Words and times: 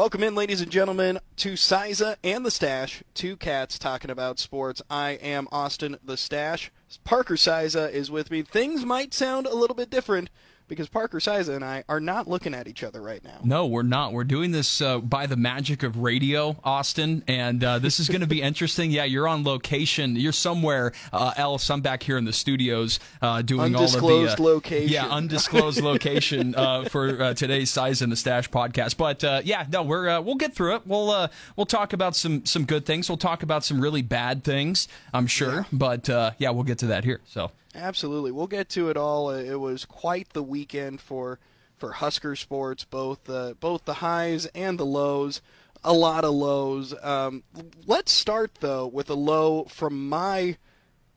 Welcome 0.00 0.22
in, 0.22 0.34
ladies 0.34 0.62
and 0.62 0.72
gentlemen, 0.72 1.18
to 1.36 1.52
Cyza 1.52 2.16
and 2.24 2.42
the 2.42 2.50
Stache, 2.50 3.02
two 3.12 3.36
cats 3.36 3.78
talking 3.78 4.10
about 4.10 4.38
sports. 4.38 4.80
I 4.88 5.10
am 5.10 5.46
Austin 5.52 5.98
the 6.02 6.16
Stache. 6.16 6.72
Parker 7.04 7.34
Cyza 7.34 7.92
is 7.92 8.10
with 8.10 8.30
me. 8.30 8.40
Things 8.40 8.86
might 8.86 9.12
sound 9.12 9.46
a 9.46 9.54
little 9.54 9.76
bit 9.76 9.90
different 9.90 10.30
because 10.70 10.88
Parker 10.88 11.18
Cyza 11.18 11.54
and 11.54 11.64
I 11.64 11.84
are 11.88 12.00
not 12.00 12.28
looking 12.28 12.54
at 12.54 12.68
each 12.68 12.82
other 12.82 13.02
right 13.02 13.22
now. 13.22 13.40
No, 13.42 13.66
we're 13.66 13.82
not. 13.82 14.12
We're 14.12 14.24
doing 14.24 14.52
this 14.52 14.80
uh, 14.80 15.00
by 15.00 15.26
the 15.26 15.36
magic 15.36 15.82
of 15.82 15.98
radio, 15.98 16.56
Austin, 16.64 17.24
and 17.26 17.62
uh, 17.62 17.80
this 17.80 17.98
is 18.00 18.08
going 18.08 18.20
to 18.22 18.26
be 18.26 18.40
interesting. 18.50 18.90
Yeah, 18.90 19.04
you're 19.04 19.28
on 19.28 19.44
location. 19.44 20.16
You're 20.16 20.32
somewhere 20.32 20.92
uh, 21.12 21.34
else. 21.36 21.68
I'm 21.70 21.82
back 21.82 22.04
here 22.04 22.16
in 22.16 22.24
the 22.24 22.32
studios 22.32 23.00
uh, 23.20 23.42
doing 23.42 23.60
all 23.60 23.66
of 23.66 23.72
the 23.72 23.78
undisclosed 23.78 24.38
location. 24.38 24.92
Yeah, 24.92 25.08
undisclosed 25.08 25.82
location 25.82 26.54
uh, 26.54 26.84
for 26.84 27.20
uh, 27.20 27.34
today's 27.34 27.70
Cyza 27.72 28.02
and 28.02 28.12
the 28.12 28.16
Stache 28.16 28.50
podcast. 28.50 28.96
But 28.96 29.22
yeah, 29.44 29.66
no, 29.70 29.82
we're 29.82 30.20
we'll 30.20 30.36
get 30.36 30.54
through 30.54 30.76
it. 30.76 30.86
We'll 30.86 31.28
we'll 31.56 31.66
talk 31.66 31.92
about 31.92 32.14
some 32.14 32.46
some 32.46 32.64
good 32.64 32.86
things. 32.86 33.10
We'll 33.10 33.18
talk 33.18 33.42
about 33.42 33.64
some 33.64 33.80
really 33.80 34.02
bad 34.02 34.44
things. 34.44 34.86
I'm 35.12 35.26
sure, 35.26 35.54
yeah. 35.54 35.64
but 35.72 36.08
yeah, 36.38 36.50
we'll 36.50 36.62
get 36.62 36.78
to 36.78 36.86
that 36.86 37.04
here. 37.04 37.20
So. 37.26 37.50
Absolutely, 37.74 38.32
we'll 38.32 38.46
get 38.46 38.68
to 38.70 38.90
it 38.90 38.96
all. 38.96 39.30
It 39.30 39.56
was 39.56 39.84
quite 39.84 40.30
the 40.30 40.42
weekend 40.42 41.00
for 41.00 41.38
for 41.76 41.92
Husker 41.92 42.36
sports, 42.36 42.84
both 42.84 43.24
the 43.24 43.56
both 43.60 43.84
the 43.84 43.94
highs 43.94 44.46
and 44.46 44.78
the 44.78 44.86
lows. 44.86 45.40
A 45.82 45.94
lot 45.94 46.24
of 46.24 46.34
lows. 46.34 46.94
Um, 47.02 47.42
let's 47.86 48.12
start 48.12 48.56
though 48.60 48.86
with 48.86 49.08
a 49.08 49.14
low 49.14 49.64
from 49.64 50.08
my 50.08 50.58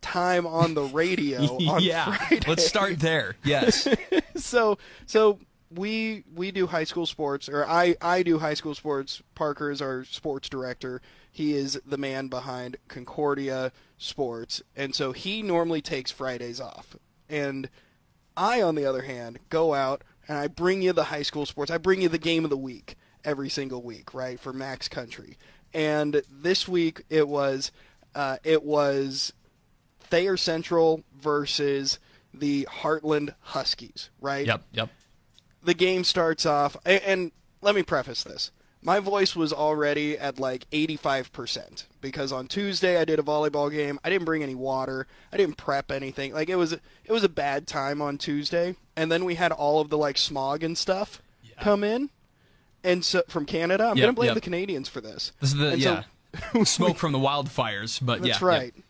time 0.01 0.45
on 0.45 0.73
the 0.73 0.83
radio 0.83 1.41
on 1.67 1.81
yeah, 1.81 2.15
Friday. 2.15 2.45
let's 2.47 2.65
start 2.65 2.99
there. 2.99 3.35
Yes. 3.43 3.88
so 4.35 4.77
so 5.05 5.39
we 5.69 6.23
we 6.33 6.51
do 6.51 6.67
high 6.67 6.83
school 6.83 7.05
sports, 7.05 7.49
or 7.49 7.65
I 7.65 7.95
I 8.01 8.23
do 8.23 8.39
high 8.39 8.53
school 8.53 8.75
sports. 8.75 9.21
Parker 9.35 9.71
is 9.71 9.81
our 9.81 10.05
sports 10.05 10.49
director. 10.49 11.01
He 11.33 11.55
is 11.55 11.81
the 11.83 11.97
man 11.97 12.27
behind 12.27 12.77
Concordia 12.87 13.71
Sports, 13.97 14.61
and 14.75 14.93
so 14.93 15.13
he 15.13 15.41
normally 15.41 15.81
takes 15.81 16.11
Fridays 16.11 16.61
off. 16.61 16.95
And 17.27 17.71
I, 18.37 18.61
on 18.61 18.75
the 18.75 18.85
other 18.85 19.01
hand, 19.01 19.39
go 19.49 19.73
out 19.73 20.03
and 20.27 20.37
I 20.37 20.47
bring 20.47 20.83
you 20.83 20.93
the 20.93 21.05
high 21.05 21.23
school 21.23 21.47
sports. 21.47 21.71
I 21.71 21.79
bring 21.79 22.03
you 22.03 22.09
the 22.09 22.19
game 22.19 22.43
of 22.43 22.51
the 22.51 22.57
week 22.57 22.97
every 23.25 23.49
single 23.49 23.81
week, 23.81 24.13
right, 24.13 24.39
for 24.39 24.53
Max 24.53 24.87
Country. 24.87 25.39
And 25.73 26.21
this 26.29 26.67
week 26.67 27.03
it 27.09 27.27
was 27.27 27.71
uh, 28.13 28.37
it 28.43 28.61
was 28.63 29.33
Thayer 30.01 30.37
Central 30.37 31.03
versus 31.19 31.97
the 32.31 32.67
Heartland 32.69 33.33
Huskies, 33.39 34.11
right? 34.21 34.45
Yep, 34.45 34.63
yep. 34.71 34.89
The 35.63 35.73
game 35.73 36.03
starts 36.03 36.45
off, 36.45 36.77
and, 36.85 37.01
and 37.03 37.31
let 37.61 37.73
me 37.73 37.81
preface 37.81 38.23
this 38.23 38.51
my 38.83 38.99
voice 38.99 39.35
was 39.35 39.53
already 39.53 40.17
at 40.17 40.39
like 40.39 40.69
85% 40.71 41.85
because 42.01 42.31
on 42.31 42.47
Tuesday 42.47 42.99
I 42.99 43.05
did 43.05 43.19
a 43.19 43.23
volleyball 43.23 43.71
game. 43.71 43.99
I 44.03 44.09
didn't 44.09 44.25
bring 44.25 44.43
any 44.43 44.55
water. 44.55 45.07
I 45.31 45.37
didn't 45.37 45.57
prep 45.57 45.91
anything. 45.91 46.33
Like 46.33 46.49
it 46.49 46.55
was 46.55 46.73
it 46.73 46.81
was 47.09 47.23
a 47.23 47.29
bad 47.29 47.67
time 47.67 48.01
on 48.01 48.17
Tuesday. 48.17 48.75
And 48.95 49.11
then 49.11 49.25
we 49.25 49.35
had 49.35 49.51
all 49.51 49.79
of 49.79 49.89
the 49.89 49.97
like 49.97 50.17
smog 50.17 50.63
and 50.63 50.77
stuff 50.77 51.21
yeah. 51.43 51.61
come 51.61 51.83
in. 51.83 52.09
And 52.83 53.03
so 53.05 53.23
from 53.27 53.45
Canada, 53.45 53.85
I'm 53.85 53.97
yep, 53.97 54.03
going 54.03 54.13
to 54.13 54.16
blame 54.16 54.27
yep. 54.27 54.35
the 54.35 54.41
Canadians 54.41 54.89
for 54.89 54.99
this. 54.99 55.31
This 55.39 55.51
is 55.53 55.57
the 55.57 55.69
and 55.69 55.81
yeah. 55.81 56.03
So, 56.53 56.63
smoke 56.63 56.97
from 56.97 57.11
the 57.11 57.19
wildfires, 57.19 58.03
but 58.03 58.22
That's 58.22 58.41
yeah. 58.41 58.47
right. 58.47 58.73
Yep. 58.75 58.85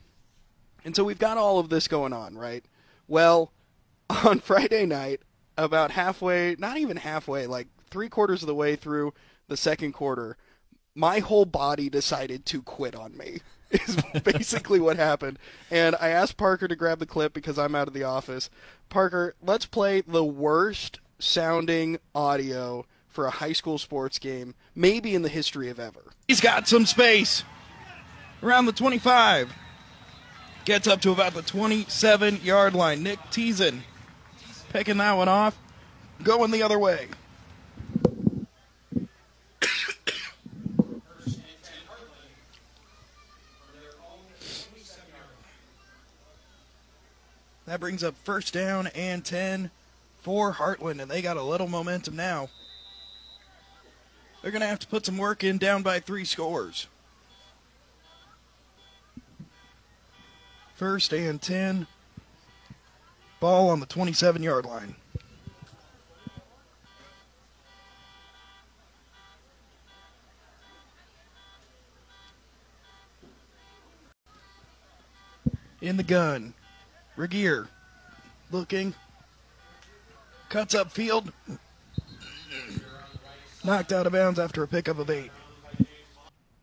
And 0.86 0.96
so 0.96 1.04
we've 1.04 1.20
got 1.20 1.38
all 1.38 1.60
of 1.60 1.70
this 1.70 1.88
going 1.88 2.14
on, 2.14 2.38
right? 2.38 2.64
Well, 3.08 3.52
on 4.10 4.40
Friday 4.40 4.86
night, 4.86 5.22
about 5.58 5.92
halfway, 5.92 6.56
not 6.58 6.78
even 6.78 6.98
halfway, 6.98 7.46
like 7.48 7.68
3 7.92 8.10
quarters 8.10 8.42
of 8.42 8.48
the 8.48 8.56
way 8.56 8.76
through 8.76 9.14
the 9.54 9.58
second 9.58 9.92
quarter, 9.92 10.36
my 10.96 11.20
whole 11.20 11.46
body 11.46 11.88
decided 11.88 12.44
to 12.48 12.64
quit 12.64 12.96
on 12.96 13.16
me. 13.16 13.42
Is 13.70 13.98
basically 14.24 14.80
what 14.80 14.98
happened. 14.98 15.38
And 15.70 15.96
I 16.00 16.10
asked 16.10 16.38
Parker 16.38 16.68
to 16.68 16.76
grab 16.76 16.98
the 16.98 17.06
clip 17.06 17.34
because 17.34 17.60
I'm 17.60 17.76
out 17.76 17.88
of 17.88 17.94
the 17.94 18.04
office. 18.04 18.50
Parker, 18.90 19.36
let's 19.44 19.68
play 19.68 20.02
the 20.02 20.24
worst 20.24 21.00
sounding 21.20 22.00
audio 22.16 22.86
for 23.08 23.28
a 23.28 23.32
high 23.32 23.54
school 23.54 23.78
sports 23.78 24.18
game, 24.18 24.56
maybe 24.74 25.14
in 25.14 25.22
the 25.22 25.30
history 25.30 25.70
of 25.70 25.80
ever. 25.80 26.02
He's 26.28 26.42
got 26.42 26.68
some 26.68 26.88
space 26.88 27.44
around 28.42 28.66
the 28.66 28.74
25. 28.74 29.54
Gets 30.66 30.88
up 30.88 31.02
to 31.02 31.12
about 31.12 31.36
the 31.36 31.44
27 31.44 32.42
yard 32.44 32.74
line. 32.74 33.04
Nick 33.04 33.20
Teason 33.30 33.82
picking 34.70 34.98
that 34.98 35.14
one 35.14 35.30
off, 35.30 35.56
going 36.24 36.50
the 36.50 36.64
other 36.64 36.80
way. 36.80 37.08
That 47.66 47.80
brings 47.80 48.04
up 48.04 48.16
first 48.24 48.54
down 48.54 48.88
and 48.88 49.24
10 49.24 49.72
for 50.22 50.54
Heartland, 50.54 51.02
and 51.02 51.10
they 51.10 51.22
got 51.22 51.38
a 51.38 51.44
little 51.44 51.68
momentum 51.68 52.16
now. 52.16 52.50
They're 54.42 54.52
going 54.52 54.62
to 54.62 54.68
have 54.68 54.80
to 54.80 54.88
put 54.88 55.06
some 55.06 55.18
work 55.18 55.44
in 55.44 55.58
down 55.58 55.84
by 55.84 56.02
three 56.02 56.26
scores. 56.26 56.88
First 60.76 61.14
and 61.14 61.42
10. 61.42 61.88
Ball 63.40 63.70
on 63.70 63.80
the 63.80 63.86
27 63.86 64.44
yard 64.44 64.66
line. 64.66 64.96
In 75.82 75.96
the 75.98 76.04
gun. 76.04 76.54
Regier 77.16 77.68
looking. 78.52 78.94
Cuts 80.50 80.76
up 80.76 80.92
field. 80.92 81.32
Knocked 83.64 83.92
out 83.92 84.06
of 84.06 84.14
bounds 84.14 84.40
after 84.40 84.64
a 84.64 84.68
pickup 84.68 85.00
of 85.00 85.10
eight. 85.10 85.32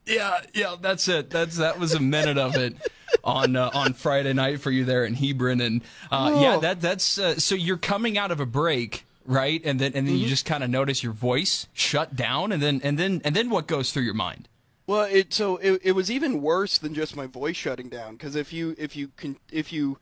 Yeah, 0.07 0.41
yeah, 0.55 0.77
that's 0.81 1.09
it. 1.09 1.31
That's 1.31 1.57
that 1.59 1.79
was 1.79 1.95
a 1.95 2.01
minute 2.01 2.37
of 2.37 2.57
it 2.57 2.77
on 3.23 3.57
uh, 3.57 3.71
on 3.73 3.95
Friday 3.95 4.33
night 4.33 4.61
for 4.61 4.71
you 4.71 4.85
there 4.85 5.05
in 5.05 5.15
Hebron, 5.15 5.61
and 5.61 5.83
uh, 6.11 6.39
yeah, 6.41 6.59
that 6.59 6.81
that's 6.81 7.19
uh, 7.19 7.39
so 7.39 7.55
you're 7.55 7.77
coming 7.77 8.19
out 8.19 8.31
of 8.31 8.41
a 8.41 8.47
break, 8.47 9.05
right? 9.25 9.61
And 9.65 9.79
then 9.79 9.93
and 9.95 10.07
then 10.07 10.15
mm-hmm. 10.15 10.25
you 10.25 10.29
just 10.29 10.47
kind 10.47 10.65
of 10.65 10.71
notice 10.71 11.03
your 11.03 11.13
voice 11.13 11.69
shut 11.73 12.17
down, 12.17 12.53
and 12.53 12.63
then 12.63 12.81
and 12.83 12.99
then 12.99 13.21
and 13.25 13.37
then 13.37 13.51
what 13.51 13.67
goes 13.67 13.93
through 13.93 14.03
your 14.03 14.15
mind? 14.15 14.49
Well, 14.87 15.05
it 15.05 15.33
so 15.33 15.57
it, 15.59 15.81
it 15.85 15.93
was 15.93 16.11
even 16.11 16.43
worse 16.43 16.77
than 16.77 16.95
just 16.95 17.15
my 17.15 17.27
voice 17.27 17.57
shutting 17.57 17.89
down 17.89 18.17
because 18.17 18.35
if 18.35 18.53
you 18.53 18.75
if 18.79 18.97
you 18.97 19.13
can 19.17 19.37
if 19.53 19.73
you 19.73 19.99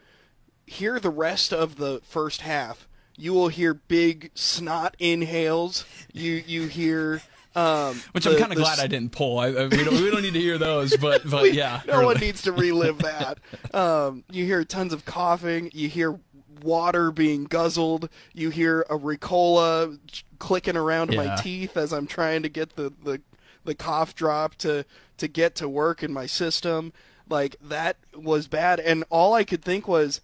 hear 0.69 1.01
the 1.01 1.11
rest 1.11 1.53
of 1.53 1.77
the 1.77 2.01
first 2.05 2.43
half, 2.43 2.89
you 3.17 3.33
will 3.33 3.49
hear 3.49 3.75
big 3.75 4.31
snot 4.34 4.95
inhales. 4.99 5.84
You 6.12 6.43
you 6.47 6.67
hear. 6.67 7.23
Um, 7.56 8.01
Which 8.12 8.25
the, 8.25 8.31
I'm 8.31 8.39
kind 8.39 8.53
of 8.53 8.59
glad 8.59 8.79
I 8.79 8.87
didn't 8.87 9.11
pull. 9.11 9.39
I, 9.39 9.47
I, 9.47 9.67
we, 9.67 9.83
don't, 9.83 9.95
we 9.95 10.11
don't 10.11 10.23
need 10.23 10.34
to 10.34 10.41
hear 10.41 10.59
those, 10.59 10.97
but 10.97 11.29
but 11.29 11.43
we, 11.43 11.51
yeah, 11.53 11.81
no 11.89 12.05
one 12.05 12.19
needs 12.19 12.43
to 12.43 12.53
relive 12.53 12.99
that. 12.99 13.39
Um, 13.75 14.23
you 14.31 14.44
hear 14.44 14.62
tons 14.65 14.93
of 14.93 15.05
coughing. 15.05 15.70
You 15.73 15.88
hear 15.88 16.20
water 16.62 17.11
being 17.11 17.44
guzzled. 17.44 18.09
You 18.32 18.50
hear 18.50 18.82
a 18.82 18.99
Ricola 18.99 19.99
clicking 20.38 20.76
around 20.76 21.12
yeah. 21.12 21.25
my 21.25 21.37
teeth 21.37 21.76
as 21.76 21.93
I'm 21.93 22.06
trying 22.06 22.43
to 22.43 22.49
get 22.49 22.76
the, 22.76 22.93
the 23.03 23.20
the 23.65 23.75
cough 23.75 24.15
drop 24.15 24.55
to 24.56 24.85
to 25.17 25.29
get 25.29 25.55
to 25.56 25.69
work 25.69 26.03
in 26.03 26.12
my 26.12 26.26
system. 26.26 26.93
Like 27.29 27.56
that 27.62 27.97
was 28.15 28.47
bad, 28.47 28.79
and 28.81 29.05
all 29.11 29.35
I 29.35 29.44
could 29.44 29.62
think 29.62 29.88
was 29.88 30.20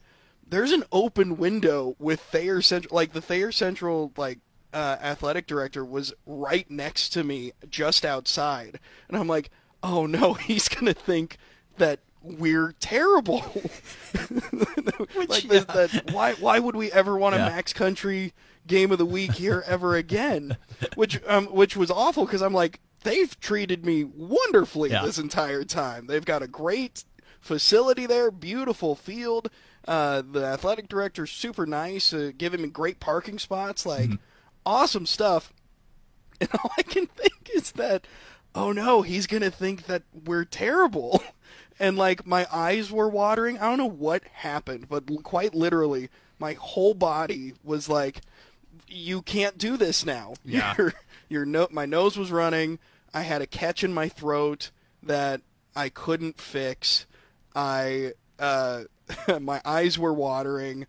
there's 0.54 0.72
an 0.72 0.84
open 0.92 1.36
window 1.36 1.96
with 1.98 2.20
Thayer 2.20 2.62
Central. 2.62 2.94
Like 2.94 3.12
the 3.12 3.20
Thayer 3.20 3.50
Central 3.50 4.12
like 4.16 4.38
uh, 4.72 4.96
athletic 5.02 5.46
director 5.46 5.84
was 5.84 6.14
right 6.26 6.70
next 6.70 7.10
to 7.10 7.24
me, 7.24 7.52
just 7.68 8.04
outside, 8.04 8.78
and 9.08 9.16
I'm 9.16 9.26
like, 9.26 9.50
oh 9.82 10.06
no, 10.06 10.34
he's 10.34 10.68
gonna 10.68 10.94
think 10.94 11.38
that 11.78 12.00
we're 12.22 12.72
terrible. 12.80 13.40
Which, 15.14 15.28
like 15.28 15.44
yeah. 15.44 15.60
that, 15.60 16.10
why 16.12 16.34
why 16.34 16.58
would 16.60 16.76
we 16.76 16.90
ever 16.92 17.18
want 17.18 17.34
a 17.34 17.38
yeah. 17.38 17.48
Max 17.48 17.72
Country 17.72 18.32
game 18.66 18.92
of 18.92 18.98
the 18.98 19.06
week 19.06 19.32
here 19.32 19.62
ever 19.66 19.96
again? 19.96 20.56
which 20.94 21.20
um 21.26 21.46
which 21.46 21.76
was 21.76 21.90
awful 21.90 22.24
because 22.24 22.42
I'm 22.42 22.54
like 22.54 22.80
they've 23.02 23.38
treated 23.40 23.84
me 23.84 24.04
wonderfully 24.04 24.90
yeah. 24.90 25.04
this 25.04 25.18
entire 25.18 25.64
time. 25.64 26.06
They've 26.06 26.24
got 26.24 26.42
a 26.42 26.48
great 26.48 27.04
facility 27.40 28.06
there, 28.06 28.30
beautiful 28.30 28.94
field. 28.94 29.50
Uh, 29.86 30.22
the 30.30 30.44
athletic 30.44 30.88
director's 30.88 31.30
super 31.30 31.66
nice, 31.66 32.12
uh, 32.12 32.32
giving 32.36 32.62
me 32.62 32.68
great 32.68 33.00
parking 33.00 33.38
spots, 33.38 33.84
like 33.84 34.06
mm-hmm. 34.06 34.14
awesome 34.66 35.06
stuff. 35.06 35.52
And 36.40 36.50
all 36.52 36.72
I 36.76 36.82
can 36.82 37.06
think 37.06 37.48
is 37.54 37.70
that, 37.72 38.08
oh 38.56 38.72
no, 38.72 39.02
he's 39.02 39.28
gonna 39.28 39.52
think 39.52 39.86
that 39.86 40.02
we're 40.12 40.44
terrible. 40.44 41.22
And 41.80 41.96
like 41.98 42.24
my 42.24 42.46
eyes 42.52 42.92
were 42.92 43.08
watering. 43.08 43.58
I 43.58 43.62
don't 43.62 43.78
know 43.78 43.86
what 43.90 44.22
happened, 44.32 44.88
but 44.88 45.04
quite 45.24 45.54
literally, 45.56 46.08
my 46.38 46.52
whole 46.52 46.94
body 46.94 47.54
was 47.64 47.88
like, 47.88 48.20
"You 48.86 49.22
can't 49.22 49.58
do 49.58 49.76
this 49.76 50.06
now." 50.06 50.34
Yeah. 50.44 50.74
Your, 50.78 50.94
your 51.28 51.44
no- 51.44 51.68
my 51.72 51.84
nose 51.84 52.16
was 52.16 52.30
running. 52.30 52.78
I 53.12 53.22
had 53.22 53.42
a 53.42 53.46
catch 53.46 53.82
in 53.82 53.92
my 53.92 54.08
throat 54.08 54.70
that 55.02 55.40
I 55.74 55.88
couldn't 55.88 56.40
fix. 56.40 57.06
I 57.56 58.12
uh, 58.38 58.84
my 59.40 59.60
eyes 59.64 59.98
were 59.98 60.12
watering. 60.12 60.86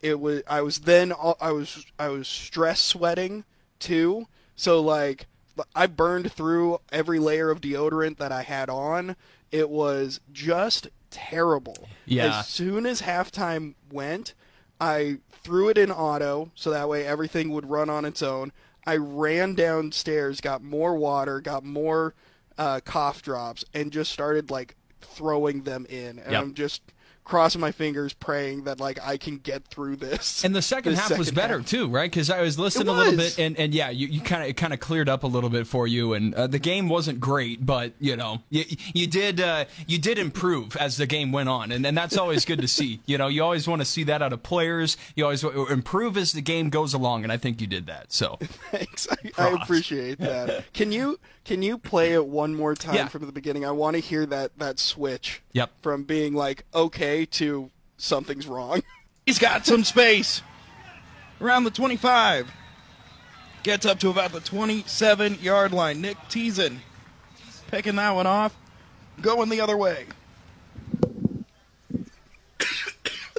It 0.00 0.18
was 0.20 0.42
I 0.48 0.62
was 0.62 0.80
then 0.80 1.12
I 1.40 1.52
was 1.52 1.86
I 1.98 2.08
was 2.08 2.26
stress 2.26 2.80
sweating 2.80 3.44
too. 3.78 4.26
So 4.56 4.80
like 4.80 5.26
I 5.74 5.86
burned 5.86 6.32
through 6.32 6.78
every 6.90 7.18
layer 7.18 7.50
of 7.50 7.60
deodorant 7.60 8.16
that 8.18 8.32
I 8.32 8.42
had 8.42 8.68
on. 8.68 9.16
It 9.50 9.68
was 9.70 10.20
just 10.32 10.88
terrible. 11.10 11.88
Yeah. 12.06 12.40
As 12.40 12.48
soon 12.48 12.86
as 12.86 13.02
halftime 13.02 13.74
went, 13.92 14.34
I 14.80 15.18
threw 15.30 15.68
it 15.68 15.78
in 15.78 15.90
auto 15.92 16.50
so 16.54 16.70
that 16.70 16.88
way 16.88 17.06
everything 17.06 17.50
would 17.50 17.68
run 17.68 17.90
on 17.90 18.04
its 18.04 18.22
own. 18.22 18.50
I 18.86 18.96
ran 18.96 19.54
downstairs, 19.54 20.40
got 20.40 20.62
more 20.62 20.96
water, 20.96 21.40
got 21.40 21.64
more 21.64 22.14
uh, 22.58 22.80
cough 22.84 23.22
drops, 23.22 23.64
and 23.74 23.92
just 23.92 24.10
started 24.10 24.50
like 24.50 24.74
throwing 25.00 25.62
them 25.62 25.86
in. 25.88 26.18
And 26.18 26.32
Yep. 26.32 26.42
I'm 26.42 26.54
just 26.54 26.82
crossing 27.24 27.60
my 27.60 27.72
fingers, 27.72 28.12
praying 28.12 28.64
that 28.64 28.80
like 28.80 28.98
I 29.02 29.16
can 29.16 29.38
get 29.38 29.64
through 29.64 29.96
this. 29.96 30.44
And 30.44 30.54
the 30.54 30.62
second 30.62 30.94
half 30.94 31.16
was 31.16 31.30
better 31.30 31.58
half. 31.58 31.66
too, 31.66 31.88
right? 31.88 32.10
Because 32.10 32.30
I 32.30 32.42
was 32.42 32.58
listening 32.58 32.88
It 32.88 32.90
a 32.90 32.94
little 32.94 33.16
bit, 33.16 33.38
and, 33.38 33.56
and 33.58 33.74
yeah, 33.74 33.90
you, 33.90 34.08
you 34.08 34.20
kind 34.20 34.42
of 34.42 34.48
it 34.48 34.56
kind 34.56 34.72
of 34.72 34.80
cleared 34.80 35.08
up 35.08 35.22
a 35.22 35.26
little 35.26 35.50
bit 35.50 35.66
for 35.66 35.86
you, 35.86 36.14
and 36.14 36.34
uh, 36.34 36.46
the 36.46 36.58
game 36.58 36.88
wasn't 36.88 37.20
great, 37.20 37.64
but 37.64 37.92
you 38.00 38.16
know, 38.16 38.42
you, 38.50 38.64
you 38.92 39.06
did 39.06 39.40
uh, 39.40 39.64
you 39.86 39.98
did 39.98 40.18
improve 40.18 40.76
as 40.76 40.96
the 40.96 41.06
game 41.06 41.32
went 41.32 41.48
on, 41.48 41.72
and, 41.72 41.86
and 41.86 41.96
that's 41.96 42.16
always 42.16 42.44
good 42.44 42.60
to 42.60 42.68
see. 42.68 43.00
You 43.12 43.18
know, 43.18 43.28
you 43.28 43.42
always 43.42 43.68
want 43.68 43.82
to 43.82 43.84
see 43.84 44.04
that 44.04 44.22
out 44.22 44.32
of 44.32 44.42
players. 44.42 44.96
You 45.16 45.24
always 45.24 45.44
improve 45.44 46.16
as 46.16 46.32
the 46.32 46.40
game 46.40 46.70
goes 46.70 46.94
along, 46.94 47.24
and 47.24 47.32
I 47.32 47.36
think 47.36 47.60
you 47.60 47.66
did 47.66 47.86
that. 47.86 48.12
So 48.12 48.38
Thanks. 48.70 49.06
I, 49.10 49.30
I 49.38 49.50
appreciate 49.50 50.18
that. 50.18 50.64
Can 50.72 50.92
you 50.92 51.18
can 51.44 51.62
you 51.62 51.78
play 51.78 52.12
it 52.12 52.26
one 52.26 52.54
more 52.54 52.74
time 52.74 52.94
Yeah. 52.94 53.08
from 53.08 53.26
the 53.26 53.32
beginning? 53.32 53.64
I 53.64 53.72
want 53.72 53.94
to 53.94 54.00
hear 54.00 54.26
that 54.26 54.58
that 54.58 54.78
switch. 54.78 55.42
Yep. 55.52 55.70
From 55.82 56.04
being 56.04 56.34
like 56.34 56.64
okay 56.74 57.24
to 57.26 57.70
something's 57.96 58.46
wrong. 58.46 58.82
He's 59.26 59.38
got 59.38 59.66
some 59.66 59.84
space. 59.84 60.42
Around 61.40 61.64
the 61.64 61.70
25. 61.70 62.50
Gets 63.62 63.86
up 63.86 64.00
to 64.00 64.10
about 64.10 64.32
the 64.32 64.40
27 64.40 65.38
yard 65.40 65.72
line. 65.72 66.00
Nick 66.00 66.16
Teason 66.28 66.78
picking 67.68 67.96
that 67.96 68.10
one 68.12 68.26
off. 68.26 68.56
Going 69.20 69.48
the 69.48 69.60
other 69.60 69.76
way. 69.76 70.06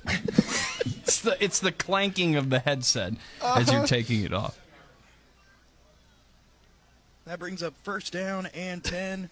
it's 0.06 1.22
the 1.22 1.42
it's 1.44 1.60
the 1.60 1.72
clanking 1.72 2.36
of 2.36 2.50
the 2.50 2.60
headset 2.60 3.14
as 3.42 3.68
you're 3.68 3.78
uh-huh. 3.78 3.88
taking 3.88 4.24
it 4.24 4.34
off. 4.34 4.60
That 7.26 7.40
brings 7.40 7.64
up 7.64 7.74
first 7.84 8.12
down 8.14 8.48
and 8.48 8.84
10 8.84 9.30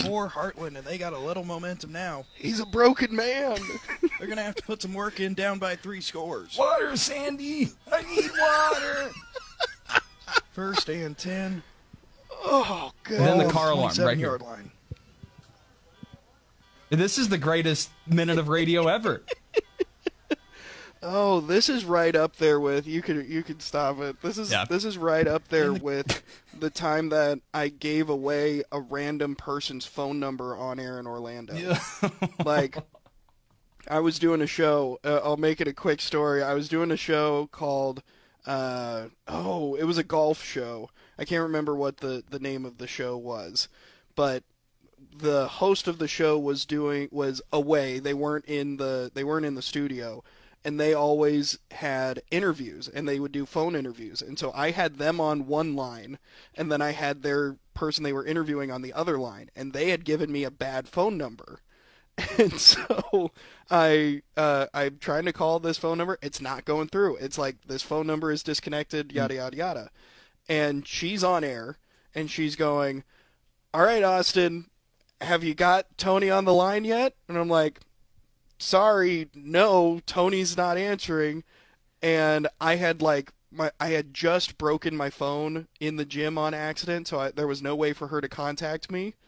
for 0.00 0.28
Heartland, 0.28 0.76
and 0.76 0.84
they 0.84 0.98
got 0.98 1.14
a 1.14 1.18
little 1.18 1.44
momentum 1.44 1.90
now. 1.92 2.24
He's 2.34 2.60
a 2.60 2.66
broken 2.66 3.14
man. 3.16 3.56
They're 4.18 4.26
going 4.26 4.36
to 4.36 4.42
have 4.42 4.56
to 4.56 4.62
put 4.62 4.82
some 4.82 4.92
work 4.92 5.20
in 5.20 5.32
down 5.34 5.58
by 5.58 5.76
three 5.76 6.02
scores. 6.02 6.56
Water, 6.58 6.96
Sandy. 6.96 7.70
I 7.90 8.02
need 8.02 8.30
water. 8.38 9.10
First 10.52 10.88
and 10.90 11.16
10. 11.16 11.62
oh 12.44 12.92
god. 13.04 13.14
And 13.16 13.24
then 13.26 13.38
the 13.38 13.52
car 13.52 13.70
alarm 13.70 13.94
right 13.98 14.16
here. 14.18 14.28
yard 14.28 14.42
line. 14.42 14.70
This 16.90 17.18
is 17.18 17.28
the 17.28 17.38
greatest 17.38 17.88
minute 18.06 18.38
of 18.38 18.48
radio 18.48 18.88
ever. 18.88 19.22
Oh, 21.02 21.40
this 21.40 21.68
is 21.70 21.84
right 21.84 22.14
up 22.14 22.36
there 22.36 22.60
with 22.60 22.86
you 22.86 23.00
could 23.00 23.26
you 23.26 23.42
could 23.42 23.62
stop 23.62 23.98
it. 24.00 24.20
This 24.20 24.36
is 24.36 24.50
Yeah. 24.52 24.64
this 24.66 24.84
is 24.84 24.98
right 24.98 25.26
up 25.26 25.48
there 25.48 25.72
with 25.72 26.22
the 26.58 26.68
time 26.70 27.08
that 27.08 27.40
I 27.54 27.68
gave 27.68 28.10
away 28.10 28.62
a 28.70 28.80
random 28.80 29.34
person's 29.34 29.86
phone 29.86 30.20
number 30.20 30.54
on 30.56 30.78
air 30.78 30.98
in 31.00 31.06
Orlando. 31.06 31.54
Yeah. 31.54 31.78
like 32.44 32.76
I 33.88 34.00
was 34.00 34.18
doing 34.18 34.42
a 34.42 34.46
show. 34.46 34.98
Uh, 35.02 35.20
I'll 35.24 35.38
make 35.38 35.60
it 35.60 35.68
a 35.68 35.72
quick 35.72 36.00
story. 36.02 36.42
I 36.42 36.52
was 36.54 36.68
doing 36.68 36.90
a 36.90 36.96
show 36.96 37.48
called 37.50 38.02
uh, 38.46 39.08
oh, 39.28 39.74
it 39.76 39.84
was 39.84 39.98
a 39.98 40.04
golf 40.04 40.42
show. 40.42 40.90
I 41.18 41.24
can't 41.24 41.42
remember 41.42 41.74
what 41.74 41.98
the 41.98 42.24
the 42.28 42.38
name 42.38 42.64
of 42.66 42.78
the 42.78 42.86
show 42.86 43.16
was, 43.16 43.68
but 44.14 44.42
the 45.16 45.48
host 45.48 45.88
of 45.88 45.98
the 45.98 46.08
show 46.08 46.38
was 46.38 46.64
doing 46.66 47.08
was 47.10 47.40
away. 47.52 47.98
They 47.98 48.14
weren't 48.14 48.44
in 48.46 48.76
the 48.76 49.10
they 49.14 49.24
weren't 49.24 49.46
in 49.46 49.54
the 49.54 49.62
studio, 49.62 50.22
and 50.64 50.78
they 50.78 50.92
always 50.92 51.58
had 51.70 52.22
interviews, 52.30 52.88
and 52.88 53.08
they 53.08 53.18
would 53.18 53.32
do 53.32 53.46
phone 53.46 53.74
interviews. 53.74 54.20
And 54.20 54.38
so 54.38 54.52
I 54.54 54.72
had 54.72 54.96
them 54.96 55.20
on 55.20 55.46
one 55.46 55.74
line, 55.74 56.18
and 56.54 56.70
then 56.70 56.82
I 56.82 56.90
had 56.92 57.22
their 57.22 57.56
person 57.74 58.04
they 58.04 58.12
were 58.12 58.26
interviewing 58.26 58.70
on 58.70 58.82
the 58.82 58.92
other 58.92 59.18
line, 59.18 59.50
and 59.56 59.72
they 59.72 59.90
had 59.90 60.04
given 60.04 60.30
me 60.30 60.44
a 60.44 60.50
bad 60.50 60.88
phone 60.88 61.16
number. 61.16 61.60
And 62.38 62.60
so 62.60 63.30
I 63.70 64.22
uh, 64.36 64.66
I'm 64.74 64.98
trying 64.98 65.24
to 65.24 65.32
call 65.32 65.58
this 65.58 65.78
phone 65.78 65.96
number. 65.96 66.18
It's 66.20 66.40
not 66.40 66.66
going 66.66 66.88
through. 66.88 67.16
It's 67.16 67.38
like 67.38 67.56
this 67.66 67.82
phone 67.82 68.06
number 68.06 68.30
is 68.30 68.42
disconnected. 68.42 69.12
Yada 69.12 69.36
yada 69.36 69.56
yada. 69.56 69.90
And 70.46 70.86
she's 70.86 71.24
on 71.24 71.44
air, 71.44 71.78
and 72.14 72.30
she's 72.30 72.56
going, 72.56 73.04
"All 73.72 73.82
right, 73.82 74.02
Austin, 74.02 74.66
have 75.22 75.42
you 75.42 75.54
got 75.54 75.96
Tony 75.96 76.28
on 76.28 76.44
the 76.44 76.52
line 76.52 76.84
yet?" 76.84 77.14
And 77.26 77.38
I'm 77.38 77.48
like, 77.48 77.80
"Sorry, 78.60 79.28
no, 79.34 80.00
Tony's 80.06 80.56
not 80.56 80.76
answering." 80.76 81.44
And 82.02 82.48
I 82.60 82.76
had 82.76 83.02
like 83.02 83.32
my 83.50 83.72
I 83.80 83.88
had 83.88 84.14
just 84.14 84.58
broken 84.58 84.96
my 84.96 85.10
phone 85.10 85.66
in 85.80 85.96
the 85.96 86.04
gym 86.04 86.38
on 86.38 86.54
accident, 86.54 87.08
so 87.08 87.20
I, 87.20 87.30
there 87.30 87.46
was 87.46 87.62
no 87.62 87.74
way 87.74 87.92
for 87.92 88.08
her 88.08 88.20
to 88.20 88.28
contact 88.28 88.90
me. 88.90 89.14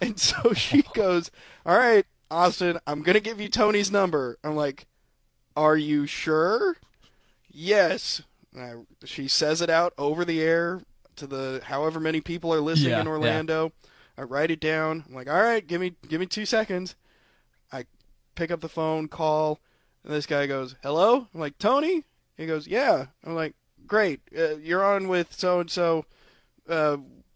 And 0.00 0.20
so 0.20 0.52
she 0.52 0.82
goes, 0.94 1.30
"All 1.64 1.78
right, 1.78 2.04
Austin, 2.30 2.78
I'm 2.86 3.02
going 3.02 3.14
to 3.14 3.20
give 3.20 3.40
you 3.40 3.48
Tony's 3.48 3.90
number." 3.90 4.36
I'm 4.44 4.54
like, 4.56 4.86
"Are 5.56 5.76
you 5.76 6.06
sure?" 6.06 6.76
"Yes." 7.50 8.22
And 8.54 8.62
I, 8.62 9.06
she 9.06 9.26
says 9.28 9.62
it 9.62 9.70
out 9.70 9.94
over 9.96 10.24
the 10.24 10.42
air 10.42 10.82
to 11.16 11.26
the 11.26 11.62
however 11.64 11.98
many 11.98 12.20
people 12.20 12.52
are 12.52 12.60
listening 12.60 12.90
Yeah, 12.90 13.00
in 13.00 13.06
yeah. 13.06 13.12
Orlando. 13.12 13.72
I 14.18 14.22
write 14.22 14.50
it 14.50 14.60
down. 14.60 15.04
I'm 15.08 15.14
like, 15.14 15.30
"All 15.30 15.40
right, 15.42 15.66
give 15.66 15.80
me 15.80 15.94
give 16.08 16.20
me 16.20 16.26
2 16.26 16.44
seconds." 16.44 16.94
Pick 18.36 18.52
up 18.52 18.60
the 18.60 18.68
phone, 18.68 19.08
call, 19.08 19.60
and 20.04 20.12
this 20.14 20.26
guy 20.26 20.46
goes, 20.46 20.76
"Hello?" 20.82 21.26
I'm 21.34 21.40
like, 21.40 21.58
"Tony?" 21.58 22.04
He 22.36 22.46
goes, 22.46 22.68
"Yeah." 22.68 23.06
I'm 23.24 23.34
like, 23.34 23.54
"Great. 23.86 24.20
Uh, 24.36 24.56
you're 24.58 24.84
on 24.84 25.08
with 25.08 25.34
so 25.34 25.58
and 25.60 25.70
so 25.70 26.06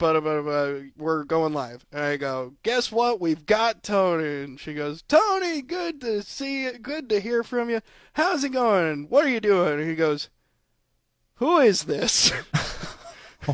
but 0.00 0.16
uh, 0.16 0.20
uh, 0.20 0.80
we're 0.96 1.24
going 1.24 1.52
live. 1.52 1.84
And 1.92 2.02
I 2.02 2.16
go, 2.16 2.54
guess 2.62 2.90
what? 2.90 3.20
We've 3.20 3.44
got 3.44 3.82
Tony. 3.82 4.44
And 4.44 4.58
she 4.58 4.72
goes, 4.72 5.02
Tony, 5.02 5.60
good 5.60 6.00
to 6.00 6.22
see 6.22 6.64
you. 6.64 6.78
Good 6.78 7.10
to 7.10 7.20
hear 7.20 7.44
from 7.44 7.68
you. 7.68 7.82
How's 8.14 8.42
it 8.42 8.48
going? 8.48 9.08
What 9.10 9.26
are 9.26 9.30
you 9.30 9.40
doing? 9.40 9.78
And 9.78 9.88
he 9.88 9.94
goes, 9.94 10.30
who 11.34 11.58
is 11.58 11.84
this? 11.84 12.32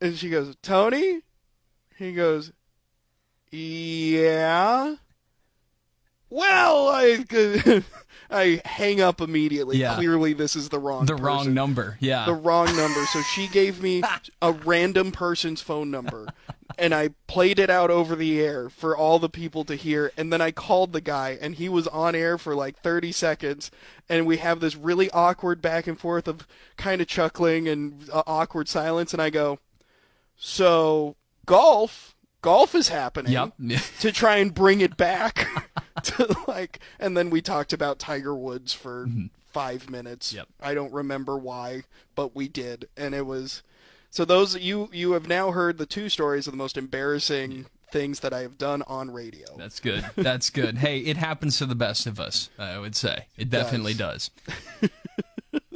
and 0.00 0.16
she 0.16 0.30
goes, 0.30 0.54
Tony? 0.62 1.22
He 1.96 2.14
goes, 2.14 2.52
yeah. 3.50 4.94
Well, 6.34 6.88
I 6.88 7.82
I 8.30 8.62
hang 8.64 9.02
up 9.02 9.20
immediately. 9.20 9.76
Yeah. 9.76 9.96
Clearly, 9.96 10.32
this 10.32 10.56
is 10.56 10.70
the 10.70 10.78
wrong 10.78 11.04
The 11.04 11.12
person 11.12 11.24
wrong 11.26 11.52
number. 11.54 11.98
Yeah. 12.00 12.24
the 12.24 12.32
wrong 12.32 12.74
number. 12.74 13.04
So 13.12 13.20
she 13.20 13.48
gave 13.48 13.82
me 13.82 14.02
a 14.42 14.52
random 14.52 15.12
person's 15.12 15.60
phone 15.60 15.90
number, 15.90 16.28
and 16.78 16.94
I 16.94 17.10
played 17.26 17.58
it 17.58 17.68
out 17.68 17.90
over 17.90 18.16
the 18.16 18.40
air 18.40 18.70
for 18.70 18.96
all 18.96 19.18
the 19.18 19.28
people 19.28 19.64
to 19.66 19.74
hear. 19.74 20.10
And 20.16 20.32
then 20.32 20.40
I 20.40 20.52
called 20.52 20.94
the 20.94 21.02
guy, 21.02 21.36
and 21.38 21.56
he 21.56 21.68
was 21.68 21.86
on 21.88 22.14
air 22.14 22.38
for 22.38 22.54
like 22.54 22.78
30 22.80 23.12
seconds, 23.12 23.70
and 24.08 24.24
we 24.24 24.38
have 24.38 24.60
this 24.60 24.74
really 24.74 25.10
awkward 25.10 25.60
back 25.60 25.86
and 25.86 26.00
forth 26.00 26.26
of 26.26 26.46
kind 26.78 27.02
of 27.02 27.08
chuckling 27.08 27.68
and 27.68 28.08
uh, 28.10 28.22
awkward 28.26 28.68
silence. 28.68 29.12
And 29.12 29.20
I 29.20 29.28
go, 29.28 29.58
"So 30.36 31.16
golf, 31.44 32.11
golf 32.42 32.74
is 32.74 32.88
happening." 32.88 33.32
Yep. 33.32 33.54
to 34.00 34.12
try 34.12 34.36
and 34.36 34.54
bring 34.54 34.80
it 34.80 34.96
back 34.96 35.48
to 36.02 36.36
like 36.46 36.80
and 36.98 37.16
then 37.16 37.30
we 37.30 37.40
talked 37.40 37.72
about 37.72 37.98
Tiger 37.98 38.34
Woods 38.34 38.72
for 38.72 39.08
5 39.52 39.90
minutes. 39.90 40.28
Mm-hmm. 40.28 40.36
Yep. 40.38 40.48
I 40.60 40.74
don't 40.74 40.92
remember 40.92 41.38
why, 41.38 41.84
but 42.14 42.34
we 42.34 42.48
did 42.48 42.88
and 42.96 43.14
it 43.14 43.26
was 43.26 43.62
so 44.10 44.24
those 44.24 44.58
you 44.58 44.90
you 44.92 45.12
have 45.12 45.26
now 45.26 45.52
heard 45.52 45.78
the 45.78 45.86
two 45.86 46.08
stories 46.08 46.46
of 46.46 46.52
the 46.52 46.58
most 46.58 46.76
embarrassing 46.76 47.66
things 47.90 48.20
that 48.20 48.32
I 48.32 48.40
have 48.40 48.58
done 48.58 48.82
on 48.86 49.10
radio. 49.10 49.46
That's 49.56 49.78
good. 49.78 50.04
That's 50.16 50.50
good. 50.50 50.78
Hey, 50.78 51.00
it 51.00 51.18
happens 51.18 51.58
to 51.58 51.66
the 51.66 51.74
best 51.74 52.06
of 52.06 52.18
us, 52.18 52.48
I 52.58 52.78
would 52.78 52.96
say. 52.96 53.26
It 53.36 53.50
definitely 53.50 53.94
does. 53.94 54.30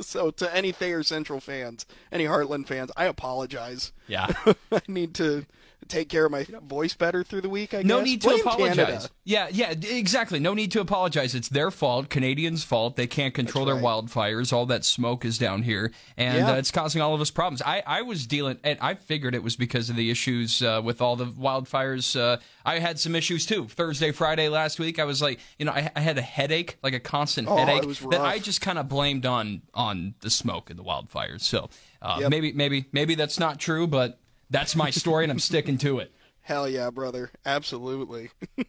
So 0.00 0.30
to 0.30 0.54
any 0.54 0.72
Thayer 0.72 1.02
Central 1.02 1.40
fans, 1.40 1.86
any 2.12 2.24
Heartland 2.24 2.66
fans, 2.66 2.90
I 2.96 3.06
apologize. 3.06 3.92
Yeah. 4.08 4.28
I 4.72 4.80
need 4.88 5.14
to 5.14 5.46
take 5.88 6.08
care 6.08 6.26
of 6.26 6.32
my 6.32 6.46
voice 6.62 6.94
better 6.94 7.22
through 7.24 7.40
the 7.42 7.48
week. 7.48 7.74
I 7.74 7.82
no 7.82 7.98
guess. 7.98 8.04
need 8.06 8.22
to 8.22 8.28
Blame 8.28 8.40
apologize. 8.40 8.76
Canada. 8.76 9.08
Yeah, 9.24 9.48
yeah, 9.50 9.70
exactly. 9.70 10.38
No 10.38 10.54
need 10.54 10.70
to 10.72 10.80
apologize. 10.80 11.34
It's 11.34 11.48
their 11.48 11.70
fault, 11.70 12.08
Canadians' 12.10 12.62
fault. 12.64 12.96
They 12.96 13.06
can't 13.06 13.34
control 13.34 13.64
That's 13.64 13.78
their 13.80 13.84
wildfires. 13.84 14.52
All 14.52 14.66
that 14.66 14.84
smoke 14.84 15.24
is 15.24 15.38
down 15.38 15.62
here, 15.62 15.92
and 16.16 16.38
Yeah. 16.38 16.50
uh, 16.52 16.56
it's 16.56 16.70
causing 16.70 17.02
all 17.02 17.14
of 17.14 17.20
us 17.20 17.30
problems. 17.30 17.62
I, 17.62 17.82
I 17.86 18.02
was 18.02 18.26
dealing, 18.26 18.58
and 18.62 18.78
I 18.80 18.94
figured 18.94 19.34
it 19.34 19.42
was 19.42 19.56
because 19.56 19.90
of 19.90 19.96
the 19.96 20.10
issues 20.10 20.62
uh, 20.62 20.80
with 20.84 21.00
all 21.02 21.16
the 21.16 21.26
wildfires. 21.26 22.18
Uh, 22.18 22.38
I 22.64 22.78
had 22.78 22.98
some 22.98 23.14
issues 23.14 23.46
too. 23.46 23.66
Thursday, 23.68 24.12
Friday 24.12 24.48
last 24.48 24.78
week, 24.78 24.98
I 24.98 25.04
was 25.04 25.20
like, 25.22 25.40
you 25.58 25.64
know, 25.64 25.72
I, 25.72 25.90
I 25.96 26.00
had 26.00 26.18
a 26.18 26.22
headache, 26.22 26.78
like 26.82 26.94
a 26.94 27.00
constant 27.00 27.48
Oh, 27.48 27.56
headache 27.56 27.88
that 28.10 28.20
I 28.20 28.38
just 28.38 28.60
kind 28.60 28.78
of 28.78 28.88
blamed 28.88 29.26
on 29.26 29.62
on 29.74 30.14
the 30.20 30.30
smoke 30.30 30.70
and 30.70 30.78
the 30.78 30.84
wildfires. 30.84 31.42
So 31.42 31.68
uh, 32.02 32.18
Yep. 32.20 32.30
maybe 32.30 32.52
maybe 32.52 32.86
maybe 32.92 33.14
that's 33.14 33.38
not 33.38 33.58
true, 33.58 33.86
but 33.86 34.18
that's 34.50 34.76
my 34.76 34.90
story, 34.90 35.24
and 35.24 35.32
I'm 35.32 35.38
sticking 35.38 35.78
to 35.78 35.98
it. 35.98 36.12
Hell 36.42 36.68
yeah, 36.68 36.90
brother. 36.90 37.30
Absolutely. 37.44 38.30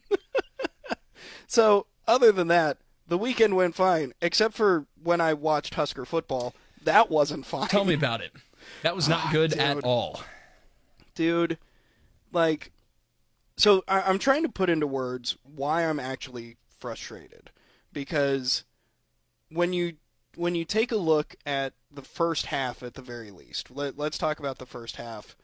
so, 1.47 1.85
other 2.07 2.31
than 2.31 2.47
that, 2.47 2.77
the 3.07 3.17
weekend 3.17 3.55
went 3.55 3.75
fine, 3.75 4.13
except 4.21 4.53
for 4.55 4.85
when 5.01 5.21
I 5.21 5.33
watched 5.33 5.75
Husker 5.75 6.05
football. 6.05 6.53
That 6.83 7.09
wasn't 7.09 7.45
fine. 7.45 7.67
Tell 7.67 7.85
me 7.85 7.93
about 7.93 8.21
it. 8.21 8.31
That 8.83 8.95
was 8.95 9.07
not 9.07 9.31
good 9.31 9.53
at 9.53 9.77
Ah, 9.77 9.81
all. 9.87 10.21
dude. 11.15 11.57
Like, 12.33 12.71
so 13.55 13.83
I, 13.87 14.01
I'm 14.01 14.19
trying 14.19 14.43
to 14.43 14.49
put 14.49 14.69
into 14.69 14.87
words 14.87 15.37
why 15.43 15.83
I'm 15.83 15.99
actually 15.99 16.57
frustrated 16.79 17.49
because 17.93 18.63
when 19.49 19.73
you 19.73 19.93
when 20.35 20.53
you 20.53 20.65
take 20.65 20.91
a 20.91 20.97
look 20.97 21.35
at 21.45 21.73
the 21.91 22.01
first 22.03 22.47
half, 22.47 22.83
at 22.83 22.93
the 22.93 23.01
very 23.01 23.31
least, 23.31 23.71
let, 23.71 23.97
let's 23.97 24.17
talk 24.17 24.37
about 24.39 24.59
the 24.59 24.65
first 24.67 24.97
half. 24.97 25.35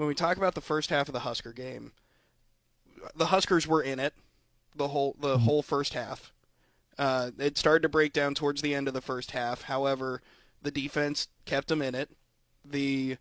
When 0.00 0.08
we 0.08 0.14
talk 0.14 0.38
about 0.38 0.54
the 0.54 0.62
first 0.62 0.88
half 0.88 1.08
of 1.08 1.12
the 1.12 1.20
Husker 1.20 1.52
game, 1.52 1.92
the 3.14 3.26
Huskers 3.26 3.66
were 3.66 3.82
in 3.82 3.98
it 4.00 4.14
the 4.74 4.88
whole 4.88 5.14
the 5.20 5.36
whole 5.36 5.60
first 5.60 5.92
half. 5.92 6.32
Uh, 6.96 7.32
it 7.38 7.58
started 7.58 7.82
to 7.82 7.90
break 7.90 8.14
down 8.14 8.34
towards 8.34 8.62
the 8.62 8.74
end 8.74 8.88
of 8.88 8.94
the 8.94 9.02
first 9.02 9.32
half. 9.32 9.64
However, 9.64 10.22
the 10.62 10.70
defense 10.70 11.28
kept 11.44 11.68
them 11.68 11.82
in 11.82 11.94
it. 11.94 12.08
The 12.64 13.18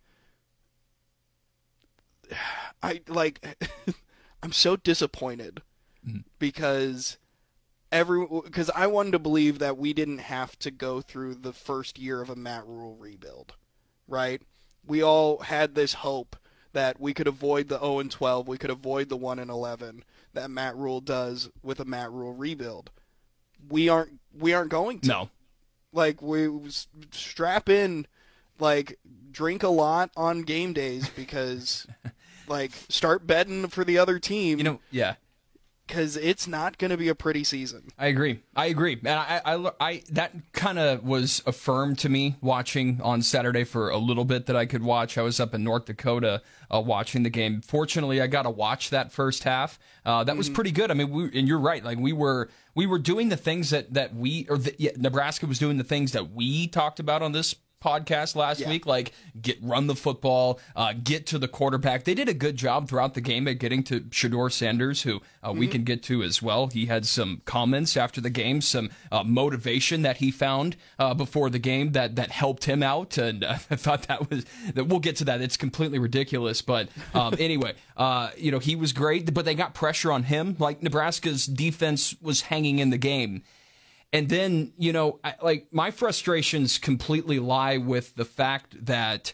I 2.82 3.02
like 3.10 3.46
I'm 4.42 4.54
so 4.54 4.78
disappointed 4.78 5.62
because 6.40 7.18
every 7.92 8.26
because 8.26 8.70
I 8.74 8.88
wanted 8.88 9.12
to 9.12 9.20
believe 9.20 9.60
that 9.60 9.78
we 9.78 9.92
didn't 9.92 10.20
have 10.20 10.58
to 10.60 10.72
go 10.72 11.02
through 11.02 11.36
the 11.36 11.52
first 11.52 12.00
year 12.00 12.22
of 12.22 12.30
a 12.30 12.38
Matt 12.38 12.66
Rhule 12.66 12.96
rebuild, 12.98 13.56
right? 14.08 14.42
We 14.88 15.04
all 15.04 15.40
had 15.40 15.76
this 15.76 15.96
hope 15.96 16.38
that 16.80 16.98
we 16.98 17.14
could 17.14 17.28
avoid 17.28 17.68
the 17.68 17.78
0 17.78 18.00
and 18.00 18.10
12, 18.10 18.48
we 18.48 18.58
could 18.58 18.70
avoid 18.70 19.10
the 19.10 19.18
1 19.18 19.38
and 19.38 19.52
11 19.52 20.02
that 20.34 20.50
Matt 20.50 20.78
Rhule 20.78 21.02
does 21.02 21.50
with 21.62 21.82
a 21.82 21.86
Matt 21.86 22.10
Rhule 22.10 22.34
rebuild. 22.34 22.90
We 23.70 23.90
aren't 23.90 24.22
we 24.34 24.54
aren't 24.54 24.70
going 24.72 25.00
to 25.02 25.08
No. 25.10 25.30
like 25.92 26.22
we 26.22 26.48
strap 27.12 27.68
in 27.68 28.08
like 28.60 28.98
drink 29.30 29.62
a 29.64 29.68
lot 29.68 30.10
on 30.16 30.44
game 30.44 30.72
days 30.72 31.10
because 31.10 31.86
like 32.48 32.72
start 32.88 33.28
betting 33.28 33.68
for 33.68 33.84
the 33.84 33.98
other 33.98 34.18
team 34.18 34.58
You 34.58 34.64
know, 34.64 34.80
yeah. 34.90 35.16
Because 35.90 36.16
it's 36.16 36.48
not 36.48 36.78
going 36.78 36.92
to 36.92 36.98
be 36.98 37.10
a 37.10 37.16
pretty 37.16 37.44
season 37.44 37.90
I 37.98 38.08
agree. 38.08 38.42
I 38.56 38.68
agree. 38.68 38.94
And 38.94 39.08
I, 39.10 39.42
I, 39.44 39.72
I 39.80 40.04
that 40.12 40.34
kind 40.54 40.78
of 40.78 41.04
was 41.04 41.42
affirmed 41.46 41.98
to 42.00 42.10
me 42.10 42.36
watching 42.42 43.02
on 43.02 43.22
Saturday 43.22 43.64
for 43.64 43.90
a 43.90 43.98
little 43.98 44.26
bit 44.26 44.46
that 44.46 44.56
I 44.56 44.66
could 44.66 44.84
watch. 44.84 45.18
I 45.18 45.22
was 45.22 45.40
up 45.40 45.54
in 45.54 45.64
North 45.64 45.86
Dakota 45.86 46.42
uh, 46.74 46.80
watching 46.80 47.24
the 47.24 47.30
game. 47.30 47.62
Fortunately, 47.62 48.22
I 48.22 48.28
got 48.28 48.44
to 48.44 48.50
watch 48.50 48.92
that 48.92 49.12
first 49.12 49.44
half. 49.44 49.80
Uh, 50.06 50.24
that 50.24 50.38
was 50.38 50.50
pretty 50.50 50.72
good. 50.72 50.92
I 50.92 50.94
mean, 50.94 51.10
we, 51.10 51.24
and 51.38 51.48
you're 51.48 51.60
right. 51.60 51.84
Like 51.84 51.98
we 51.98 52.14
were, 52.14 52.50
we 52.76 52.86
were 52.86 53.00
doing 53.00 53.30
the 53.30 53.38
things 53.38 53.72
that 53.72 53.94
that 53.94 54.16
we 54.16 54.46
or 54.50 54.58
the, 54.58 54.76
yeah, 54.78 54.92
Nebraska 54.96 55.48
was 55.48 55.60
doing 55.60 55.78
the 55.78 55.84
things 55.84 56.12
that 56.12 56.32
we 56.32 56.68
talked 56.68 57.00
about 57.00 57.22
on 57.22 57.32
this 57.32 57.56
podcast 57.80 58.36
last 58.36 58.60
Yeah. 58.60 58.70
week 58.70 58.86
like 58.86 59.14
get 59.42 59.58
run 59.62 59.88
the 59.88 59.96
football 59.96 60.60
uh, 60.76 60.94
get 61.04 61.26
to 61.28 61.40
the 61.40 61.48
quarterback. 61.48 62.04
They 62.04 62.14
did 62.14 62.28
a 62.30 62.34
good 62.34 62.56
job 62.58 62.90
throughout 62.90 63.14
the 63.14 63.22
game 63.22 63.48
at 63.48 63.60
getting 63.60 63.84
to 63.84 64.02
Shedeur 64.02 64.52
Sanders 64.52 65.04
who 65.04 65.22
uh, 65.42 65.54
we 65.54 65.68
can 65.68 65.84
get 65.84 66.04
to 66.04 66.22
as 66.24 66.42
well. 66.42 66.68
He 66.68 66.88
had 66.88 67.06
some 67.06 67.42
comments 67.46 67.96
after 67.96 68.20
the 68.22 68.30
game 68.30 68.62
some 68.62 68.90
uh, 69.12 69.24
motivation 69.24 70.02
that 70.02 70.18
he 70.18 70.32
found 70.32 70.76
uh, 70.98 71.14
before 71.14 71.50
the 71.50 71.60
game 71.60 71.94
that 71.94 72.16
that 72.18 72.32
helped 72.32 72.66
him 72.66 72.84
out 72.84 73.18
and 73.18 73.44
uh, 73.44 73.54
I 73.70 73.76
thought 73.76 74.04
that 74.04 74.30
was 74.30 74.46
that 74.74 74.88
we'll 74.88 75.00
get 75.00 75.16
to 75.18 75.26
that. 75.26 75.42
It's 75.42 75.58
completely 75.58 76.00
ridiculous 76.00 76.62
but 76.62 76.90
um, 77.14 77.34
anyway 77.40 77.74
uh, 77.98 78.32
you 78.38 78.52
know 78.52 78.60
he 78.60 78.76
was 78.76 78.94
great 78.94 79.34
but 79.34 79.46
they 79.46 79.56
got 79.56 79.74
pressure 79.74 80.12
on 80.12 80.24
him. 80.24 80.56
Like 80.60 80.84
Nebraska's 80.84 81.46
defense 81.46 82.16
was 82.22 82.42
hanging 82.42 82.80
in 82.80 82.90
the 82.90 82.98
game 82.98 83.44
and 84.12 84.28
then, 84.30 84.74
you 84.78 84.92
know, 84.92 85.20
I, 85.24 85.36
like 85.42 85.68
my 85.72 85.92
frustrations 85.92 86.78
completely 86.78 87.40
lie 87.40 87.78
with 87.78 88.16
the 88.16 88.26
fact 88.26 88.86
that 88.86 89.34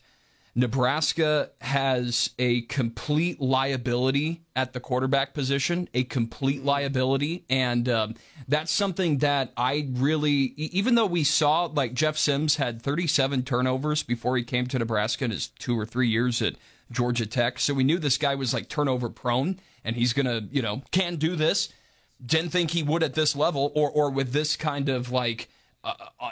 Nebraska 0.54 1.52
has 1.60 2.30
a 2.40 2.62
complete 2.62 3.42
liability 3.42 4.42
at 4.56 4.72
the 4.72 4.80
quarterback 4.80 5.34
position, 5.34 5.90
a 5.94 6.04
complete 6.06 6.64
liability. 6.64 7.46
And 7.50 7.90
um, 7.90 8.16
that's 8.48 8.72
something 8.72 9.18
that 9.18 9.52
I 9.58 9.90
really, 9.92 10.54
even 10.58 10.96
though 10.96 11.06
we 11.06 11.26
saw 11.26 11.66
like 11.66 11.94
Jeff 11.94 12.18
Sims 12.18 12.56
had 12.56 12.82
37 12.82 13.44
turnovers 13.44 14.02
before 14.02 14.38
he 14.38 14.44
came 14.44 14.68
to 14.68 14.80
Nebraska 14.80 15.26
in 15.26 15.32
his 15.32 15.48
two 15.48 15.78
or 15.78 15.86
three 15.86 16.08
years 16.08 16.42
at 16.42 16.56
Georgia 16.90 17.26
Tech. 17.26 17.60
So 17.60 17.74
we 17.74 17.84
knew 17.84 18.00
this 18.00 18.18
guy 18.18 18.36
was 18.36 18.54
like 18.54 18.70
turnover 18.70 19.10
prone 19.10 19.60
and 19.84 19.98
he's 19.98 20.14
going 20.14 20.26
to, 20.26 20.48
you 20.54 20.62
know, 20.62 20.84
can 20.92 21.18
do 21.18 21.36
this 21.36 21.70
didn't 22.24 22.52
think 22.52 22.72
he 22.72 22.84
would 22.84 23.04
at 23.04 23.14
this 23.14 23.36
level 23.36 23.72
or 23.76 23.90
or 23.90 24.10
with 24.10 24.32
this 24.32 24.56
kind 24.56 24.90
of 24.90 25.12
like 25.12 25.50
uh, 25.84 25.94
uh, 26.20 26.32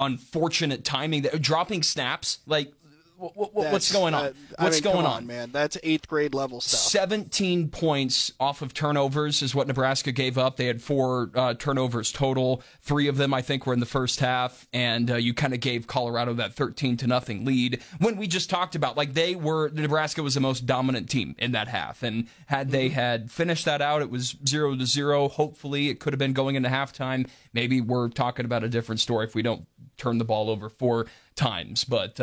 unfortunate 0.00 0.84
timing 0.84 1.22
that 1.22 1.40
dropping 1.40 1.82
snaps 1.82 2.38
like 2.46 2.72
wh- 3.18 3.32
wh- 3.34 3.54
what's 3.54 3.92
going 3.92 4.14
on 4.14 4.26
uh, 4.26 4.32
what's 4.58 4.76
mean, 4.76 4.82
going 4.84 5.04
come 5.04 5.12
on 5.12 5.26
man 5.26 5.50
that's 5.52 5.76
eighth 5.82 6.06
grade 6.08 6.34
level 6.34 6.60
stuff 6.60 6.80
17 6.80 7.68
points 7.68 8.32
off 8.40 8.62
of 8.62 8.74
turnovers 8.74 9.42
is 9.42 9.54
what 9.54 9.66
Nebraska 9.66 10.12
gave 10.12 10.38
up. 10.38 10.56
They 10.56 10.66
had 10.66 10.82
four 10.82 11.30
uh, 11.34 11.54
turnovers 11.54 12.12
total. 12.12 12.62
Three 12.82 13.08
of 13.08 13.16
them, 13.16 13.32
I 13.34 13.42
think, 13.42 13.66
were 13.66 13.72
in 13.72 13.80
the 13.80 13.86
first 13.86 14.20
half, 14.20 14.66
and 14.72 15.10
uh, 15.10 15.16
you 15.16 15.34
kind 15.34 15.54
of 15.54 15.60
gave 15.60 15.86
Colorado 15.86 16.34
that 16.34 16.54
13 16.54 16.96
to 16.98 17.06
nothing 17.06 17.44
lead. 17.44 17.82
When 17.98 18.16
we 18.16 18.26
just 18.26 18.50
talked 18.50 18.74
about, 18.74 18.96
like, 18.96 19.14
they 19.14 19.34
were 19.34 19.70
Nebraska 19.70 20.22
was 20.22 20.34
the 20.34 20.40
most 20.40 20.66
dominant 20.66 21.08
team 21.08 21.34
in 21.38 21.52
that 21.52 21.68
half, 21.68 22.02
and 22.02 22.28
had 22.46 22.70
they 22.70 22.88
had 22.88 23.30
finished 23.30 23.64
that 23.64 23.82
out, 23.82 24.02
it 24.02 24.10
was 24.10 24.36
zero 24.46 24.74
to 24.76 24.86
zero. 24.86 25.28
Hopefully, 25.28 25.88
it 25.88 26.00
could 26.00 26.12
have 26.12 26.18
been 26.18 26.32
going 26.32 26.56
into 26.56 26.68
halftime. 26.68 27.28
Maybe 27.52 27.80
we're 27.80 28.08
talking 28.08 28.44
about 28.44 28.64
a 28.64 28.68
different 28.68 29.00
story 29.00 29.26
if 29.26 29.34
we 29.34 29.42
don't 29.42 29.66
turn 29.96 30.18
the 30.18 30.24
ball 30.24 30.50
over 30.50 30.68
four 30.68 31.06
times, 31.36 31.84
but. 31.84 32.20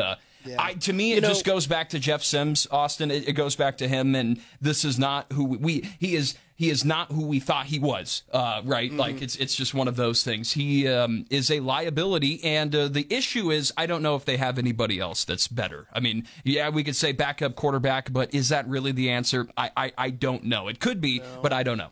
Uh, 0.47 0.55
I, 0.57 0.73
to 0.73 0.93
me, 0.93 1.13
it 1.13 1.21
know- 1.21 1.29
just 1.29 1.45
goes 1.45 1.67
back 1.67 1.89
to 1.89 1.99
Jeff 1.99 2.23
Sims, 2.23 2.67
Austin. 2.71 3.11
It, 3.11 3.29
it 3.29 3.33
goes 3.33 3.55
back 3.55 3.77
to 3.77 3.87
him, 3.87 4.15
and 4.15 4.41
this 4.61 4.85
is 4.85 4.99
not 4.99 5.31
who 5.33 5.45
we, 5.45 5.57
we 5.57 5.89
he 5.99 6.15
is. 6.15 6.35
He 6.57 6.69
is 6.69 6.85
not 6.85 7.11
who 7.11 7.27
we 7.27 7.41
thought 7.41 7.65
he 7.65 7.79
was. 7.79 8.23
Uh, 8.31 8.61
right? 8.63 8.89
Like 8.89 9.21
it's 9.21 9.35
it's 9.35 9.55
just 9.55 9.73
one 9.73 9.89
of 9.89 9.97
those 9.97 10.23
things. 10.23 10.53
He 10.53 10.87
um, 10.87 11.25
is 11.29 11.51
a 11.51 11.59
liability, 11.59 12.41
and 12.45 12.73
uh, 12.73 12.87
the 12.87 13.05
issue 13.09 13.51
is 13.51 13.73
I 13.75 13.85
don't 13.87 14.01
know 14.01 14.15
if 14.15 14.23
they 14.23 14.37
have 14.37 14.57
anybody 14.57 14.99
else 14.99 15.25
that's 15.25 15.49
better. 15.49 15.87
I 15.91 15.99
mean, 15.99 16.25
yeah, 16.45 16.69
we 16.69 16.83
could 16.85 16.95
say 16.95 17.11
backup 17.11 17.55
quarterback, 17.55 18.13
but 18.13 18.33
is 18.33 18.49
that 18.49 18.67
really 18.69 18.93
the 18.93 19.09
answer? 19.09 19.49
I 19.57 19.71
I, 19.75 19.91
I 19.97 20.09
don't 20.11 20.45
know. 20.45 20.69
It 20.69 20.79
could 20.79 21.01
be, 21.01 21.21
but 21.41 21.51
I 21.51 21.63
don't 21.63 21.77
know. 21.77 21.89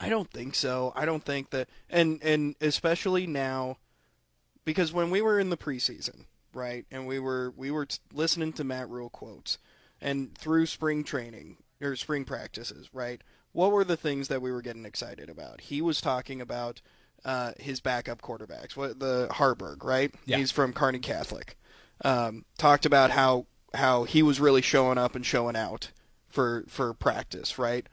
I 0.00 0.08
don't 0.08 0.30
think 0.30 0.54
so. 0.54 0.92
I 0.94 1.04
don't 1.04 1.24
think 1.24 1.50
that, 1.50 1.68
and 1.90 2.22
and 2.22 2.54
especially 2.60 3.26
now, 3.26 3.78
because 4.64 4.92
when 4.92 5.10
we 5.10 5.20
were 5.20 5.40
in 5.40 5.50
the 5.50 5.56
preseason, 5.56 6.24
right, 6.58 6.84
and 6.90 7.06
we 7.06 7.18
were 7.18 7.52
we 7.56 7.70
were 7.70 7.86
t- 7.86 7.98
listening 8.12 8.52
to 8.54 8.64
Matt 8.64 8.88
Rhule 8.88 9.10
quotes, 9.10 9.58
and 10.00 10.36
through 10.36 10.66
spring 10.66 11.04
training 11.04 11.58
or 11.80 11.96
spring 11.96 12.24
practices, 12.24 12.88
right, 12.92 13.22
what 13.52 13.72
were 13.72 13.84
the 13.84 13.96
things 13.96 14.28
that 14.28 14.42
we 14.42 14.52
were 14.52 14.62
getting 14.62 14.84
excited 14.84 15.30
about? 15.30 15.62
He 15.62 15.80
was 15.80 16.00
talking 16.00 16.40
about 16.40 16.80
uh, 17.24 17.52
his 17.58 17.80
backup 17.80 18.22
quarterbacks, 18.22 18.76
what 18.76 18.98
the 18.98 19.28
Haarberg, 19.30 19.84
right? 19.84 20.12
Yeah. 20.26 20.38
He's 20.38 20.50
from 20.50 20.72
Kearney 20.72 20.98
Catholic. 20.98 21.56
Um, 22.04 22.44
talked 22.58 22.86
about 22.86 23.10
how 23.10 23.46
how 23.74 24.04
he 24.04 24.22
was 24.22 24.40
really 24.40 24.62
showing 24.62 24.98
up 24.98 25.14
and 25.14 25.24
showing 25.24 25.56
out 25.56 25.90
for 26.28 26.64
for 26.68 26.94
practice, 26.94 27.58
right? 27.58 27.86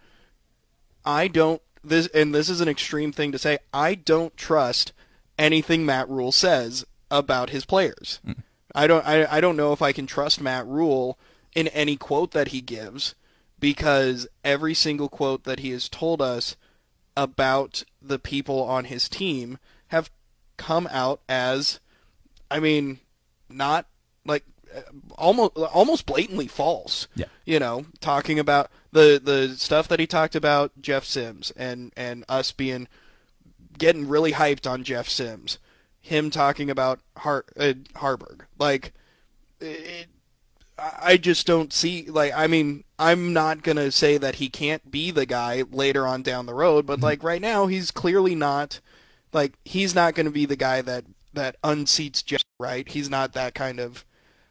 I 1.06 1.28
don't 1.28 1.62
this 1.84 2.08
and 2.08 2.34
this 2.34 2.50
is 2.50 2.62
an 2.62 2.68
extreme 2.68 3.12
thing 3.12 3.32
to 3.32 3.40
say. 3.40 3.60
I 3.74 3.96
don't 3.96 4.36
trust 4.38 4.94
anything 5.38 5.86
Matt 5.86 6.10
Rhule 6.10 6.32
says 6.32 6.86
about 7.12 7.50
his 7.50 7.66
players. 7.66 8.20
I 8.76 8.88
don't 8.88 9.06
I, 9.06 9.38
I 9.38 9.42
don't 9.42 9.58
know 9.58 9.74
if 9.74 9.82
I 9.82 9.92
can 9.92 10.06
trust 10.06 10.42
Matt 10.42 10.68
Rhule 10.68 11.18
in 11.56 11.68
any 11.70 11.96
quote 11.96 12.32
that 12.32 12.50
he 12.50 12.62
gives 12.62 13.16
because 13.60 14.28
every 14.44 14.74
single 14.74 15.10
quote 15.10 15.46
that 15.46 15.60
he 15.60 15.72
has 15.72 15.90
told 15.90 16.22
us 16.22 16.56
about 17.18 17.84
the 18.02 18.20
people 18.20 18.62
on 18.64 18.86
his 18.86 19.08
team 19.08 19.58
have 19.88 20.12
come 20.58 20.88
out 20.92 21.22
as 21.30 21.80
I 22.52 22.60
mean 22.60 23.00
not 23.50 23.88
like 24.26 24.44
almost 25.18 25.56
almost 25.56 26.06
blatantly 26.06 26.48
false. 26.48 27.08
Yeah. 27.16 27.26
You 27.46 27.60
know, 27.60 27.86
talking 28.02 28.40
about 28.40 28.70
the 28.92 29.22
the 29.24 29.56
stuff 29.58 29.88
that 29.88 30.00
he 30.00 30.08
talked 30.08 30.36
about 30.36 30.72
Jeff 30.82 31.06
Sims 31.06 31.52
and 31.56 31.94
and 31.96 32.26
us 32.28 32.52
being 32.52 32.88
getting 33.78 34.08
really 34.08 34.34
hyped 34.34 34.70
on 34.70 34.84
Jeff 34.84 35.08
Sims. 35.08 35.58
Him 36.06 36.30
talking 36.30 36.70
about 36.70 37.00
Har- 37.18 37.46
uh, 37.58 37.74
Haarberg. 37.96 38.42
Like 38.60 38.94
it, 39.60 40.08
I 40.78 41.18
just 41.18 41.48
don't 41.48 41.74
see 41.74 42.06
like 42.10 42.32
I 42.36 42.46
mean 42.46 42.84
I'm 43.00 43.34
not 43.34 43.64
gonna 43.64 43.92
say 43.92 44.18
that 44.20 44.36
he 44.36 44.48
can't 44.48 44.92
be 44.92 45.10
the 45.10 45.26
guy 45.26 45.64
later 45.72 46.06
on 46.06 46.22
down 46.22 46.46
the 46.46 46.54
road, 46.54 46.86
but 46.86 47.00
like 47.00 47.24
right 47.24 47.42
now 47.42 47.66
he's 47.66 47.90
clearly 47.90 48.36
not 48.36 48.82
like 49.34 49.54
he's 49.66 49.96
not 49.96 50.14
gonna 50.14 50.30
be 50.30 50.46
the 50.46 50.56
guy 50.56 50.84
that 50.84 51.06
that 51.34 51.60
unseats 51.64 52.24
Jeff 52.24 52.44
right. 52.60 52.88
He's 52.88 53.10
not 53.10 53.34
that 53.34 53.56
kind 53.56 53.80
of 53.80 54.06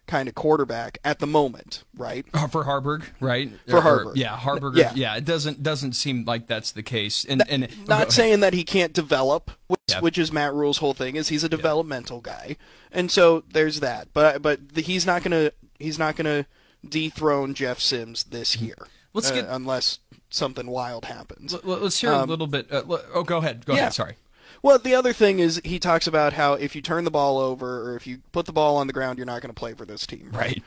kind 0.07 0.29
of 0.29 0.35
quarterback 0.35 0.99
at 1.05 1.19
the 1.19 1.27
moment, 1.27 1.83
right? 1.97 2.27
Uh, 2.35 2.47
For 2.47 2.65
Haarberg, 2.65 3.05
right? 3.21 3.51
For 3.69 3.79
Or- 3.79 3.83
Haarberg. 3.83 4.17
yeah, 4.17 4.37
Haarberg. 4.37 4.77
Yeah. 4.77 4.93
Yeah. 4.95 5.17
it 5.17 5.25
doesn't 5.25 5.63
doesn't 5.63 5.95
seem 5.95 6.25
like 6.25 6.47
that's 6.47 6.73
the 6.73 6.83
case. 6.83 7.25
And 7.25 7.43
and 7.49 7.69
Not 7.89 8.13
saying 8.13 8.41
that 8.41 8.53
he 8.53 8.65
can't 8.65 8.93
develop, 8.93 9.51
which, 9.67 9.81
Yeah. 9.89 10.01
which 10.01 10.19
is 10.19 10.31
Matt 10.33 10.53
Rhule's 10.55 10.79
whole 10.79 10.95
thing 10.95 11.17
is 11.17 11.29
he's 11.29 11.45
a 11.45 11.49
developmental 11.49 12.21
guy, 12.21 12.57
and 12.93 13.11
so 13.11 13.45
there's 13.53 13.81
that. 13.81 14.09
But 14.13 14.43
but 14.43 14.75
the, 14.75 14.83
he's 14.83 15.07
not 15.07 15.23
gonna 15.23 15.53
he's 15.79 15.99
not 15.99 16.17
gonna 16.17 16.47
dethrone 16.87 17.55
Jeff 17.55 17.81
Sims 17.81 18.25
this 18.25 18.57
year, 18.57 18.77
Let's 19.15 19.31
uh, 19.31 19.35
get- 19.37 19.47
unless 19.49 20.01
something 20.31 20.67
wild 20.67 21.05
happens. 21.07 21.55
L- 21.55 21.61
Let's 21.65 21.99
hear 22.01 22.13
a 22.13 22.25
little 22.25 22.47
bit. 22.47 22.67
Uh, 22.71 22.83
l- 22.89 23.03
oh, 23.15 23.23
go 23.23 23.39
ahead. 23.39 23.65
Go 23.65 23.73
Um, 23.73 23.77
yeah. 23.77 23.83
ahead. 23.85 23.95
Sorry. 23.95 24.17
Well, 24.65 24.79
the 24.79 24.95
other 24.95 25.13
thing 25.13 25.41
is 25.41 25.61
he 25.63 25.79
talks 25.79 26.07
about 26.07 26.33
how 26.33 26.55
if 26.55 26.75
you 26.75 26.81
turn 26.81 27.05
the 27.05 27.11
ball 27.11 27.37
over 27.37 27.83
or 27.83 27.97
if 27.97 28.07
you 28.07 28.23
put 28.33 28.47
the 28.47 28.53
ball 28.53 28.79
on 28.79 28.87
the 28.87 28.95
ground, 28.95 29.19
you're 29.19 29.27
not 29.27 29.43
going 29.43 29.53
to 29.55 29.59
play 29.59 29.75
for 29.75 29.85
this 29.85 30.07
team. 30.07 30.31
Right. 30.33 30.63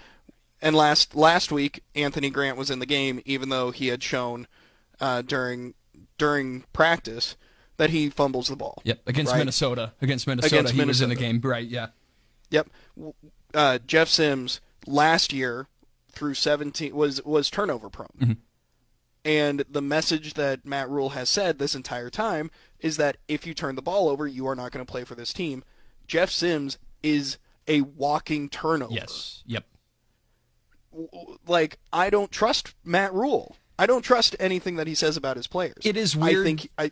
And 0.62 0.76
last 0.76 1.16
last 1.16 1.52
week, 1.52 1.82
Anthony 1.96 2.30
Grant 2.30 2.58
was 2.60 2.70
in 2.70 2.78
the 2.78 2.86
game, 2.86 3.22
even 3.26 3.50
though 3.50 3.72
he 3.72 3.88
had 3.88 4.04
shown 4.04 4.46
uh, 5.02 5.24
during 5.24 5.74
during 6.20 6.64
practice 6.74 7.38
that 7.78 7.90
he 7.90 8.12
fumbles 8.12 8.50
the 8.50 8.56
ball. 8.56 8.84
Yep. 8.84 9.02
Against 9.08 9.32
Right? 9.32 9.40
Minnesota. 9.40 9.94
Against 10.00 10.28
Minnesota. 10.28 10.56
Against 10.56 10.74
he 10.76 10.86
was 10.86 11.02
in 11.02 11.10
the 11.10 11.16
game. 11.16 11.42
Right. 11.42 11.68
Yeah. 11.68 11.88
Yep. 12.52 12.70
Uh, 13.56 13.80
Jeff 13.88 14.10
Sims 14.10 14.62
last 14.86 15.34
year 15.34 15.66
through 16.12 16.36
17 16.36 16.96
was 16.96 17.26
was 17.26 17.50
turnover 17.50 17.90
prone. 17.90 18.10
Mm-hmm. 18.22 18.34
And 19.26 19.66
the 19.70 19.82
message 19.82 20.36
that 20.36 20.66
Matt 20.66 20.88
Rhule 20.88 21.10
has 21.10 21.30
said 21.30 21.58
this 21.58 21.74
entire 21.74 22.12
time 22.12 22.52
is 22.80 22.98
that 22.98 23.18
if 23.28 23.46
you 23.48 23.54
turn 23.54 23.76
the 23.76 23.82
ball 23.82 24.08
over, 24.10 24.28
you 24.28 24.48
are 24.48 24.56
not 24.56 24.72
going 24.72 24.86
to 24.86 24.90
play 24.92 25.04
for 25.04 25.16
this 25.16 25.34
team. 25.34 25.64
Jeff 26.08 26.30
Sims 26.30 26.78
is 27.04 27.38
a 27.68 27.82
walking 27.82 28.50
turnover. 28.50 28.94
Yes. 28.94 29.44
Yep. 29.46 29.66
Like 31.48 31.78
I 31.94 32.10
don't 32.10 32.32
trust 32.32 32.74
Matt 32.84 33.14
Rhule. 33.14 33.56
I 33.78 33.86
don't 33.86 34.02
trust 34.02 34.36
anything 34.40 34.76
that 34.78 34.88
he 34.88 34.96
says 34.96 35.16
about 35.18 35.38
his 35.38 35.48
players. 35.48 35.78
It 35.84 35.96
is 35.98 36.16
I 36.16 36.20
weird- 36.32 36.46
think 36.46 36.70
I 36.78 36.92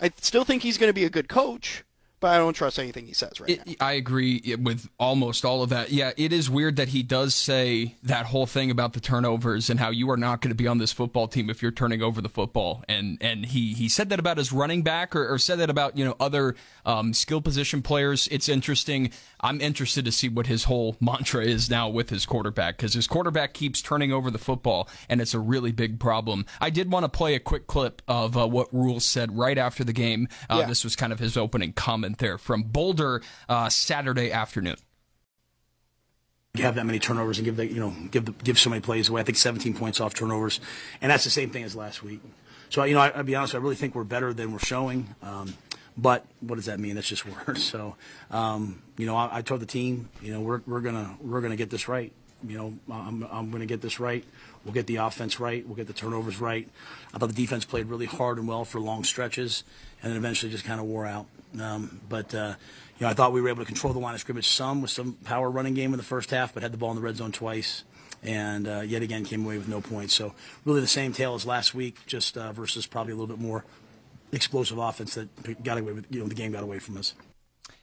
I 0.00 0.12
still 0.20 0.44
think 0.44 0.62
he's 0.62 0.76
going 0.76 0.90
to 0.90 0.94
be 0.94 1.04
a 1.04 1.10
good 1.10 1.28
coach, 1.28 1.82
but 2.18 2.28
I 2.28 2.38
don't 2.38 2.54
trust 2.54 2.78
anything 2.78 3.06
he 3.06 3.12
says 3.12 3.40
right 3.40 3.58
now. 3.58 3.72
It, 3.72 3.76
I 3.80 3.92
agree 3.92 4.56
with 4.58 4.88
almost 4.98 5.44
all 5.44 5.62
of 5.62 5.68
that. 5.68 5.90
Yeah, 5.90 6.12
it 6.16 6.32
is 6.32 6.48
weird 6.48 6.76
that 6.76 6.88
he 6.88 7.02
does 7.02 7.34
say 7.34 7.96
that 8.02 8.26
whole 8.26 8.46
thing 8.46 8.70
about 8.70 8.94
the 8.94 9.00
turnovers 9.00 9.68
and 9.68 9.78
how 9.78 9.90
you 9.90 10.10
are 10.10 10.16
not 10.16 10.40
going 10.40 10.50
to 10.50 10.54
be 10.56 10.66
on 10.66 10.78
this 10.78 10.92
football 10.92 11.28
team 11.28 11.50
if 11.50 11.60
you're 11.60 11.70
turning 11.70 12.02
over 12.02 12.22
the 12.22 12.28
football. 12.28 12.84
And 12.88 13.18
and 13.20 13.46
he 13.46 13.74
he 13.74 13.88
said 13.88 14.08
that 14.08 14.18
about 14.18 14.38
his 14.38 14.52
running 14.52 14.82
back 14.82 15.14
or, 15.14 15.28
or 15.28 15.38
said 15.38 15.58
that 15.58 15.68
about 15.68 15.98
you 15.98 16.04
know 16.04 16.16
other 16.18 16.56
um, 16.86 17.12
skill 17.12 17.42
position 17.42 17.82
players. 17.82 18.28
It's 18.30 18.48
interesting. 18.48 19.10
I'm 19.40 19.60
interested 19.60 20.06
to 20.06 20.12
see 20.12 20.28
what 20.28 20.46
his 20.46 20.64
whole 20.64 20.96
mantra 21.00 21.44
is 21.44 21.68
now 21.68 21.90
with 21.90 22.08
his 22.08 22.24
quarterback 22.24 22.78
because 22.78 22.94
his 22.94 23.06
quarterback 23.06 23.52
keeps 23.52 23.82
turning 23.82 24.12
over 24.12 24.30
the 24.30 24.38
football 24.38 24.88
and 25.08 25.20
it's 25.20 25.34
a 25.34 25.40
really 25.40 25.72
big 25.72 26.00
problem. 26.00 26.46
I 26.60 26.70
did 26.70 26.90
want 26.90 27.04
to 27.04 27.08
play 27.08 27.34
a 27.34 27.40
quick 27.40 27.66
clip 27.66 28.00
of 28.08 28.36
uh, 28.36 28.46
what 28.46 28.72
Rhule 28.72 29.00
said 29.00 29.36
right 29.36 29.58
after 29.58 29.84
the 29.84 29.92
game. 29.92 30.28
Uh, 30.48 30.58
Yeah. 30.60 30.66
This 30.66 30.84
was 30.84 30.96
kind 30.96 31.12
of 31.12 31.18
his 31.18 31.36
opening 31.36 31.72
comment 31.72 32.18
there 32.18 32.38
from 32.38 32.62
Boulder 32.62 33.20
uh, 33.48 33.68
Saturday 33.68 34.32
afternoon. 34.32 34.76
have 36.56 36.76
that 36.76 36.86
many 36.86 36.98
turnovers 36.98 37.38
and 37.38 37.44
give 37.44 37.56
the 37.56 37.66
you 37.66 37.80
know 37.80 37.94
give 38.10 38.24
the, 38.24 38.32
give 38.32 38.58
so 38.58 38.70
many 38.70 38.80
plays 38.80 39.08
away. 39.08 39.20
I 39.20 39.24
think 39.24 39.36
17 39.36 39.74
points 39.74 40.00
off 40.00 40.14
turnovers, 40.14 40.60
and 41.02 41.10
that's 41.10 41.24
the 41.24 41.30
same 41.30 41.50
thing 41.50 41.64
as 41.64 41.76
last 41.76 42.02
week. 42.02 42.20
So 42.70 42.82
you 42.84 42.94
know, 42.94 43.00
I, 43.00 43.10
I'll 43.10 43.22
be 43.22 43.34
honest, 43.34 43.54
I 43.54 43.58
really 43.58 43.74
think 43.74 43.94
we're 43.94 44.04
better 44.04 44.32
than 44.32 44.52
we're 44.52 44.58
showing. 44.58 45.14
Um, 45.22 45.54
but 45.96 46.26
what 46.40 46.56
does 46.56 46.66
that 46.66 46.78
mean? 46.78 46.94
That's 46.94 47.08
just 47.08 47.26
words. 47.46 47.64
So 47.64 47.96
um, 48.30 48.82
you 48.98 49.06
know, 49.06 49.16
I, 49.16 49.38
I 49.38 49.42
told 49.42 49.60
the 49.60 49.66
team, 49.66 50.08
you 50.22 50.32
know, 50.32 50.40
we're 50.40 50.60
we're 50.66 50.80
gonna 50.80 51.16
we're 51.20 51.40
gonna 51.40 51.56
get 51.56 51.70
this 51.70 51.88
right. 51.88 52.12
You 52.46 52.58
know, 52.58 52.78
I'm 52.92 53.26
I'm 53.30 53.50
gonna 53.50 53.66
get 53.66 53.80
this 53.80 53.98
right. 53.98 54.24
We'll 54.64 54.74
get 54.74 54.86
the 54.86 54.96
offense 54.96 55.40
right. 55.40 55.66
We'll 55.66 55.76
get 55.76 55.86
the 55.86 55.92
turnovers 55.92 56.40
right. 56.40 56.68
I 57.14 57.18
thought 57.18 57.28
the 57.28 57.34
defense 57.34 57.64
played 57.64 57.86
really 57.86 58.06
hard 58.06 58.38
and 58.38 58.46
well 58.46 58.64
for 58.64 58.80
long 58.80 59.04
stretches, 59.04 59.64
and 60.02 60.10
then 60.10 60.18
eventually 60.18 60.52
just 60.52 60.64
kind 60.64 60.80
of 60.80 60.86
wore 60.86 61.06
out. 61.06 61.26
Um, 61.58 62.00
but 62.08 62.34
uh, 62.34 62.54
you 62.98 63.04
know, 63.04 63.10
I 63.10 63.14
thought 63.14 63.32
we 63.32 63.40
were 63.40 63.48
able 63.48 63.62
to 63.62 63.66
control 63.66 63.92
the 63.92 63.98
line 63.98 64.14
of 64.14 64.20
scrimmage 64.20 64.48
some 64.48 64.82
with 64.82 64.90
some 64.90 65.14
power 65.24 65.50
running 65.50 65.74
game 65.74 65.92
in 65.92 65.96
the 65.96 66.04
first 66.04 66.30
half, 66.30 66.52
but 66.52 66.62
had 66.62 66.72
the 66.72 66.78
ball 66.78 66.90
in 66.90 66.96
the 66.96 67.02
red 67.02 67.16
zone 67.16 67.32
twice, 67.32 67.84
and 68.22 68.68
uh, 68.68 68.80
yet 68.80 69.02
again 69.02 69.24
came 69.24 69.44
away 69.44 69.56
with 69.56 69.68
no 69.68 69.80
points. 69.80 70.14
So 70.14 70.34
really 70.64 70.80
the 70.80 70.86
same 70.86 71.12
tale 71.12 71.34
as 71.34 71.46
last 71.46 71.74
week, 71.74 71.98
just 72.06 72.36
uh, 72.36 72.52
versus 72.52 72.86
probably 72.86 73.12
a 73.12 73.16
little 73.16 73.34
bit 73.34 73.42
more 73.42 73.64
explosive 74.32 74.78
offense 74.78 75.14
that 75.14 75.64
got 75.64 75.78
away 75.78 75.92
with. 75.92 76.06
You 76.10 76.20
know, 76.20 76.26
the 76.26 76.34
game 76.34 76.52
got 76.52 76.62
away 76.62 76.78
from 76.78 76.96
us. 76.96 77.14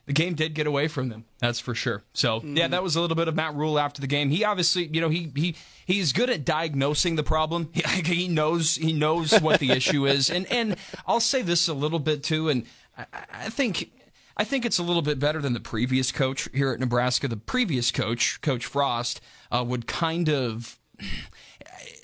The 0.05 0.13
game 0.13 0.33
did 0.33 0.53
get 0.53 0.67
away 0.67 0.89
from 0.89 1.07
them, 1.07 1.23
that's 1.39 1.61
for 1.61 1.73
sure. 1.73 2.03
So 2.13 2.41
yeah, 2.43 2.67
that 2.67 2.83
was 2.83 2.97
a 2.97 3.01
little 3.01 3.15
bit 3.15 3.29
of 3.29 3.35
Matt 3.35 3.55
Rhule 3.55 3.79
after 3.79 4.01
the 4.01 4.07
game. 4.07 4.29
He 4.31 4.43
obviously, 4.43 4.87
you 4.87 4.99
know, 4.99 5.07
he 5.07 5.31
he 5.33 5.55
he's 5.85 6.11
good 6.11 6.29
at 6.29 6.43
diagnosing 6.43 7.15
the 7.15 7.23
problem. 7.23 7.69
He, 7.93 8.01
he 8.01 8.27
knows 8.27 8.75
he 8.75 8.91
knows 8.91 9.39
what 9.39 9.61
the 9.61 9.71
issue 9.71 10.05
is, 10.05 10.29
and 10.29 10.45
and 10.51 10.75
I'll 11.07 11.21
say 11.21 11.41
this 11.41 11.69
a 11.69 11.73
little 11.73 11.99
bit 11.99 12.23
too, 12.23 12.49
and 12.49 12.65
I, 12.97 13.05
I 13.31 13.49
think. 13.49 13.91
I 14.35 14.43
think 14.43 14.65
it's 14.65 14.79
a 14.79 14.83
little 14.83 15.03
bit 15.03 15.19
better 15.19 15.39
than 15.39 15.53
the 15.53 15.59
previous 15.59 16.11
coach 16.11 16.49
here 16.55 16.71
at 16.71 16.79
Nebraska. 16.79 17.27
The 17.27 17.37
previous 17.37 17.91
coach, 17.91 18.41
Coach 18.41 18.65
Frost, 18.65 19.21
uh, 19.51 19.63
would 19.63 19.85
kind 19.85 20.27
of 20.27 20.79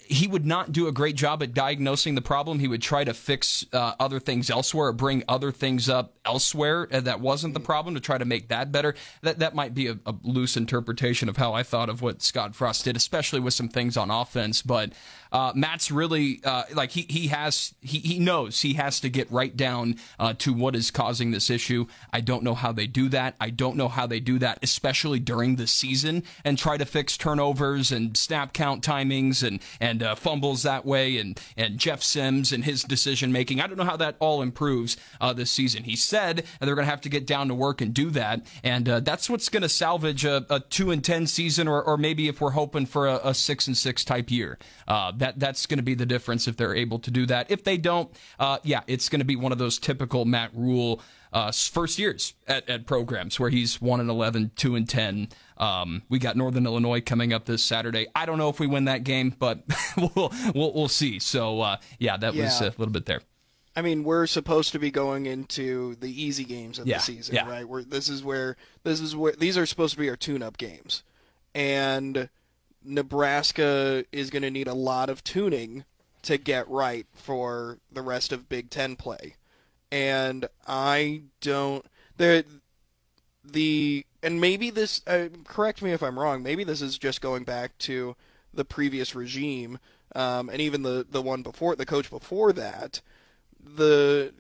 he 0.10 0.26
would 0.28 0.46
not 0.46 0.72
do 0.72 0.88
a 0.88 0.92
great 0.92 1.16
job 1.16 1.44
at 1.44 1.54
diagnosing 1.54 2.16
the 2.16 2.22
problem. 2.22 2.58
He 2.58 2.68
would 2.68 2.82
try 2.82 3.04
to 3.04 3.14
fix 3.14 3.64
uh, 3.72 3.94
other 4.00 4.20
things 4.20 4.50
elsewhere 4.50 4.88
or 4.88 4.94
bring 4.94 5.24
other 5.28 5.52
things 5.52 5.88
up 5.88 6.16
elsewhere 6.26 6.88
uh, 6.92 7.00
that 7.02 7.22
wasn't 7.22 7.54
the 7.54 7.60
problem 7.60 7.94
to 7.94 8.02
try 8.02 8.18
to 8.18 8.26
make 8.26 8.48
that 8.48 8.72
better. 8.72 8.96
That 9.22 9.38
that 9.38 9.54
might 9.54 9.76
be 9.76 9.86
a, 9.86 10.00
a 10.08 10.16
loose 10.24 10.58
interpretation 10.58 11.30
of 11.30 11.38
how 11.38 11.54
I 11.54 11.62
thought 11.62 11.90
of 11.90 12.02
what 12.02 12.24
Scott 12.24 12.56
Frost 12.56 12.86
did, 12.86 12.98
especially 12.98 13.40
with 13.40 13.54
some 13.54 13.70
things 13.70 13.98
on 13.98 14.10
offense. 14.10 14.64
But 14.64 14.94
uh, 15.32 15.52
Matt's 15.56 15.92
really 15.92 16.42
uh, 16.44 16.64
like 16.74 16.92
he 16.92 17.06
he 17.10 17.28
has 17.28 17.74
he 17.82 18.00
he 18.00 18.20
knows 18.20 18.62
he 18.62 18.74
has 18.74 19.00
to 19.02 19.10
get 19.10 19.32
right 19.32 19.56
down 19.56 19.96
uh, 20.18 20.34
to 20.40 20.54
what 20.54 20.76
is 20.76 20.92
causing 20.92 21.32
this 21.32 21.50
issue. 21.50 21.86
I 22.12 22.22
don't 22.22 22.44
know 22.44 22.56
how 22.56 22.72
they 22.72 22.88
do 22.88 23.10
that. 23.10 23.36
I 23.40 23.50
don't 23.50 23.78
know 23.78 23.88
how 23.88 24.08
they 24.08 24.20
do 24.20 24.40
that, 24.40 24.60
especially 24.64 25.20
during 25.20 25.56
the 25.56 25.68
season, 25.68 26.24
and 26.44 26.58
try 26.58 26.78
to 26.78 26.86
fix 26.86 27.18
turnovers 27.18 27.92
and 27.92 28.18
snap 28.18 28.54
count 28.54 28.84
timings 28.84 29.46
and 29.46 29.60
and 29.80 30.02
uh, 30.02 30.16
fumbles 30.16 30.64
that 30.64 30.86
way, 30.86 31.18
and 31.18 31.40
and 31.56 31.78
Jeff 31.78 32.02
Sims 32.02 32.52
and 32.52 32.64
his 32.64 32.84
decision 32.84 33.32
making. 33.32 33.62
I 33.62 33.68
don't 33.68 33.78
know 33.78 33.84
how 33.84 33.98
that 33.98 34.16
all 34.20 34.42
improves 34.42 34.98
uh, 35.22 35.34
this 35.34 35.52
season. 35.52 35.84
He 35.84 35.96
said 35.96 36.46
they're 36.60 36.76
going 36.76 36.86
to 36.86 36.92
have 36.92 37.02
to 37.02 37.10
get 37.10 37.28
down 37.28 37.48
to 37.50 37.56
work 37.56 37.82
and 37.82 37.94
do 37.94 38.10
that, 38.12 38.42
and 38.64 38.90
uh, 38.90 39.00
that's 39.02 39.30
what's 39.30 39.50
going 39.50 39.64
to 39.64 39.70
salvage 39.70 40.26
a, 40.26 40.46
a 40.50 40.60
two 40.60 40.90
and 40.90 41.04
ten 41.04 41.28
season, 41.28 41.68
or 41.68 41.84
or 41.84 41.98
maybe 41.98 42.28
if 42.28 42.42
we're 42.42 42.52
hoping 42.52 42.88
for 42.88 43.08
a, 43.08 43.20
a 43.24 43.34
six 43.34 43.68
and 43.68 43.78
six 43.78 44.04
type 44.04 44.32
year. 44.32 44.58
That 45.20 45.40
that's 45.40 45.66
going 45.66 45.78
to 45.78 45.84
be 45.84 45.94
the 45.94 46.06
difference 46.06 46.48
if 46.48 46.58
they're 46.58 46.76
able 46.76 47.00
to 47.00 47.12
do 47.12 47.26
that. 47.28 47.52
If 47.52 47.64
they 47.64 47.78
don't, 47.78 48.10
uh, 48.40 48.58
yeah, 48.64 48.82
it's 48.88 49.10
going 49.10 49.20
to 49.20 49.26
be 49.26 49.36
one 49.36 49.52
of 49.52 49.58
those 49.58 49.78
typical 49.78 50.26
Matt 50.26 50.52
Rhule 50.54 51.02
uh, 51.32 51.52
first 51.52 52.00
years 52.00 52.34
at, 52.48 52.68
at 52.70 52.86
programs 52.86 53.40
where 53.40 53.50
he's 53.50 53.82
1 53.82 54.00
and 54.00 54.10
11, 54.10 54.52
2 54.56 54.76
and 54.76 54.90
10. 54.90 55.30
Um, 55.58 56.02
we 56.10 56.20
got 56.20 56.36
Northern 56.36 56.66
Illinois 56.66 57.02
coming 57.02 57.34
up 57.34 57.46
this 57.46 57.62
Saturday. 57.64 58.08
I 58.16 58.26
don't 58.26 58.38
know 58.38 58.50
if 58.50 58.60
we 58.60 58.68
win 58.68 58.86
that 58.86 59.04
game, 59.04 59.36
but 59.38 59.64
we'll, 59.98 60.34
we'll, 60.56 60.74
we'll 60.74 60.88
see. 60.88 61.20
So, 61.20 61.62
uh, 61.62 61.78
yeah, 62.00 62.18
that 62.18 62.34
was 62.36 62.62
a 62.62 62.74
little 62.78 62.88
bit 62.88 63.06
there. 63.06 63.22
I 63.76 63.82
mean, 63.82 64.04
we're 64.04 64.28
supposed 64.28 64.72
to 64.74 64.80
be 64.80 64.92
going 64.92 65.26
into 65.26 65.96
the 65.96 66.10
easy 66.10 66.44
games 66.44 66.80
of 66.80 66.88
Yeah, 66.88 66.98
the 66.98 67.04
season, 67.04 67.36
yeah. 67.36 67.50
right? 67.50 67.68
We're, 67.68 67.84
this 67.84 68.10
is 68.10 68.24
where 68.24 68.58
this 68.84 69.00
is 69.00 69.16
where 69.16 69.34
these 69.34 69.58
are 69.58 69.66
supposed 69.66 69.94
to 69.94 70.00
be 70.00 70.10
our 70.10 70.18
tune-up 70.18 70.58
games, 70.58 71.04
and 71.54 72.30
Nebraska 72.84 74.06
is 74.12 74.30
going 74.30 74.44
to 74.44 74.52
need 74.52 74.68
a 74.68 74.74
lot 74.74 75.10
of 75.10 75.24
tuning 75.24 75.86
to 76.22 76.38
get 76.38 76.68
right 76.70 77.06
for 77.14 77.80
the 77.92 78.02
rest 78.02 78.32
of 78.32 78.50
Big 78.50 78.70
Ten 78.70 78.96
play, 78.96 79.36
and 79.92 80.48
I 80.68 81.24
don't 81.42 81.86
the 82.18 82.46
the 83.44 84.06
and 84.22 84.42
maybe 84.42 84.70
this 84.70 85.02
uh, 85.08 85.30
correct 85.46 85.82
me 85.82 85.92
if 85.92 86.04
I'm 86.04 86.20
wrong. 86.20 86.44
Maybe 86.44 86.64
this 86.64 86.82
is 86.82 86.98
just 86.98 87.22
going 87.22 87.44
back 87.44 87.78
to 87.80 88.16
the 88.54 88.66
previous 88.66 89.16
regime, 89.16 89.80
um, 90.16 90.50
and 90.50 90.62
even 90.62 90.84
the 90.84 91.06
the 91.10 91.22
one 91.22 91.42
before 91.42 91.76
the 91.76 91.86
coach 91.86 92.10
before 92.10 92.52
that 92.54 93.02
the 93.62 94.34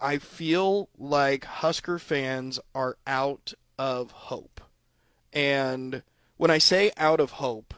I 0.00 0.18
feel 0.18 0.88
like 0.98 1.44
Husker 1.44 1.98
fans 1.98 2.60
are 2.74 2.96
out 3.06 3.54
of 3.78 4.10
hope. 4.10 4.60
And 5.32 6.02
when 6.36 6.50
I 6.50 6.58
say 6.58 6.90
out 6.96 7.20
of 7.20 7.32
hope, 7.32 7.74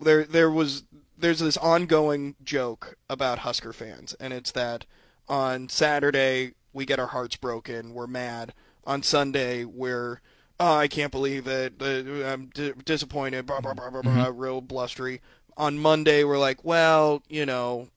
there 0.00 0.24
there 0.24 0.50
was 0.50 0.84
there's 1.16 1.40
this 1.40 1.56
ongoing 1.56 2.34
joke 2.42 2.96
about 3.08 3.40
Husker 3.40 3.72
fans, 3.72 4.14
and 4.14 4.32
it's 4.32 4.52
that 4.52 4.86
on 5.28 5.68
Saturday 5.68 6.54
we 6.72 6.86
get 6.86 6.98
our 6.98 7.08
hearts 7.08 7.36
broken, 7.36 7.94
we're 7.94 8.06
mad. 8.06 8.54
On 8.84 9.02
Sunday 9.02 9.64
we're 9.64 10.20
oh, 10.58 10.76
I 10.76 10.88
can't 10.88 11.12
believe 11.12 11.46
it, 11.46 11.74
I'm 11.80 12.50
d- 12.52 12.72
disappointed, 12.84 13.46
blah 13.46 13.60
blah 13.60 13.74
blah 13.74 13.90
blah 13.90 14.02
blah, 14.02 14.12
mm-hmm. 14.12 14.38
real 14.38 14.60
blustery. 14.60 15.20
On 15.56 15.78
Monday 15.78 16.24
we're 16.24 16.38
like, 16.38 16.64
well, 16.64 17.22
you 17.28 17.44
know, 17.46 17.88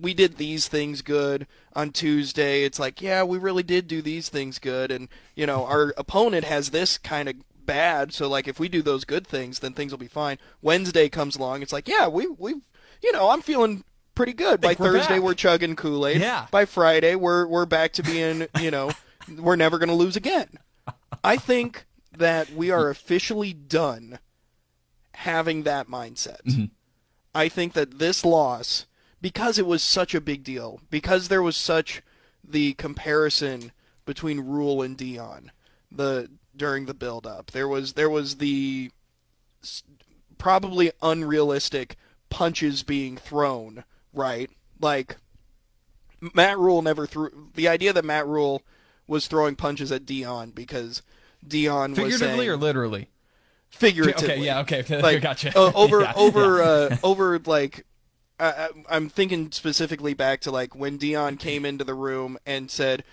we 0.00 0.14
did 0.14 0.36
these 0.36 0.68
things 0.68 1.02
good 1.02 1.46
on 1.74 1.90
Tuesday. 1.90 2.64
It's 2.64 2.78
like, 2.78 3.00
yeah, 3.00 3.22
we 3.22 3.38
really 3.38 3.62
did 3.62 3.88
do 3.88 4.02
these 4.02 4.28
things 4.28 4.58
good, 4.58 4.90
and 4.90 5.08
you 5.34 5.46
know, 5.46 5.64
our 5.64 5.94
opponent 5.96 6.44
has 6.44 6.70
this 6.70 6.98
kind 6.98 7.28
of 7.28 7.36
bad. 7.66 8.12
So 8.12 8.28
like, 8.28 8.48
if 8.48 8.58
we 8.58 8.68
do 8.68 8.82
those 8.82 9.04
good 9.04 9.26
things, 9.26 9.60
then 9.60 9.72
things 9.72 9.92
will 9.92 9.98
be 9.98 10.08
fine. 10.08 10.38
Wednesday 10.60 11.08
comes 11.08 11.36
along, 11.36 11.62
it's 11.62 11.72
like, 11.72 11.88
yeah, 11.88 12.08
we 12.08 12.26
we, 12.26 12.54
you 13.02 13.12
know, 13.12 13.30
I'm 13.30 13.42
feeling 13.42 13.84
pretty 14.14 14.32
good. 14.32 14.60
By 14.60 14.76
we're 14.78 14.92
Thursday, 14.92 15.14
back. 15.14 15.22
we're 15.22 15.34
chugging 15.34 15.76
Kool 15.76 16.06
Aid. 16.06 16.20
Yeah. 16.20 16.46
By 16.50 16.64
Friday, 16.64 17.14
we're 17.14 17.46
we're 17.46 17.66
back 17.66 17.92
to 17.94 18.02
being, 18.02 18.46
you 18.60 18.70
know, 18.70 18.90
we're 19.38 19.56
never 19.56 19.78
going 19.78 19.88
to 19.88 19.94
lose 19.94 20.16
again. 20.16 20.48
I 21.24 21.36
think 21.36 21.86
that 22.16 22.52
we 22.52 22.70
are 22.70 22.90
officially 22.90 23.52
done 23.52 24.18
having 25.14 25.62
that 25.62 25.88
mindset. 25.88 26.42
Mm-hmm. 26.46 26.64
I 27.34 27.48
think 27.48 27.72
that 27.72 27.98
this 27.98 28.24
loss 28.24 28.86
because 29.22 29.56
it 29.56 29.66
was 29.66 29.82
such 29.82 30.14
a 30.14 30.20
big 30.20 30.42
deal, 30.42 30.80
because 30.90 31.28
there 31.28 31.42
was 31.42 31.56
such 31.56 32.02
the 32.44 32.74
comparison 32.74 33.72
between 34.04 34.40
Rhule 34.40 34.82
and 34.82 34.98
Deion, 34.98 35.48
the 35.90 36.28
during 36.56 36.86
the 36.86 36.94
build 36.94 37.26
up. 37.26 37.50
There 37.50 37.68
was 37.68 37.94
there 37.94 38.10
was 38.10 38.36
the 38.36 38.90
probably 40.38 40.92
unrealistic 41.02 41.96
punches 42.30 42.82
being 42.82 43.16
thrown, 43.16 43.84
right? 44.12 44.50
Like 44.80 45.16
Matt 46.34 46.58
Rhule 46.58 46.82
never 46.82 47.06
threw 47.06 47.50
the 47.54 47.68
idea 47.68 47.92
that 47.92 48.04
Matt 48.04 48.26
Rhule 48.26 48.62
was 49.06 49.26
throwing 49.26 49.56
punches 49.56 49.92
at 49.92 50.04
Deion 50.04 50.54
because 50.54 51.02
Deion 51.46 51.90
was 51.90 51.98
figuratively 51.98 52.36
saying, 52.36 52.48
or 52.48 52.56
literally. 52.56 53.08
Figuratively. 53.70 54.32
Okay, 54.32 54.44
yeah, 54.44 54.60
okay, 54.60 55.00
like, 55.02 55.22
gotcha. 55.22 55.56
Uh, 55.56 55.72
over 55.74 56.00
yeah, 56.02 56.12
over 56.14 56.58
yeah. 56.58 56.64
Uh, 56.64 56.96
over 57.02 57.38
like 57.40 57.86
I, 58.38 58.68
am 58.90 59.08
thinking 59.08 59.52
specifically 59.52 60.14
back 60.14 60.40
to 60.42 60.50
like 60.50 60.74
when 60.74 60.98
Deion 60.98 61.38
came 61.38 61.64
into 61.64 61.84
the 61.84 61.94
room 61.94 62.38
and 62.44 62.70
said, 62.70 63.04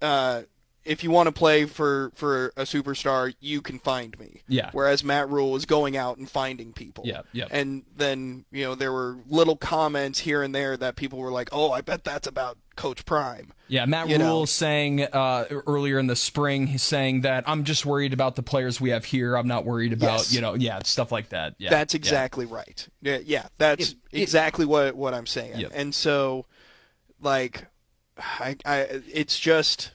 uh, 0.00 0.42
"If 0.84 1.04
you 1.04 1.10
want 1.10 1.26
to 1.26 1.32
play 1.32 1.64
for 1.66 2.12
for 2.14 2.52
a 2.56 2.62
superstar, 2.62 3.34
you 3.40 3.62
can 3.62 3.78
find 3.78 4.18
me." 4.18 4.42
Yeah. 4.48 4.70
Whereas 4.72 5.04
Matt 5.04 5.28
Rhule 5.28 5.52
was 5.52 5.66
going 5.66 5.96
out 5.96 6.18
and 6.18 6.28
finding 6.28 6.72
people. 6.72 7.04
Yeah. 7.06 7.22
Yeah. 7.32 7.46
And 7.50 7.84
then 7.96 8.44
you 8.50 8.64
know 8.64 8.74
there 8.74 8.92
were 8.92 9.18
little 9.28 9.56
comments 9.56 10.20
here 10.20 10.42
and 10.42 10.54
there 10.54 10.76
that 10.76 10.96
people 10.96 11.18
were 11.18 11.30
like, 11.32 11.48
"Oh, 11.52 11.72
I 11.72 11.80
bet 11.80 12.04
that's 12.04 12.26
about 12.26 12.58
Coach 12.76 13.04
Prime." 13.04 13.52
Yeah, 13.68 13.86
Matt 13.86 14.08
you 14.08 14.18
Rhule 14.18 14.40
know. 14.40 14.44
saying 14.44 15.02
uh, 15.02 15.46
earlier 15.66 15.98
in 15.98 16.06
the 16.06 16.16
spring, 16.16 16.66
he's 16.66 16.82
saying 16.82 17.22
that 17.22 17.44
I'm 17.46 17.64
just 17.64 17.86
worried 17.86 18.12
about 18.12 18.36
the 18.36 18.42
players 18.42 18.80
we 18.80 18.90
have 18.90 19.04
here. 19.04 19.36
I'm 19.36 19.48
not 19.48 19.64
worried 19.64 19.92
about 19.92 20.18
yes. 20.18 20.34
you 20.34 20.40
know, 20.40 20.54
yeah, 20.54 20.80
stuff 20.82 21.10
like 21.10 21.30
that. 21.30 21.54
Yeah, 21.58 21.70
that's 21.70 21.94
exactly 21.94 22.46
yeah. 22.46 22.54
right. 22.54 22.88
Yeah, 23.00 23.18
yeah, 23.24 23.46
that's 23.58 23.92
it, 23.92 23.96
exactly 24.12 24.66
what 24.66 24.94
what 24.94 25.14
I'm 25.14 25.26
saying. 25.26 25.58
Yep. 25.58 25.72
And 25.74 25.94
so, 25.94 26.46
like, 27.20 27.66
I, 28.18 28.56
I, 28.64 29.02
it's 29.12 29.38
just 29.38 29.92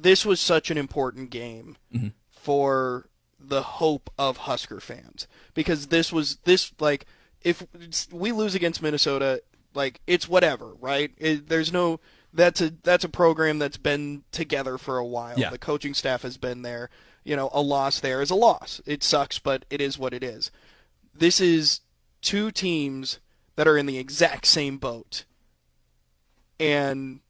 this 0.00 0.24
was 0.24 0.40
such 0.40 0.70
an 0.70 0.78
important 0.78 1.30
game 1.30 1.76
mm-hmm. 1.92 2.08
for 2.30 3.08
the 3.38 3.62
hope 3.62 4.10
of 4.18 4.38
Husker 4.38 4.80
fans 4.80 5.26
because 5.54 5.88
this 5.88 6.12
was 6.12 6.36
this 6.44 6.72
like 6.80 7.06
if 7.42 7.66
we 8.10 8.32
lose 8.32 8.54
against 8.54 8.82
Minnesota, 8.82 9.42
like 9.74 10.00
it's 10.06 10.28
whatever, 10.28 10.74
right? 10.80 11.12
It, 11.18 11.48
there's 11.48 11.72
no 11.72 12.00
that's 12.32 12.60
a 12.60 12.72
that's 12.82 13.04
a 13.04 13.08
program 13.08 13.58
that's 13.58 13.76
been 13.76 14.22
together 14.32 14.78
for 14.78 14.98
a 14.98 15.06
while. 15.06 15.38
Yeah. 15.38 15.50
The 15.50 15.58
coaching 15.58 15.94
staff 15.94 16.22
has 16.22 16.36
been 16.36 16.62
there. 16.62 16.90
You 17.24 17.36
know, 17.36 17.50
a 17.52 17.60
loss 17.60 18.00
there 18.00 18.22
is 18.22 18.30
a 18.30 18.34
loss. 18.34 18.80
It 18.86 19.02
sucks, 19.02 19.38
but 19.38 19.64
it 19.70 19.80
is 19.80 19.98
what 19.98 20.14
it 20.14 20.22
is. 20.22 20.50
This 21.14 21.40
is 21.40 21.80
two 22.22 22.50
teams 22.50 23.18
that 23.56 23.68
are 23.68 23.76
in 23.76 23.86
the 23.86 23.98
exact 23.98 24.46
same 24.46 24.78
boat. 24.78 25.24
And 26.60 27.20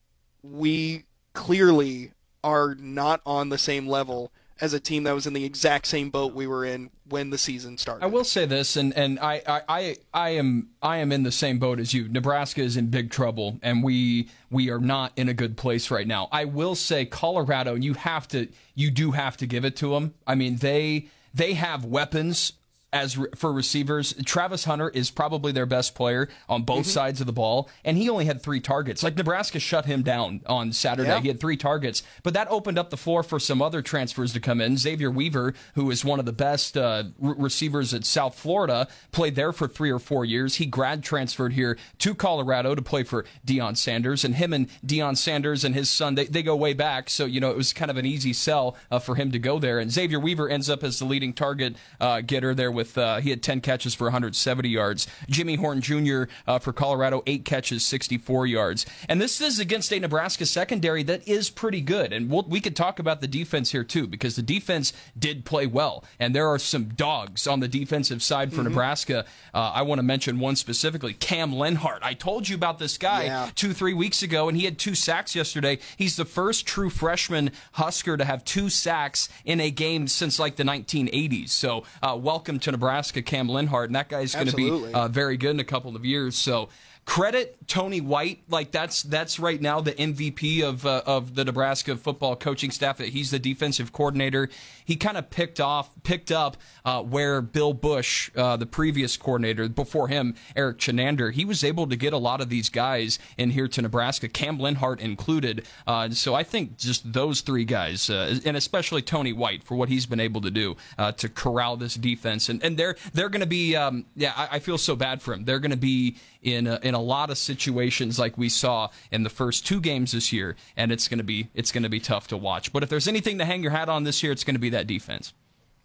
we 0.42 1.04
clearly 1.32 2.12
are 2.44 2.74
not 2.78 3.20
on 3.26 3.48
the 3.48 3.58
same 3.58 3.86
level 3.86 4.32
as 4.60 4.72
a 4.72 4.80
team 4.80 5.04
that 5.04 5.14
was 5.14 5.26
in 5.26 5.32
the 5.32 5.44
exact 5.44 5.86
same 5.86 6.10
boat 6.10 6.34
we 6.34 6.46
were 6.46 6.64
in 6.64 6.90
when 7.08 7.30
the 7.30 7.38
season 7.38 7.78
started. 7.78 8.04
I 8.04 8.08
will 8.08 8.24
say 8.24 8.44
this, 8.44 8.76
and, 8.76 8.92
and 8.96 9.18
I, 9.20 9.42
I, 9.46 9.96
I 10.12 10.30
am 10.30 10.70
I 10.82 10.98
am 10.98 11.12
in 11.12 11.22
the 11.22 11.32
same 11.32 11.58
boat 11.58 11.78
as 11.78 11.94
you. 11.94 12.08
Nebraska 12.08 12.60
is 12.62 12.76
in 12.76 12.88
big 12.88 13.10
trouble, 13.10 13.58
and 13.62 13.82
we 13.82 14.28
we 14.50 14.70
are 14.70 14.80
not 14.80 15.12
in 15.16 15.28
a 15.28 15.34
good 15.34 15.56
place 15.56 15.90
right 15.90 16.06
now. 16.06 16.28
I 16.32 16.44
will 16.44 16.74
say 16.74 17.04
Colorado, 17.04 17.74
and 17.74 17.84
you 17.84 17.94
have 17.94 18.26
to 18.28 18.48
you 18.74 18.90
do 18.90 19.12
have 19.12 19.36
to 19.38 19.46
give 19.46 19.64
it 19.64 19.76
to 19.76 19.90
them. 19.90 20.14
I 20.26 20.34
mean 20.34 20.56
they 20.56 21.08
they 21.34 21.54
have 21.54 21.84
weapons 21.84 22.52
as 22.92 23.18
re- 23.18 23.28
for 23.34 23.52
receivers, 23.52 24.14
Travis 24.24 24.64
Hunter 24.64 24.88
is 24.88 25.10
probably 25.10 25.52
their 25.52 25.66
best 25.66 25.94
player 25.94 26.28
on 26.48 26.62
both 26.62 26.80
mm-hmm. 26.80 26.90
sides 26.90 27.20
of 27.20 27.26
the 27.26 27.32
ball, 27.32 27.68
and 27.84 27.98
he 27.98 28.08
only 28.08 28.24
had 28.24 28.42
three 28.42 28.60
targets. 28.60 29.02
Like 29.02 29.16
Nebraska 29.16 29.60
shut 29.60 29.84
him 29.84 30.02
down 30.02 30.40
on 30.46 30.72
Saturday. 30.72 31.10
Yeah. 31.10 31.20
He 31.20 31.28
had 31.28 31.40
three 31.40 31.56
targets, 31.56 32.02
but 32.22 32.34
that 32.34 32.48
opened 32.50 32.78
up 32.78 32.90
the 32.90 32.96
floor 32.96 33.22
for 33.22 33.38
some 33.38 33.60
other 33.60 33.82
transfers 33.82 34.32
to 34.32 34.40
come 34.40 34.60
in. 34.60 34.76
Xavier 34.78 35.10
Weaver, 35.10 35.54
who 35.74 35.90
is 35.90 36.04
one 36.04 36.18
of 36.18 36.24
the 36.24 36.32
best 36.32 36.76
uh, 36.76 37.04
re- 37.18 37.34
receivers 37.36 37.92
at 37.92 38.04
South 38.04 38.34
Florida, 38.34 38.88
played 39.12 39.34
there 39.34 39.52
for 39.52 39.68
three 39.68 39.90
or 39.90 39.98
four 39.98 40.24
years. 40.24 40.56
He 40.56 40.66
grad 40.66 41.02
transferred 41.02 41.52
here 41.52 41.76
to 41.98 42.14
Colorado 42.14 42.74
to 42.74 42.82
play 42.82 43.02
for 43.02 43.26
Deion 43.46 43.76
Sanders, 43.76 44.24
and 44.24 44.34
him 44.36 44.52
and 44.54 44.68
Deion 44.84 45.16
Sanders 45.16 45.62
and 45.62 45.74
his 45.74 45.90
son 45.90 46.14
they, 46.14 46.24
they 46.24 46.42
go 46.42 46.56
way 46.56 46.72
back. 46.72 47.10
So 47.10 47.26
you 47.26 47.40
know 47.40 47.50
it 47.50 47.56
was 47.56 47.74
kind 47.74 47.90
of 47.90 47.98
an 47.98 48.06
easy 48.06 48.32
sell 48.32 48.76
uh, 48.90 48.98
for 48.98 49.14
him 49.14 49.30
to 49.32 49.38
go 49.38 49.58
there. 49.58 49.78
And 49.78 49.92
Xavier 49.92 50.18
Weaver 50.18 50.48
ends 50.48 50.70
up 50.70 50.82
as 50.82 50.98
the 50.98 51.04
leading 51.04 51.34
target 51.34 51.76
uh, 52.00 52.22
getter 52.22 52.54
there 52.54 52.77
with 52.78 52.96
uh, 52.96 53.18
he 53.18 53.30
had 53.30 53.42
10 53.42 53.60
catches 53.60 53.92
for 53.92 54.04
170 54.04 54.68
yards. 54.68 55.08
Jimmy 55.28 55.56
Horn 55.56 55.80
Jr. 55.80 56.24
Uh, 56.46 56.60
for 56.60 56.72
Colorado, 56.72 57.24
eight 57.26 57.44
catches, 57.44 57.84
64 57.84 58.46
yards. 58.46 58.86
And 59.08 59.20
this 59.20 59.40
is 59.40 59.58
against 59.58 59.92
a 59.92 59.98
Nebraska 59.98 60.46
secondary 60.46 61.02
that 61.02 61.26
is 61.26 61.50
pretty 61.50 61.80
good. 61.80 62.12
And 62.12 62.30
we'll, 62.30 62.44
we 62.44 62.60
could 62.60 62.76
talk 62.76 63.00
about 63.00 63.20
the 63.20 63.26
defense 63.26 63.72
here 63.72 63.82
too, 63.82 64.06
because 64.06 64.36
the 64.36 64.42
defense 64.42 64.92
did 65.18 65.44
play 65.44 65.66
well, 65.66 66.04
and 66.20 66.36
there 66.36 66.46
are 66.46 66.58
some 66.60 66.84
dogs 66.84 67.48
on 67.48 67.58
the 67.58 67.66
defensive 67.66 68.22
side 68.22 68.52
for 68.52 68.58
mm-hmm. 68.58 68.68
Nebraska. 68.68 69.24
Uh, 69.52 69.72
I 69.74 69.82
want 69.82 69.98
to 69.98 70.04
mention 70.04 70.38
one 70.38 70.54
specifically, 70.54 71.14
Cam 71.14 71.52
Lenhardt. 71.52 71.98
I 72.02 72.14
told 72.14 72.48
you 72.48 72.54
about 72.54 72.78
this 72.78 72.96
guy 72.96 73.24
yeah. 73.24 73.50
two, 73.56 73.72
three 73.72 73.94
weeks 73.94 74.22
ago, 74.22 74.48
and 74.48 74.56
he 74.56 74.66
had 74.66 74.78
two 74.78 74.94
sacks 74.94 75.34
yesterday. 75.34 75.80
He's 75.96 76.14
the 76.14 76.24
first 76.24 76.64
true 76.64 76.90
freshman 76.90 77.50
Husker 77.72 78.16
to 78.16 78.24
have 78.24 78.44
two 78.44 78.68
sacks 78.68 79.28
in 79.44 79.60
a 79.60 79.72
game 79.72 80.06
since 80.06 80.38
like 80.38 80.54
the 80.54 80.62
1980s. 80.62 81.48
So, 81.48 81.82
uh, 82.04 82.16
welcome 82.16 82.60
to 82.60 82.67
Nebraska. 82.72 82.98
Nebraska, 82.98 83.22
Cam 83.22 83.48
Lenhardt, 83.48 83.86
and 83.86 83.94
that 83.94 84.08
guy's 84.08 84.34
going 84.34 84.48
to 84.48 84.56
be 84.56 84.70
uh, 84.92 85.08
very 85.08 85.36
good 85.36 85.50
in 85.50 85.60
a 85.60 85.64
couple 85.64 85.94
of 85.96 86.04
years. 86.04 86.36
So 86.36 86.68
credit 87.08 87.56
Tony 87.66 88.02
White. 88.02 88.42
Like 88.50 88.70
that's 88.70 89.02
that's 89.02 89.40
right 89.40 89.58
now 89.58 89.80
the 89.80 89.92
MVP 89.92 90.62
of 90.62 90.84
uh, 90.84 91.00
of 91.06 91.34
the 91.34 91.44
Nebraska 91.44 91.96
football 91.96 92.36
coaching 92.36 92.70
staff. 92.70 92.98
He's 92.98 93.30
the 93.30 93.38
defensive 93.38 93.94
coordinator. 93.94 94.50
He 94.84 94.94
kind 94.94 95.16
of 95.16 95.30
picked 95.30 95.58
off 95.58 95.90
picked 96.02 96.30
up 96.30 96.58
uh, 96.84 97.02
where 97.02 97.40
Bill 97.40 97.72
Busch, 97.72 98.30
uh, 98.36 98.58
the 98.58 98.66
previous 98.66 99.16
coordinator 99.16 99.70
before 99.70 100.08
him, 100.08 100.34
Erik 100.54 100.76
Chinander, 100.78 101.32
he 101.32 101.46
was 101.46 101.64
able 101.64 101.86
to 101.86 101.96
get 101.96 102.12
a 102.12 102.18
lot 102.18 102.42
of 102.42 102.50
these 102.50 102.68
guys 102.68 103.18
in 103.38 103.50
here 103.50 103.68
to 103.68 103.80
Nebraska, 103.80 104.28
Cam 104.28 104.58
Lenhardt 104.58 105.00
included. 105.00 105.66
Uh, 105.86 106.10
so 106.10 106.34
I 106.34 106.42
think 106.42 106.76
just 106.76 107.10
those 107.10 107.40
three 107.40 107.64
guys, 107.64 108.10
uh, 108.10 108.38
and 108.44 108.54
especially 108.54 109.00
Tony 109.00 109.32
White 109.32 109.64
for 109.64 109.76
what 109.76 109.88
he's 109.88 110.04
been 110.04 110.20
able 110.20 110.42
to 110.42 110.50
do 110.50 110.76
uh, 110.98 111.12
to 111.12 111.30
corral 111.30 111.78
this 111.78 111.94
defense, 111.94 112.50
and 112.50 112.62
and 112.62 112.76
they're 112.76 112.96
they're 113.14 113.30
going 113.30 113.40
to 113.40 113.46
be 113.46 113.74
um, 113.76 114.04
yeah 114.14 114.34
I, 114.36 114.56
I, 114.56 114.58
feel 114.58 114.76
so 114.76 114.94
bad 114.94 115.22
for 115.22 115.32
him. 115.32 115.46
They're 115.46 115.58
going 115.58 115.70
to 115.70 115.76
be 115.78 116.16
in 116.42 116.66
a, 116.66 116.78
in 116.82 116.94
a 116.94 117.00
lot 117.00 117.30
of 117.30 117.38
situations 117.38 118.18
like 118.18 118.38
we 118.38 118.48
saw 118.48 118.88
in 119.10 119.22
the 119.22 119.30
first 119.30 119.66
two 119.66 119.80
games 119.80 120.12
this 120.12 120.32
year, 120.32 120.56
and 120.76 120.92
it's 120.92 121.08
going 121.08 121.18
to 121.18 121.24
be 121.24 121.48
it's 121.54 121.72
going 121.72 121.82
to 121.82 121.88
be 121.88 122.00
tough 122.00 122.28
to 122.28 122.36
watch. 122.36 122.72
But 122.72 122.82
if 122.82 122.88
there's 122.88 123.08
anything 123.08 123.38
to 123.38 123.44
hang 123.44 123.62
your 123.62 123.72
hat 123.72 123.88
on 123.88 124.04
this 124.04 124.22
year, 124.22 124.32
it's 124.32 124.44
going 124.44 124.54
to 124.54 124.60
be 124.60 124.70
that 124.70 124.86
defense. 124.86 125.32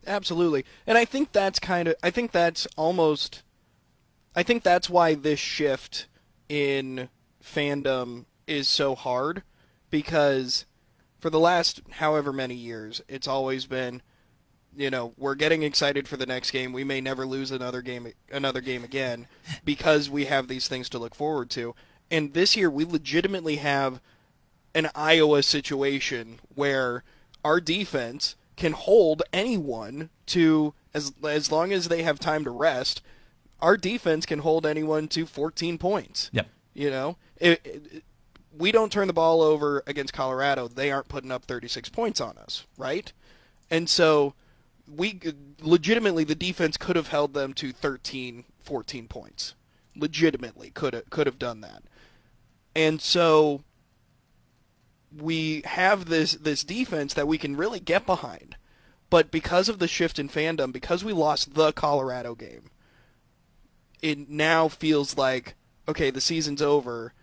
Absolutely, 0.05 0.65
and 0.85 0.97
I 0.97 1.05
think 1.05 1.31
that's 1.31 1.59
kind 1.59 1.87
of 1.87 1.95
I 2.03 2.11
think 2.11 2.31
that's 2.31 2.67
almost 2.77 3.43
I 4.35 4.43
think 4.43 4.63
that's 4.63 4.89
why 4.89 5.15
this 5.15 5.39
shift 5.39 6.07
in 6.49 7.09
fandom 7.43 8.25
is 8.47 8.67
so 8.67 8.95
hard 8.95 9.43
because 9.89 10.65
for 11.19 11.29
the 11.29 11.39
last 11.39 11.81
however 11.91 12.33
many 12.33 12.55
years, 12.55 13.01
it's 13.07 13.27
always 13.27 13.65
been 13.65 14.01
you 14.75 14.89
know 14.89 15.13
we're 15.17 15.35
getting 15.35 15.63
excited 15.63 16.07
for 16.07 16.17
the 16.17 16.25
next 16.25 16.51
game. 16.51 16.73
We 16.73 16.83
may 16.83 17.01
never 17.01 17.25
lose 17.25 17.51
another 17.51 17.81
game 17.81 18.07
another 18.31 18.61
game 18.61 18.83
again 18.83 19.27
because 19.63 20.09
we 20.09 20.25
have 20.25 20.47
these 20.47 20.67
things 20.67 20.89
to 20.89 20.99
look 20.99 21.15
forward 21.15 21.49
to. 21.51 21.75
And 22.11 22.33
this 22.33 22.55
year 22.55 22.69
we 22.69 22.85
legitimately 22.85 23.57
have 23.57 24.01
an 24.75 24.89
Iowa 24.95 25.43
situation 25.43 26.39
where 26.53 27.03
our 27.43 27.59
defense 27.59 28.35
can 28.55 28.73
hold 28.73 29.23
anyone 29.31 30.09
to 30.27 30.73
as 30.93 31.13
as 31.23 31.51
long 31.51 31.71
as 31.71 31.87
they 31.87 32.03
have 32.03 32.19
time 32.19 32.43
to 32.43 32.51
rest, 32.51 33.01
our 33.61 33.77
defense 33.77 34.25
can 34.25 34.39
hold 34.39 34.65
anyone 34.65 35.07
to 35.09 35.25
14 35.25 35.77
points. 35.77 36.29
Yep. 36.33 36.47
You 36.73 36.89
know, 36.89 37.17
it, 37.37 37.61
it, 37.65 38.03
we 38.55 38.71
don't 38.71 38.91
turn 38.91 39.07
the 39.07 39.13
ball 39.13 39.41
over 39.41 39.83
against 39.87 40.13
Colorado, 40.13 40.67
they 40.67 40.91
aren't 40.91 41.07
putting 41.07 41.31
up 41.31 41.45
36 41.45 41.89
points 41.89 42.21
on 42.21 42.37
us, 42.37 42.65
right? 42.77 43.11
And 43.69 43.89
so 43.89 44.33
we 44.95 45.19
legitimately 45.61 46.23
the 46.23 46.35
defense 46.35 46.77
could 46.77 46.95
have 46.95 47.09
held 47.09 47.33
them 47.33 47.53
to 47.53 47.71
13 47.71 48.45
14 48.61 49.07
points. 49.07 49.55
Legitimately 49.95 50.71
could 50.71 50.93
have, 50.93 51.09
could 51.09 51.27
have 51.27 51.37
done 51.37 51.61
that. 51.61 51.83
And 52.75 53.01
so 53.01 53.63
we 55.15 55.61
have 55.65 56.05
this 56.05 56.33
this 56.33 56.63
defense 56.63 57.13
that 57.13 57.27
we 57.27 57.37
can 57.37 57.55
really 57.55 57.79
get 57.79 58.05
behind. 58.05 58.55
But 59.09 59.29
because 59.29 59.69
of 59.69 59.77
the 59.77 59.87
shift 59.87 60.17
in 60.17 60.27
fandom, 60.27 60.71
because 60.71 61.03
we 61.03 61.13
lost 61.13 61.53
the 61.53 61.71
Colorado 61.71 62.33
game, 62.33 62.71
it 64.01 64.29
now 64.29 64.67
feels 64.67 65.17
like 65.17 65.55
okay, 65.87 66.09
the 66.09 66.21
season's 66.21 66.61
over. 66.61 67.13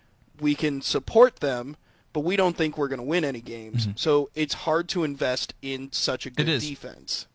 We 0.41 0.55
can 0.55 0.83
support 0.83 1.37
them, 1.37 1.77
but 2.13 2.21
we 2.21 2.37
don't 2.37 2.57
think 2.57 2.79
we're 2.79 2.89
going 2.89 3.01
to 3.01 3.05
win 3.05 3.25
any 3.25 3.41
games. 3.41 3.87
Mm-hmm. 3.87 3.97
So 3.97 4.31
it's 4.35 4.55
hard 4.55 4.89
to 4.91 5.05
invest 5.05 5.55
in 5.63 5.93
such 5.93 6.27
a 6.27 6.31
good 6.31 6.47
defense. 6.61 7.27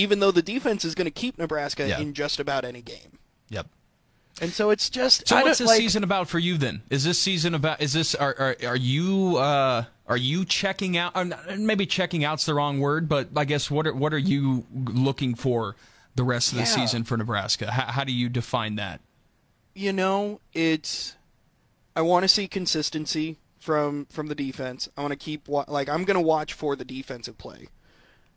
Even 0.00 0.20
though 0.20 0.30
the 0.30 0.42
defense 0.42 0.84
is 0.84 0.94
going 0.94 1.06
to 1.06 1.10
keep 1.10 1.38
Nebraska 1.38 1.86
yeah. 1.86 2.00
in 2.00 2.14
just 2.14 2.40
about 2.40 2.64
any 2.64 2.80
game. 2.80 3.18
Yep. 3.50 3.66
And 4.40 4.52
so 4.52 4.70
it's 4.70 4.88
just. 4.88 5.28
So 5.28 5.42
what's 5.42 5.58
this 5.58 5.68
like, 5.68 5.78
season 5.78 6.02
about 6.02 6.28
for 6.28 6.38
you 6.38 6.56
then? 6.56 6.82
Is 6.88 7.04
this 7.04 7.18
season 7.18 7.54
about? 7.54 7.80
Is 7.82 7.92
this 7.92 8.14
are 8.14 8.34
are, 8.38 8.56
are 8.66 8.76
you 8.76 9.36
uh, 9.36 9.84
are 10.06 10.16
you 10.16 10.44
checking 10.44 10.96
out? 10.96 11.14
maybe 11.58 11.84
checking 11.84 12.24
out's 12.24 12.46
the 12.46 12.54
wrong 12.54 12.80
word, 12.80 13.08
but 13.08 13.28
I 13.36 13.44
guess 13.44 13.70
what 13.70 13.86
are 13.86 13.94
what 13.94 14.14
are 14.14 14.18
you 14.18 14.64
looking 14.72 15.34
for 15.34 15.76
the 16.14 16.24
rest 16.24 16.52
of 16.52 16.58
the 16.58 16.64
yeah. 16.64 16.70
season 16.70 17.04
for 17.04 17.16
Nebraska? 17.16 17.70
How, 17.70 17.92
how 17.92 18.04
do 18.04 18.12
you 18.12 18.28
define 18.28 18.76
that? 18.76 19.00
You 19.74 19.92
know, 19.92 20.40
it's. 20.54 21.16
I 21.94 22.02
want 22.02 22.22
to 22.24 22.28
see 22.28 22.48
consistency 22.48 23.36
from 23.58 24.06
from 24.06 24.28
the 24.28 24.34
defense. 24.34 24.88
I 24.96 25.02
want 25.02 25.12
to 25.12 25.18
keep 25.18 25.48
like 25.48 25.88
I'm 25.88 26.04
going 26.04 26.16
to 26.16 26.20
watch 26.20 26.54
for 26.54 26.76
the 26.76 26.84
defensive 26.84 27.36
play. 27.36 27.68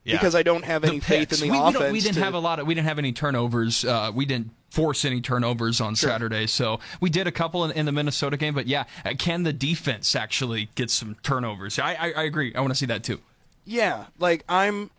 Yeah. 0.03 0.17
Because 0.17 0.35
I 0.35 0.43
don't 0.43 0.65
have 0.65 0.83
any 0.83 0.99
faith 0.99 1.31
in 1.31 1.47
the 1.47 1.51
we, 1.51 1.57
offense. 1.57 1.85
We, 1.85 1.91
we 1.93 1.99
didn't 2.01 2.15
to... 2.15 2.23
have 2.23 2.33
a 2.33 2.39
lot 2.39 2.59
of. 2.59 2.67
We 2.67 2.73
didn't 2.73 2.87
have 2.87 2.99
any 2.99 3.13
turnovers. 3.13 3.85
Uh, 3.85 4.11
we 4.13 4.25
didn't 4.25 4.51
force 4.69 5.05
any 5.05 5.21
turnovers 5.21 5.79
on 5.79 5.95
sure. 5.95 6.09
Saturday. 6.09 6.47
So 6.47 6.79
we 6.99 7.09
did 7.09 7.27
a 7.27 7.31
couple 7.31 7.63
in, 7.63 7.71
in, 7.71 7.85
the 7.85 7.91
Minnesota 7.91 8.37
game, 8.37 8.53
but 8.53 8.67
yeah, 8.67 8.85
uh, 9.05 9.13
can 9.17 9.43
the 9.43 9.53
defense 9.53 10.15
actually 10.15 10.69
get 10.75 10.89
some 10.89 11.15
turnovers? 11.23 11.79
I, 11.79 11.93
I, 11.93 12.11
I 12.11 12.23
agree. 12.23 12.53
I 12.55 12.59
want 12.59 12.71
to 12.71 12.75
see 12.75 12.87
that 12.87 13.03
too. 13.03 13.19
Yeah, 13.65 14.07
like 14.19 14.43
I'm. 14.49 14.89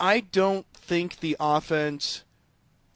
I 0.00 0.20
don't 0.20 0.66
think 0.74 1.20
the 1.20 1.36
offense, 1.38 2.24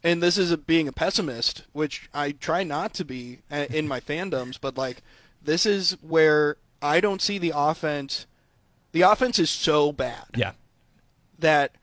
and 0.03 0.21
this 0.21 0.37
is 0.37 0.51
a, 0.51 0.57
being 0.57 0.89
a 0.89 0.91
pessimist, 0.91 1.63
which 1.71 2.09
I 2.13 2.31
try 2.31 2.65
not 2.65 2.93
to 2.95 3.05
be 3.05 3.39
uh, 3.49 3.67
in 3.69 3.87
my 3.87 4.01
fandoms, 4.01 4.57
but 4.59 4.77
like 4.77 5.01
this 5.41 5.65
is 5.65 5.95
where 6.01 6.57
I 6.81 6.99
don't 6.99 7.21
see 7.21 7.37
the 7.37 7.53
offense. 7.55 8.25
The 8.91 9.03
offense 9.03 9.39
is 9.39 9.49
so 9.49 9.91
bad. 9.91 10.25
Yeah. 10.35 10.51
That 11.39 11.75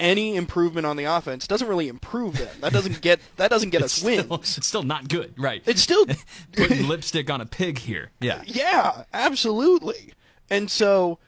any 0.00 0.36
improvement 0.36 0.86
on 0.86 0.96
the 0.96 1.04
offense 1.04 1.46
doesn't 1.46 1.66
really 1.66 1.88
improve 1.88 2.38
them. 2.38 2.54
That 2.60 2.72
doesn't 2.72 3.00
get 3.00 3.20
that 3.36 3.50
doesn't 3.50 3.70
get 3.70 3.82
us 3.84 3.92
still, 3.92 4.26
wins. 4.28 4.56
It's 4.58 4.66
still 4.66 4.82
not 4.82 5.08
good, 5.08 5.34
right? 5.36 5.62
It's 5.66 5.82
still 5.82 6.06
putting 6.52 6.86
lipstick 6.86 7.30
on 7.30 7.40
a 7.40 7.46
pig 7.46 7.78
here. 7.78 8.10
Yeah. 8.20 8.42
Yeah, 8.46 9.04
absolutely. 9.12 10.12
And 10.50 10.70
so 10.70 11.18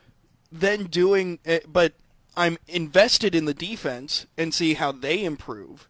then 0.51 0.85
doing 0.85 1.39
it, 1.45 1.71
but 1.71 1.93
I'm 2.35 2.57
invested 2.67 3.35
in 3.35 3.45
the 3.45 3.53
defense 3.53 4.25
and 4.37 4.53
see 4.53 4.75
how 4.75 4.91
they 4.91 5.23
improve. 5.23 5.87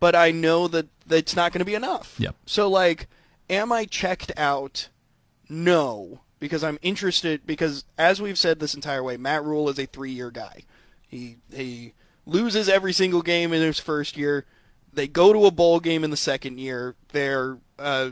But 0.00 0.14
I 0.14 0.32
know 0.32 0.66
that 0.68 0.88
it's 1.08 1.36
not 1.36 1.52
going 1.52 1.60
to 1.60 1.64
be 1.64 1.74
enough. 1.74 2.16
Yep. 2.18 2.36
So 2.46 2.68
like 2.68 3.08
am 3.50 3.72
I 3.72 3.84
checked 3.84 4.32
out 4.36 4.88
no, 5.48 6.20
because 6.38 6.64
I'm 6.64 6.78
interested. 6.82 7.46
Because 7.46 7.84
as 7.98 8.22
we've 8.22 8.38
said 8.38 8.58
this 8.58 8.74
entire 8.74 9.02
way, 9.02 9.16
Matt 9.18 9.44
Rhule 9.44 9.68
is 9.68 9.78
a 9.78 9.86
three-year 9.86 10.30
guy. 10.30 10.62
He 11.12 11.36
he 11.54 11.92
loses 12.26 12.68
every 12.68 12.92
single 12.92 13.22
game 13.22 13.52
in 13.52 13.62
his 13.62 13.78
first 13.78 14.16
year. 14.16 14.46
They 14.92 15.06
go 15.06 15.32
to 15.32 15.46
a 15.46 15.50
bowl 15.50 15.78
game 15.78 16.02
in 16.02 16.10
the 16.10 16.16
second 16.16 16.58
year. 16.58 16.96
They're 17.12 17.58
uh, 17.78 18.10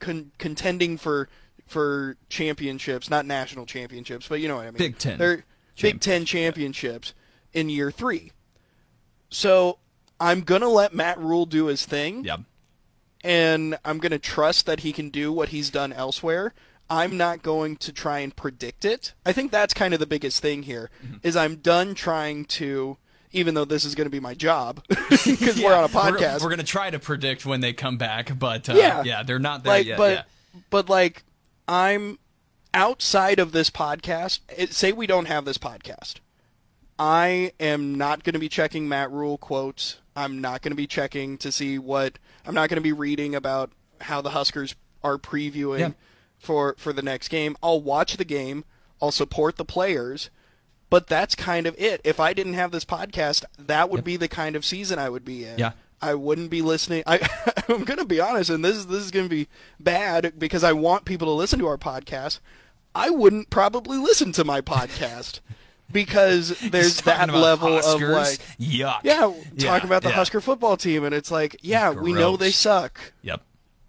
con- 0.00 0.32
contending 0.36 0.98
for 0.98 1.28
for 1.66 2.16
championships, 2.28 3.08
not 3.08 3.24
national 3.24 3.64
championships, 3.64 4.28
but 4.28 4.40
you 4.40 4.48
know 4.48 4.56
what 4.56 4.66
I 4.66 4.70
mean. 4.70 4.78
Big 4.78 4.98
Ten. 4.98 5.18
They're 5.18 5.44
Big 5.80 6.00
Ten 6.00 6.24
championships 6.24 7.14
in 7.52 7.68
year 7.68 7.90
three. 7.90 8.32
So 9.30 9.78
I'm 10.20 10.42
gonna 10.42 10.68
let 10.68 10.92
Matt 10.92 11.18
Rhule 11.18 11.46
do 11.46 11.66
his 11.66 11.86
thing. 11.86 12.24
Yep 12.24 12.40
and 13.26 13.76
I'm 13.84 13.98
going 13.98 14.12
to 14.12 14.20
trust 14.20 14.66
that 14.66 14.80
he 14.80 14.92
can 14.92 15.10
do 15.10 15.32
what 15.32 15.48
he's 15.48 15.68
done 15.68 15.92
elsewhere. 15.92 16.54
I'm 16.88 17.16
not 17.16 17.42
going 17.42 17.76
to 17.78 17.92
try 17.92 18.20
and 18.20 18.34
predict 18.34 18.84
it. 18.84 19.14
I 19.24 19.32
think 19.32 19.50
that's 19.50 19.74
kind 19.74 19.92
of 19.92 20.00
the 20.00 20.06
biggest 20.06 20.40
thing 20.40 20.62
here 20.62 20.90
mm-hmm. 21.04 21.16
is 21.22 21.36
I'm 21.36 21.56
done 21.56 21.94
trying 21.94 22.44
to 22.46 22.96
even 23.32 23.54
though 23.54 23.64
this 23.64 23.84
is 23.84 23.94
going 23.94 24.06
to 24.06 24.10
be 24.10 24.20
my 24.20 24.34
job 24.34 24.82
because 24.88 25.58
yeah, 25.58 25.66
we're 25.66 25.74
on 25.74 25.84
a 25.84 25.88
podcast. 25.88 26.40
We're, 26.40 26.46
we're 26.46 26.50
going 26.50 26.58
to 26.58 26.64
try 26.64 26.90
to 26.90 26.98
predict 26.98 27.44
when 27.44 27.60
they 27.60 27.72
come 27.72 27.98
back, 27.98 28.36
but 28.38 28.68
uh, 28.68 28.74
yeah. 28.74 29.02
yeah, 29.04 29.22
they're 29.22 29.38
not 29.38 29.62
there 29.62 29.72
like, 29.72 29.86
yet. 29.86 29.98
But 29.98 30.12
yeah. 30.12 30.60
but 30.70 30.88
like 30.88 31.24
I'm 31.68 32.18
outside 32.72 33.38
of 33.38 33.52
this 33.52 33.70
podcast. 33.70 34.40
It, 34.56 34.72
say 34.72 34.92
we 34.92 35.06
don't 35.06 35.26
have 35.26 35.44
this 35.44 35.58
podcast. 35.58 36.16
I 36.98 37.52
am 37.60 37.96
not 37.96 38.24
going 38.24 38.34
to 38.34 38.38
be 38.38 38.48
checking 38.48 38.88
Matt 38.88 39.10
Rhule 39.10 39.38
quotes. 39.38 39.98
I'm 40.14 40.40
not 40.40 40.62
going 40.62 40.72
to 40.72 40.76
be 40.76 40.86
checking 40.86 41.36
to 41.38 41.52
see 41.52 41.78
what 41.78 42.18
I'm 42.46 42.54
not 42.54 42.70
going 42.70 42.76
to 42.76 42.82
be 42.82 42.92
reading 42.92 43.34
about 43.34 43.70
how 44.00 44.22
the 44.22 44.30
Huskers 44.30 44.74
are 45.04 45.18
previewing 45.18 45.78
yeah. 45.80 45.90
For 46.38 46.74
for 46.78 46.92
the 46.92 47.02
next 47.02 47.28
game. 47.28 47.56
I'll 47.62 47.80
watch 47.80 48.16
the 48.16 48.24
game. 48.24 48.64
I'll 49.00 49.12
support 49.12 49.56
the 49.56 49.64
players, 49.64 50.30
but 50.88 51.06
that's 51.06 51.34
kind 51.34 51.66
of 51.66 51.74
it. 51.78 52.00
If 52.04 52.18
I 52.20 52.32
didn't 52.32 52.54
have 52.54 52.70
this 52.70 52.84
podcast, 52.84 53.44
that 53.58 53.90
would 53.90 53.98
yep. 53.98 54.04
be 54.04 54.16
the 54.16 54.28
kind 54.28 54.56
of 54.56 54.64
season 54.64 54.98
I 54.98 55.08
would 55.08 55.24
be 55.24 55.44
in. 55.44 55.58
Yeah. 55.58 55.72
I 56.00 56.14
wouldn't 56.14 56.50
be 56.50 56.62
listening. 56.62 57.02
I, 57.06 57.18
I'm 57.68 57.84
going 57.84 57.98
to 57.98 58.04
be 58.04 58.20
honest, 58.20 58.50
and 58.50 58.64
this 58.64 58.76
is 58.76 58.86
this 58.86 59.02
is 59.02 59.10
going 59.10 59.26
to 59.26 59.34
be 59.34 59.48
bad 59.80 60.38
because 60.38 60.64
I 60.64 60.72
want 60.72 61.04
people 61.04 61.26
to 61.28 61.32
listen 61.32 61.58
to 61.58 61.66
our 61.66 61.78
podcast. 61.78 62.40
I 62.94 63.10
wouldn't 63.10 63.50
probably 63.50 63.98
listen 63.98 64.32
to 64.32 64.44
my 64.44 64.60
podcast 64.60 65.40
because 65.92 66.58
there's 66.60 67.02
that 67.02 67.32
level 67.32 67.76
Huskers? 67.76 68.02
of 68.02 68.08
like 68.10 68.38
yuck. 68.58 69.00
Yeah, 69.04 69.20
talking 69.20 69.44
yeah, 69.56 69.76
about 69.84 70.02
the 70.02 70.10
yeah. 70.10 70.14
Husker 70.14 70.40
football 70.40 70.76
team, 70.76 71.04
and 71.04 71.14
it's 71.14 71.30
like, 71.30 71.56
yeah, 71.62 71.92
Gross. 71.92 72.04
we 72.04 72.12
know 72.12 72.36
they 72.36 72.50
suck. 72.50 73.12
Yep. 73.22 73.42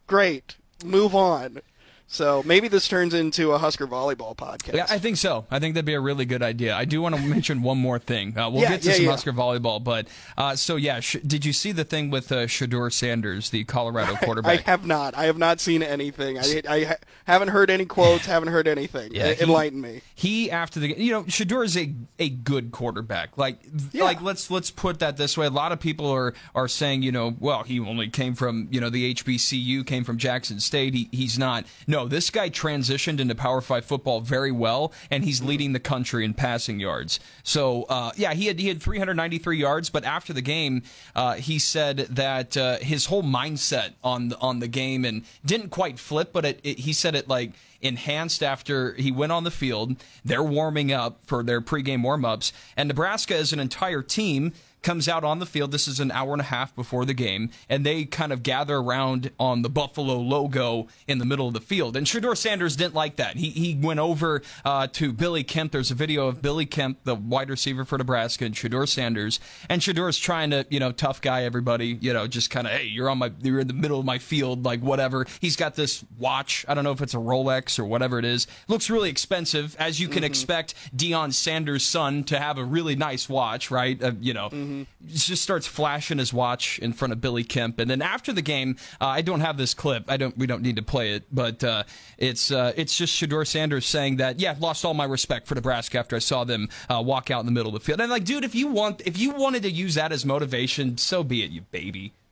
Great. 0.07 0.55
Move 0.83 1.15
on. 1.15 1.61
So 2.09 2.41
maybe 2.45 2.69
this 2.69 2.87
turns 2.87 3.13
into 3.13 3.51
a 3.51 3.57
Husker 3.57 3.85
volleyball 3.85 4.35
podcast. 4.35 4.73
Yeah, 4.73 4.85
I 4.89 4.97
think 4.97 5.17
so. 5.17 5.45
I 5.51 5.59
think 5.59 5.75
that'd 5.75 5.85
be 5.85 5.93
a 5.93 5.99
really 5.99 6.25
good 6.25 6.41
idea. 6.41 6.73
I 6.73 6.85
do 6.85 7.01
want 7.01 7.15
to 7.15 7.21
mention 7.27 7.61
one 7.61 7.77
more 7.77 7.99
thing. 7.99 8.37
Uh, 8.37 8.49
we'll 8.49 8.61
yeah, 8.61 8.69
get 8.69 8.81
to 8.83 8.87
yeah, 8.89 8.95
some 8.95 9.05
yeah. 9.05 9.11
Husker 9.11 9.33
volleyball, 9.33 9.83
but 9.83 10.07
uh, 10.37 10.55
so 10.55 10.77
yeah, 10.77 11.01
sh- 11.01 11.17
did 11.25 11.43
you 11.43 11.51
see 11.51 11.73
the 11.73 11.83
thing 11.83 12.09
with 12.09 12.31
uh, 12.31 12.47
Shedeur 12.47 12.91
Sanders, 12.93 13.49
the 13.49 13.65
Colorado 13.65 14.15
quarterback? 14.23 14.59
I, 14.59 14.71
I, 14.71 14.71
have 14.71 14.85
not. 14.85 15.17
I 15.17 15.25
have 15.25 15.37
not 15.37 15.59
seen 15.59 15.83
anything. 15.83 16.39
I, 16.39 16.61
I 16.67 16.83
ha- 16.85 16.95
haven't 17.25 17.49
heard 17.49 17.69
any 17.69 17.85
quotes. 17.85 18.25
haven't 18.37 18.49
heard 18.49 18.69
anything. 18.69 19.13
Yeah, 19.13 19.33
he, 19.33 19.43
Enlighten 19.43 19.81
me. 19.81 20.01
He 20.15 20.49
after 20.49 20.79
the 20.79 20.97
you 20.97 21.11
know 21.11 21.23
Shedeur 21.23 21.65
is 21.65 21.75
a 21.75 21.93
a 22.19 22.29
good 22.29 22.71
quarterback. 22.71 23.37
Like 23.37 23.59
like 23.93 24.21
let's 24.21 24.49
let's 24.49 24.71
put 24.71 24.99
that 24.99 25.17
this 25.17 25.37
way. 25.37 25.45
A 25.45 25.49
lot 25.49 25.73
of 25.73 25.81
people 25.81 26.09
are 26.09 26.33
are 26.55 26.69
saying 26.69 27.01
you 27.01 27.11
know 27.11 27.35
well 27.37 27.63
he 27.63 27.81
only 27.81 28.07
came 28.07 28.33
from 28.33 28.69
you 28.71 28.79
know 28.79 28.89
the 28.89 29.13
HBCU, 29.13 29.85
came 29.85 30.05
from 30.05 30.17
Jackson 30.17 30.61
State. 30.61 30.93
He, 30.93 31.09
he's 31.11 31.37
not. 31.37 31.65
No, 31.85 31.96
this 32.05 32.29
guy 32.29 32.49
transitioned 32.49 33.19
into 33.19 33.35
Power 33.35 33.61
Five 33.61 33.85
football 33.85 34.21
very 34.21 34.51
well, 34.51 34.91
and 35.09 35.23
he's 35.23 35.41
leading 35.41 35.73
the 35.73 35.79
country 35.79 36.23
in 36.23 36.33
passing 36.33 36.79
yards. 36.79 37.19
So 37.43 37.83
uh, 37.83 38.11
yeah, 38.15 38.33
he 38.33 38.47
had 38.47 38.59
he 38.59 38.67
had 38.67 38.81
393 38.81 39.57
yards, 39.57 39.89
but 39.89 40.03
after 40.03 40.33
the 40.33 40.41
game, 40.41 40.83
uh, 41.15 41.35
he 41.35 41.59
said 41.59 41.97
that 41.97 42.57
uh, 42.57 42.77
his 42.77 43.07
whole 43.07 43.23
mindset 43.23 43.93
on 44.03 44.29
the, 44.29 44.37
on 44.39 44.59
the 44.59 44.67
game 44.67 45.05
and 45.05 45.23
didn't 45.45 45.69
quite 45.69 45.99
flip, 45.99 46.31
but 46.33 46.45
it, 46.45 46.59
it, 46.63 46.79
he 46.79 46.93
said 46.93 47.15
it 47.15 47.27
like 47.27 47.51
enhanced 47.81 48.41
after 48.41 48.93
he 48.93 49.11
went 49.11 49.31
on 49.31 49.43
the 49.43 49.51
field. 49.51 49.95
They're 50.25 50.43
warming 50.43 50.91
up 50.91 51.19
for 51.25 51.43
their 51.43 51.61
pregame 51.61 52.01
warmups, 52.01 52.51
and 52.75 52.87
Nebraska 52.87 53.35
as 53.35 53.53
an 53.53 53.59
entire 53.59 54.01
team 54.01 54.53
comes 54.81 55.07
out 55.07 55.23
on 55.23 55.39
the 55.39 55.45
field. 55.45 55.71
This 55.71 55.87
is 55.87 55.99
an 55.99 56.11
hour 56.11 56.33
and 56.33 56.41
a 56.41 56.45
half 56.45 56.75
before 56.75 57.05
the 57.05 57.13
game, 57.13 57.49
and 57.69 57.85
they 57.85 58.05
kind 58.05 58.31
of 58.31 58.43
gather 58.43 58.77
around 58.77 59.31
on 59.39 59.61
the 59.61 59.69
Buffalo 59.69 60.15
logo 60.17 60.87
in 61.07 61.17
the 61.17 61.25
middle 61.25 61.47
of 61.47 61.53
the 61.53 61.61
field. 61.61 61.97
And 61.97 62.07
Shedeur 62.07 62.37
Sanders 62.37 62.75
didn't 62.75 62.95
like 62.95 63.17
that. 63.17 63.35
He, 63.35 63.49
he 63.49 63.75
went 63.75 63.99
over 63.99 64.41
uh, 64.63 64.87
to 64.93 65.11
Billy 65.11 65.43
Kemp. 65.43 65.71
There's 65.71 65.91
a 65.91 65.95
video 65.95 66.27
of 66.27 66.41
Billy 66.41 66.65
Kemp, 66.65 66.99
the 67.03 67.15
wide 67.15 67.49
receiver 67.49 67.85
for 67.85 67.97
Nebraska, 67.97 68.45
and 68.45 68.55
Shedeur 68.55 68.87
Sanders. 68.87 69.39
And 69.69 69.81
Shedeur's 69.81 70.17
trying 70.17 70.51
to, 70.51 70.65
you 70.69 70.79
know, 70.79 70.91
tough 70.91 71.21
guy 71.21 71.43
everybody, 71.43 71.97
you 71.99 72.13
know, 72.13 72.27
just 72.27 72.49
kind 72.49 72.67
of, 72.67 72.73
hey, 72.73 72.85
you're 72.85 73.09
on 73.09 73.17
my, 73.17 73.31
you're 73.41 73.59
in 73.59 73.67
the 73.67 73.73
middle 73.73 73.99
of 73.99 74.05
my 74.05 74.19
field, 74.19 74.63
like 74.63 74.81
whatever. 74.81 75.25
He's 75.41 75.55
got 75.55 75.75
this 75.75 76.05
watch. 76.17 76.65
I 76.67 76.73
don't 76.73 76.83
know 76.83 76.91
if 76.91 77.01
it's 77.01 77.13
a 77.13 77.17
Rolex 77.17 77.79
or 77.79 77.85
whatever 77.85 78.19
it 78.19 78.25
is. 78.25 78.47
Looks 78.67 78.89
really 78.89 79.09
expensive, 79.09 79.75
as 79.79 79.99
you 79.99 80.07
can 80.07 80.17
mm-hmm. 80.17 80.25
expect 80.25 80.75
Deion 80.95 81.33
Sanders' 81.33 81.83
son 81.83 82.23
to 82.25 82.39
have 82.39 82.57
a 82.57 82.63
really 82.63 82.95
nice 82.95 83.27
watch, 83.27 83.71
right? 83.71 84.01
Uh, 84.01 84.11
you 84.19 84.33
know, 84.33 84.49
mm-hmm. 84.49 84.66
Just 85.07 85.43
starts 85.43 85.67
flashing 85.67 86.17
his 86.17 86.33
watch 86.33 86.79
in 86.79 86.93
front 86.93 87.13
of 87.13 87.21
Billy 87.21 87.43
Kemp, 87.43 87.79
and 87.79 87.89
then 87.89 88.01
after 88.01 88.33
the 88.33 88.41
game, 88.41 88.77
uh, 89.01 89.07
I 89.07 89.21
don't 89.21 89.41
have 89.41 89.57
this 89.57 89.73
clip. 89.73 90.05
I 90.09 90.17
don't. 90.17 90.37
We 90.37 90.47
don't 90.47 90.61
need 90.61 90.75
to 90.77 90.81
play 90.81 91.13
it, 91.13 91.23
but 91.31 91.63
uh, 91.63 91.83
it's 92.17 92.51
uh, 92.51 92.73
it's 92.75 92.97
just 92.97 93.19
Shedeur 93.19 93.45
Sanders 93.45 93.85
saying 93.85 94.17
that, 94.17 94.39
yeah, 94.39 94.51
I 94.51 94.57
lost 94.59 94.85
all 94.85 94.93
my 94.93 95.05
respect 95.05 95.47
for 95.47 95.55
Nebraska 95.55 95.97
after 95.99 96.15
I 96.15 96.19
saw 96.19 96.43
them 96.43 96.69
uh, 96.89 97.01
walk 97.05 97.31
out 97.31 97.39
in 97.39 97.45
the 97.45 97.51
middle 97.51 97.75
of 97.75 97.81
the 97.81 97.85
field. 97.85 98.01
And 98.01 98.09
like, 98.09 98.25
dude, 98.25 98.43
if 98.43 98.55
you 98.55 98.67
want, 98.67 99.01
if 99.05 99.17
you 99.17 99.31
wanted 99.31 99.63
to 99.63 99.71
use 99.71 99.95
that 99.95 100.11
as 100.11 100.25
motivation, 100.25 100.97
so 100.97 101.23
be 101.23 101.43
it, 101.43 101.51
you 101.51 101.61
baby. 101.71 102.13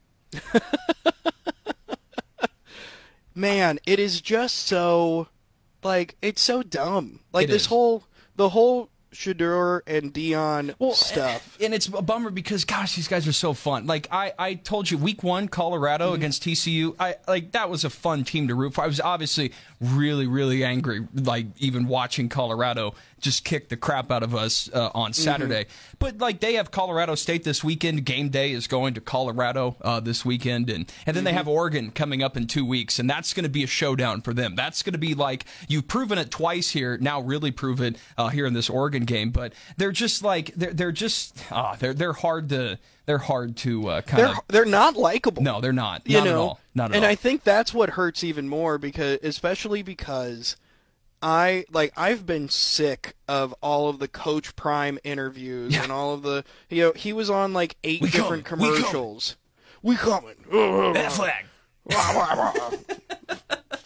Man, 3.36 3.80
it 3.86 4.00
is 4.00 4.22
just 4.22 4.56
so 4.56 5.28
like 5.84 6.16
it's 6.22 6.42
so 6.42 6.64
dumb. 6.64 7.20
Like 7.34 7.46
it 7.46 7.52
this 7.52 7.64
is. 7.64 7.68
whole 7.68 8.04
the 8.36 8.50
whole 8.50 8.90
Shedeur 9.16 9.82
and 9.88 10.14
Deion 10.14 10.76
well, 10.80 10.94
stuff. 10.94 11.58
And 11.62 11.74
it's 11.74 11.88
a 11.88 12.02
bummer 12.02 12.30
because 12.30 12.66
gosh, 12.66 12.96
these 12.96 13.08
guys 13.08 13.28
are 13.28 13.34
so 13.34 13.54
fun. 13.54 13.88
Like 13.88 14.08
I, 14.12 14.34
I 14.38 14.54
told 14.56 14.92
you, 14.92 14.98
week 14.98 15.24
one, 15.24 15.48
Colorado 15.48 16.08
mm-hmm. 16.08 16.16
against 16.16 16.44
TCU. 16.44 16.96
I 17.00 17.16
like 17.28 17.52
that 17.54 17.70
was 17.70 17.84
a 17.84 17.90
fun 17.90 18.24
team 18.24 18.48
to 18.50 18.56
root 18.56 18.74
for. 18.74 18.84
I 18.84 18.88
was 18.88 19.00
obviously 19.00 19.54
really, 19.82 20.28
really 20.28 20.64
angry, 20.64 21.08
like 21.14 21.48
even 21.58 21.88
watching 21.88 22.30
Colorado 22.30 22.94
just 23.26 23.44
kicked 23.44 23.70
the 23.70 23.76
crap 23.76 24.12
out 24.12 24.22
of 24.22 24.36
us 24.36 24.70
uh, 24.72 24.92
on 24.94 25.12
mm-hmm. 25.12 25.22
Saturday. 25.22 25.64
Mm-hmm. 25.64 25.96
But 26.00 26.20
like 26.20 26.40
they 26.40 26.54
have 26.54 26.72
Colorado 26.72 27.16
State 27.16 27.44
this 27.44 27.64
weekend. 27.64 28.06
Game 28.06 28.30
day 28.30 28.52
is 28.52 28.68
going 28.68 28.94
to 28.94 29.02
Colorado 29.02 29.76
uh, 29.82 30.00
this 30.00 30.24
weekend, 30.24 30.70
and 30.70 30.92
and 31.06 31.16
then 31.16 31.16
mm-hmm. 31.16 31.26
they 31.26 31.34
have 31.34 31.48
Oregon 31.48 31.92
coming 31.92 32.22
up 32.22 32.38
in 32.38 32.46
two 32.46 32.66
weeks, 32.66 33.00
and 33.00 33.10
that's 33.10 33.34
going 33.34 33.44
to 33.44 33.50
be 33.50 33.64
a 33.64 33.68
showdown 33.68 34.22
for 34.22 34.34
them. 34.34 34.56
That's 34.56 34.84
going 34.84 34.94
to 34.94 35.00
be 35.00 35.16
like 35.16 35.46
you've 35.68 35.88
proven 35.88 36.20
it 36.20 36.30
twice 36.30 36.70
here. 36.70 36.98
Now 37.00 37.20
really 37.20 37.52
prove 37.52 37.82
it 37.82 37.98
uh, 38.18 38.30
here 38.30 38.46
in 38.46 38.54
this 38.54 38.70
Oregon 38.70 39.06
game. 39.06 39.32
But 39.32 39.54
they're 39.76 39.92
just 39.92 40.24
like 40.24 40.54
they're 40.56 40.74
they're 40.74 40.92
just 40.92 41.44
ah 41.52 41.76
they're 41.80 41.96
they're 41.96 42.14
hard 42.14 42.50
to 42.50 42.78
they're 43.08 43.18
hard 43.18 43.58
to 43.58 43.90
uh, 43.90 44.02
kind 44.02 44.24
they're, 44.24 44.30
of. 44.30 44.40
They're 44.48 44.66
not 44.66 44.96
likable. 44.96 45.42
No, 45.42 45.62
they're 45.62 45.74
not. 45.74 46.04
You 46.06 46.18
not 46.20 46.26
know, 46.26 46.30
at 46.30 46.38
all. 46.38 46.60
Not 46.76 46.84
at 46.84 46.92
all. 46.92 46.96
and 46.98 47.06
all. 47.06 47.12
I 47.12 47.16
think 47.16 47.44
that's 47.44 47.74
what 47.74 47.92
hurts 47.92 48.24
even 48.24 48.48
more 48.48 48.78
because, 48.78 49.18
especially 49.24 49.82
because 49.82 50.58
I 51.26 51.66
like 51.72 51.92
I've 51.98 52.28
been 52.28 52.50
sick 52.50 53.16
of 53.28 53.52
all 53.60 53.90
of 53.90 53.98
the 53.98 54.08
Coach 54.08 54.56
Prime 54.56 55.00
interviews 55.04 55.74
yeah. 55.74 55.82
and 55.82 55.92
all 55.92 56.14
of 56.14 56.22
the 56.22 56.44
you 56.70 56.84
know 56.84 56.94
he 56.96 57.14
was 57.14 57.32
on 57.32 57.52
like 57.52 57.78
eight 57.84 58.00
we 58.02 58.12
different 58.12 58.46
coming. 58.46 58.68
commercials. 58.68 59.36
We 59.82 59.96
coming. 59.96 60.36
We 60.46 60.60
coming. 60.60 60.94
That 60.94 61.12
flag. 61.12 61.46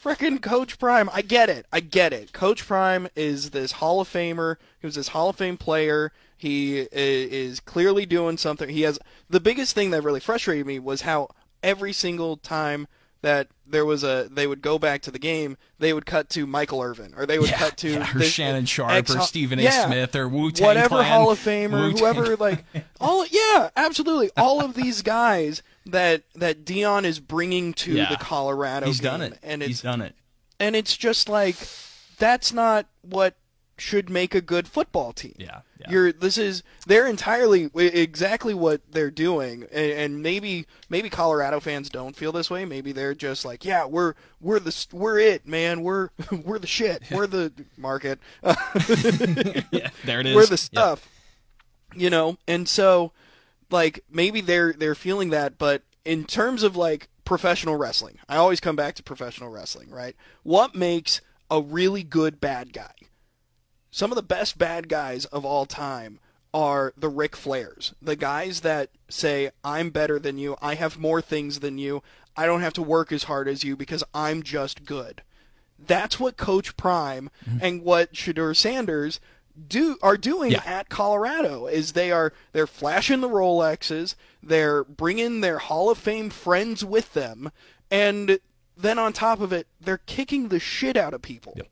Freaking 0.03 0.41
Coach 0.41 0.77
Prime. 0.79 1.09
I 1.13 1.21
get 1.21 1.49
it. 1.49 1.65
I 1.71 1.79
get 1.79 2.11
it. 2.11 2.33
Coach 2.33 2.67
Prime 2.67 3.07
is 3.15 3.51
this 3.51 3.71
Hall 3.71 4.01
of 4.01 4.09
Famer. 4.09 4.57
He 4.81 4.87
was 4.87 4.95
this 4.95 5.07
Hall 5.07 5.29
of 5.29 5.37
Fame 5.37 5.55
player. 5.55 6.11
He 6.35 6.81
uh, 6.81 6.87
is 6.91 7.61
clearly 7.61 8.05
doing 8.05 8.35
something. 8.35 8.67
He 8.67 8.81
has 8.81 8.99
the 9.29 9.39
biggest 9.39 9.73
thing 9.75 9.91
that 9.91 10.03
really 10.03 10.19
frustrated 10.19 10.67
me 10.67 10.77
was 10.77 11.01
how 11.01 11.29
every 11.63 11.93
single 11.93 12.35
time 12.35 12.87
that 13.21 13.47
there 13.69 13.85
was 13.85 14.03
a 14.03 14.27
they 14.31 14.47
would 14.47 14.61
go 14.61 14.79
back 14.79 15.01
to 15.03 15.11
the 15.11 15.19
game, 15.19 15.57
they 15.77 15.93
would 15.93 16.05
cut 16.05 16.29
to 16.31 16.45
Michael 16.45 16.81
Irvin 16.81 17.13
or 17.15 17.25
they 17.25 17.39
would 17.39 17.49
yeah, 17.49 17.57
cut 17.57 17.77
to 17.77 17.91
yeah, 17.91 18.15
or 18.15 18.21
Shannon 18.21 18.65
Sharpe 18.65 18.91
ex- 18.91 19.15
or 19.15 19.21
Stephen 19.21 19.59
A. 19.59 19.63
Yeah, 19.63 19.85
Smith 19.85 20.15
or 20.15 20.27
Wu 20.27 20.51
Tang 20.51 20.67
whatever 20.67 20.89
Clan, 20.89 21.05
Hall 21.05 21.31
of 21.31 21.39
Famer, 21.39 21.87
Wu-Tang. 21.87 21.97
whoever 21.97 22.35
like 22.35 22.65
all 22.99 23.25
yeah, 23.27 23.69
absolutely 23.75 24.31
all 24.37 24.63
of 24.63 24.73
these 24.73 25.01
guys 25.01 25.61
that 25.85 26.23
that 26.35 26.65
Deion 26.65 27.03
is 27.03 27.19
bringing 27.19 27.73
to 27.73 27.93
the 27.93 28.17
Colorado. 28.19 28.87
He's 28.87 28.99
game. 28.99 29.11
done 29.11 29.21
it. 29.21 29.39
And 29.43 29.61
he's 29.61 29.81
done 29.81 30.01
it. 30.01 30.15
And 30.59 30.75
it's 30.75 30.95
just 30.95 31.29
like 31.29 31.55
that's 32.17 32.53
not 32.53 32.87
what 33.01 33.35
should 33.79 34.09
make 34.09 34.35
a 34.35 34.41
good 34.41 34.67
football 34.67 35.13
team. 35.13 35.35
Yeah, 35.37 35.61
yeah. 35.79 35.87
You're 35.89 36.11
this 36.11 36.37
is 36.37 36.63
they're 36.85 37.07
entirely 37.07 37.69
exactly 37.75 38.53
what 38.53 38.81
they're 38.91 39.11
doing, 39.11 39.63
and, 39.71 39.91
and, 39.91 40.23
maybe 40.23 40.65
maybe 40.89 41.09
Colorado 41.09 41.59
fans 41.59 41.89
don't 41.89 42.15
feel 42.15 42.31
this 42.31 42.49
way. 42.49 42.65
Maybe 42.65 42.91
they're 42.91 43.15
just 43.15 43.45
like, 43.45 43.65
yeah, 43.65 43.85
we're 43.85 44.13
we're 44.41 44.59
the 44.59 44.87
we're 44.91 45.19
it, 45.19 45.47
man. 45.47 45.81
We're 45.81 46.09
we're 46.45 46.59
the 46.59 46.67
shit. 46.67 47.03
We're 47.11 47.27
the 47.27 47.51
market. 47.77 48.19
yeah, 48.43 49.89
there 50.05 50.19
it 50.19 50.27
is. 50.27 50.35
We're 50.35 50.45
the 50.45 50.57
stuff. 50.57 51.07
Yep. 51.93 52.01
You 52.01 52.09
know, 52.09 52.37
and 52.47 52.67
so 52.67 53.11
like 53.71 54.03
maybe 54.11 54.41
they're 54.41 54.73
they're 54.73 54.95
feeling 54.95 55.29
that, 55.29 55.57
but 55.57 55.83
in 56.05 56.25
terms 56.25 56.63
of 56.63 56.75
like 56.75 57.07
professional 57.25 57.75
wrestling, 57.75 58.17
I 58.27 58.37
always 58.37 58.59
come 58.59 58.75
back 58.75 58.95
to 58.95 59.03
professional 59.03 59.49
wrestling, 59.49 59.89
right? 59.89 60.15
What 60.43 60.75
makes 60.75 61.21
a 61.51 61.61
really 61.61 62.03
good 62.03 62.39
bad 62.39 62.73
guy? 62.73 62.91
Some 63.91 64.11
of 64.11 64.15
the 64.15 64.23
best 64.23 64.57
bad 64.57 64.89
guys 64.89 65.25
of 65.25 65.45
all 65.45 65.65
time 65.65 66.19
are 66.53 66.93
the 66.97 67.09
Ric 67.09 67.33
Flairs, 67.33 67.93
the 68.01 68.15
guys 68.15 68.61
that 68.61 68.89
say, 69.07 69.51
I'm 69.63 69.89
better 69.91 70.19
than 70.19 70.37
you, 70.37 70.57
I 70.61 70.75
have 70.75 70.97
more 70.97 71.21
things 71.21 71.59
than 71.59 71.77
you, 71.77 72.01
I 72.35 72.45
don't 72.45 72.61
have 72.61 72.73
to 72.73 72.81
work 72.81 73.11
as 73.11 73.25
hard 73.25 73.47
as 73.47 73.63
you 73.63 73.75
because 73.75 74.03
I'm 74.13 74.43
just 74.43 74.85
good. 74.85 75.21
That's 75.77 76.19
what 76.19 76.37
Coach 76.37 76.75
Prime 76.75 77.29
mm-hmm. 77.47 77.59
and 77.61 77.83
what 77.83 78.13
Shedeur 78.13 78.55
Sanders 78.55 79.19
do 79.67 79.97
are 80.01 80.17
doing 80.17 80.51
yeah. 80.51 80.63
at 80.65 80.89
Colorado 80.89 81.67
is 81.67 81.91
they 81.91 82.11
are 82.11 82.33
they're 82.53 82.67
flashing 82.67 83.21
the 83.21 83.29
Rolexes, 83.29 84.15
they're 84.41 84.83
bringing 84.83 85.41
their 85.41 85.59
Hall 85.59 85.89
of 85.89 85.97
Fame 85.97 86.29
friends 86.29 86.83
with 86.83 87.13
them, 87.13 87.51
and 87.91 88.39
then 88.77 88.97
on 88.97 89.13
top 89.13 89.41
of 89.41 89.51
it, 89.51 89.67
they're 89.79 89.99
kicking 90.05 90.47
the 90.47 90.59
shit 90.59 90.95
out 90.95 91.13
of 91.13 91.21
people. 91.21 91.53
Yep. 91.57 91.67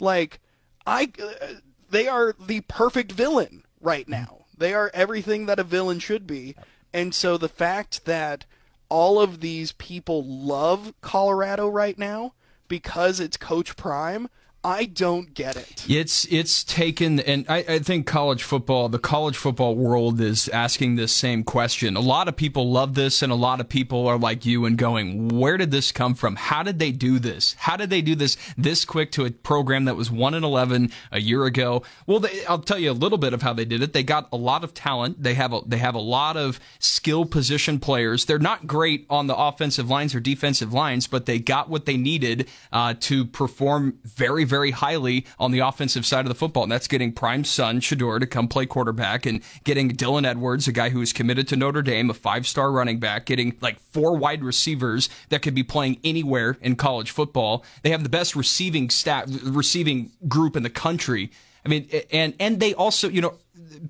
Like 0.00 0.40
I, 0.86 1.10
uh, 1.22 1.46
they 1.90 2.08
are 2.08 2.34
the 2.38 2.60
perfect 2.62 3.12
villain 3.12 3.64
right 3.80 4.08
now. 4.08 4.44
They 4.56 4.72
are 4.72 4.90
everything 4.94 5.46
that 5.46 5.58
a 5.58 5.64
villain 5.64 5.98
should 5.98 6.26
be. 6.26 6.54
And 6.92 7.14
so 7.14 7.36
the 7.36 7.48
fact 7.48 8.04
that 8.06 8.46
all 8.88 9.20
of 9.20 9.40
these 9.40 9.72
people 9.72 10.24
love 10.24 10.94
Colorado 11.00 11.68
right 11.68 11.98
now 11.98 12.32
because 12.68 13.20
it's 13.20 13.36
Coach 13.36 13.76
Prime, 13.76 14.28
I 14.66 14.86
don't 14.86 15.32
get 15.32 15.54
it. 15.54 15.86
It's 15.88 16.24
it's 16.24 16.64
taken, 16.64 17.20
and 17.20 17.46
I, 17.48 17.58
I, 17.58 17.78
think 17.78 18.04
college 18.04 18.42
football, 18.42 18.88
the 18.88 18.98
college 18.98 19.36
football 19.36 19.76
world 19.76 20.20
is 20.20 20.48
asking 20.48 20.96
this 20.96 21.12
same 21.12 21.44
question. 21.44 21.94
A 21.94 22.00
lot 22.00 22.26
of 22.26 22.34
people 22.34 22.72
love 22.72 22.94
this, 22.96 23.22
and 23.22 23.30
a 23.30 23.36
lot 23.36 23.60
of 23.60 23.68
people 23.68 24.08
are 24.08 24.18
like 24.18 24.44
you 24.44 24.64
and 24.64 24.76
going, 24.76 25.28
"Where 25.28 25.56
did 25.56 25.70
this 25.70 25.92
come 25.92 26.14
from? 26.16 26.34
How 26.34 26.64
did 26.64 26.80
they 26.80 26.90
do 26.90 27.20
this? 27.20 27.54
How 27.60 27.76
did 27.76 27.90
they 27.90 28.02
do 28.02 28.16
this 28.16 28.36
this 28.58 28.84
quick 28.84 29.12
to 29.12 29.24
a 29.24 29.30
program 29.30 29.84
that 29.84 29.94
was 29.94 30.10
one 30.10 30.34
and 30.34 30.44
eleven 30.44 30.90
a 31.12 31.20
year 31.20 31.44
ago?" 31.44 31.84
Well, 32.08 32.18
they, 32.18 32.44
I'll 32.46 32.58
tell 32.58 32.80
you 32.80 32.90
a 32.90 32.92
little 32.92 33.18
bit 33.18 33.34
of 33.34 33.42
how 33.42 33.52
they 33.52 33.64
did 33.64 33.82
it. 33.82 33.92
They 33.92 34.02
got 34.02 34.28
a 34.32 34.36
lot 34.36 34.64
of 34.64 34.74
talent. 34.74 35.22
They 35.22 35.34
have 35.34 35.52
a, 35.52 35.60
they 35.64 35.78
have 35.78 35.94
a 35.94 36.00
lot 36.00 36.36
of 36.36 36.58
skill 36.80 37.24
position 37.24 37.78
players. 37.78 38.24
They're 38.24 38.40
not 38.40 38.66
great 38.66 39.06
on 39.08 39.28
the 39.28 39.36
offensive 39.36 39.88
lines 39.88 40.12
or 40.12 40.18
defensive 40.18 40.72
lines, 40.72 41.06
but 41.06 41.26
they 41.26 41.38
got 41.38 41.68
what 41.68 41.86
they 41.86 41.96
needed 41.96 42.48
uh, 42.72 42.94
to 42.98 43.24
perform 43.24 44.00
very 44.02 44.42
very 44.42 44.55
very 44.56 44.70
highly 44.70 45.26
on 45.38 45.50
the 45.50 45.58
offensive 45.58 46.06
side 46.06 46.24
of 46.24 46.30
the 46.30 46.34
football, 46.34 46.62
and 46.62 46.72
that's 46.72 46.88
getting 46.88 47.12
prime 47.12 47.44
son 47.44 47.78
Shedeur 47.78 48.18
to 48.20 48.26
come 48.26 48.48
play 48.48 48.64
quarterback 48.64 49.26
and 49.26 49.42
getting 49.64 49.90
Dylan 49.90 50.26
Edwards, 50.26 50.66
a 50.66 50.72
guy 50.72 50.88
who 50.88 51.02
is 51.02 51.12
committed 51.12 51.46
to 51.48 51.56
Notre 51.56 51.82
Dame, 51.82 52.08
a 52.08 52.14
five 52.14 52.46
star 52.46 52.72
running 52.72 52.98
back, 52.98 53.26
getting 53.26 53.54
like 53.60 53.78
four 53.78 54.16
wide 54.16 54.42
receivers 54.42 55.10
that 55.28 55.42
could 55.42 55.54
be 55.54 55.62
playing 55.62 56.00
anywhere 56.04 56.56
in 56.62 56.74
college 56.74 57.10
football. 57.10 57.66
They 57.82 57.90
have 57.90 58.02
the 58.02 58.08
best 58.08 58.34
receiving 58.34 58.88
stat 58.88 59.28
receiving 59.44 60.10
group 60.26 60.56
in 60.56 60.62
the 60.62 60.70
country. 60.70 61.30
I 61.66 61.68
mean, 61.68 61.90
and 62.10 62.32
and 62.40 62.58
they 62.58 62.72
also, 62.72 63.10
you 63.10 63.20
know, 63.20 63.34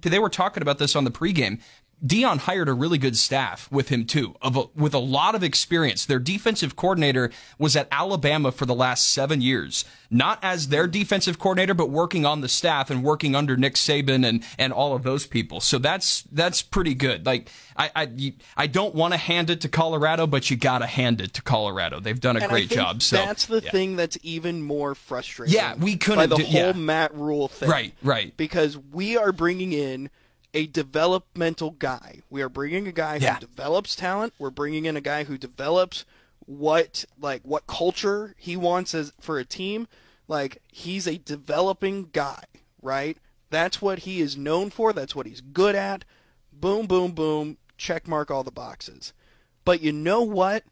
they 0.02 0.18
were 0.18 0.30
talking 0.30 0.62
about 0.62 0.78
this 0.78 0.96
on 0.96 1.04
the 1.04 1.12
pregame. 1.12 1.60
Deion 2.04 2.38
hired 2.38 2.68
a 2.68 2.74
really 2.74 2.98
good 2.98 3.16
staff 3.16 3.70
with 3.72 3.88
him 3.88 4.04
too, 4.04 4.36
of 4.42 4.56
a, 4.56 4.64
with 4.74 4.92
a 4.92 4.98
lot 4.98 5.34
of 5.34 5.42
experience. 5.42 6.04
Their 6.04 6.18
defensive 6.18 6.76
coordinator 6.76 7.30
was 7.58 7.74
at 7.74 7.88
Alabama 7.90 8.52
for 8.52 8.66
the 8.66 8.74
last 8.74 9.08
seven 9.08 9.40
years, 9.40 9.86
not 10.10 10.38
as 10.42 10.68
their 10.68 10.86
defensive 10.86 11.38
coordinator, 11.38 11.72
but 11.72 11.88
working 11.88 12.26
on 12.26 12.42
the 12.42 12.48
staff 12.48 12.90
and 12.90 13.02
working 13.02 13.34
under 13.34 13.56
Nick 13.56 13.74
Saban 13.74 14.26
and 14.26 14.44
and 14.58 14.74
all 14.74 14.94
of 14.94 15.04
those 15.04 15.26
people. 15.26 15.60
So 15.60 15.78
that's 15.78 16.22
that's 16.32 16.60
pretty 16.60 16.92
good. 16.92 17.24
Like 17.24 17.48
I 17.76 17.90
I, 17.96 18.34
I 18.58 18.66
don't 18.66 18.94
want 18.94 19.14
to 19.14 19.18
hand 19.18 19.48
it 19.48 19.62
to 19.62 19.68
Colorado, 19.70 20.26
but 20.26 20.50
you 20.50 20.58
got 20.58 20.78
to 20.80 20.86
hand 20.86 21.22
it 21.22 21.32
to 21.34 21.42
Colorado. 21.42 21.98
They've 21.98 22.20
done 22.20 22.36
a 22.36 22.40
and 22.40 22.50
great 22.50 22.68
job. 22.68 23.00
So 23.00 23.16
that's 23.16 23.46
the 23.46 23.62
yeah. 23.62 23.70
thing 23.70 23.96
that's 23.96 24.18
even 24.22 24.62
more 24.62 24.94
frustrating. 24.94 25.54
Yeah, 25.54 25.74
we 25.76 25.96
couldn't 25.96 26.18
by 26.18 26.26
the 26.26 26.36
do, 26.36 26.44
whole 26.44 26.66
yeah. 26.66 26.72
Matt 26.72 27.14
Rhule 27.14 27.48
thing. 27.48 27.70
Right, 27.70 27.94
right. 28.02 28.36
Because 28.36 28.76
we 28.76 29.16
are 29.16 29.32
bringing 29.32 29.72
in 29.72 30.10
a 30.54 30.66
developmental 30.66 31.72
guy. 31.72 32.22
We 32.30 32.42
are 32.42 32.48
bringing 32.48 32.86
a 32.86 32.92
guy 32.92 33.16
yeah. 33.16 33.34
who 33.34 33.40
develops 33.40 33.96
talent. 33.96 34.34
We're 34.38 34.50
bringing 34.50 34.84
in 34.84 34.96
a 34.96 35.00
guy 35.00 35.24
who 35.24 35.38
develops 35.38 36.04
what 36.46 37.04
like 37.20 37.42
what 37.42 37.66
culture 37.66 38.34
he 38.38 38.56
wants 38.56 38.94
as 38.94 39.12
for 39.20 39.38
a 39.38 39.44
team. 39.44 39.88
Like 40.28 40.62
he's 40.72 41.06
a 41.06 41.18
developing 41.18 42.10
guy, 42.12 42.44
right? 42.82 43.18
That's 43.50 43.80
what 43.80 44.00
he 44.00 44.20
is 44.20 44.36
known 44.36 44.70
for. 44.70 44.92
That's 44.92 45.14
what 45.14 45.26
he's 45.26 45.40
good 45.40 45.74
at. 45.74 46.04
Boom, 46.52 46.86
boom, 46.86 47.12
boom. 47.12 47.58
Check 47.76 48.08
mark 48.08 48.30
all 48.30 48.42
the 48.42 48.50
boxes. 48.50 49.12
But 49.64 49.82
you 49.82 49.92
know 49.92 50.22
what? 50.22 50.64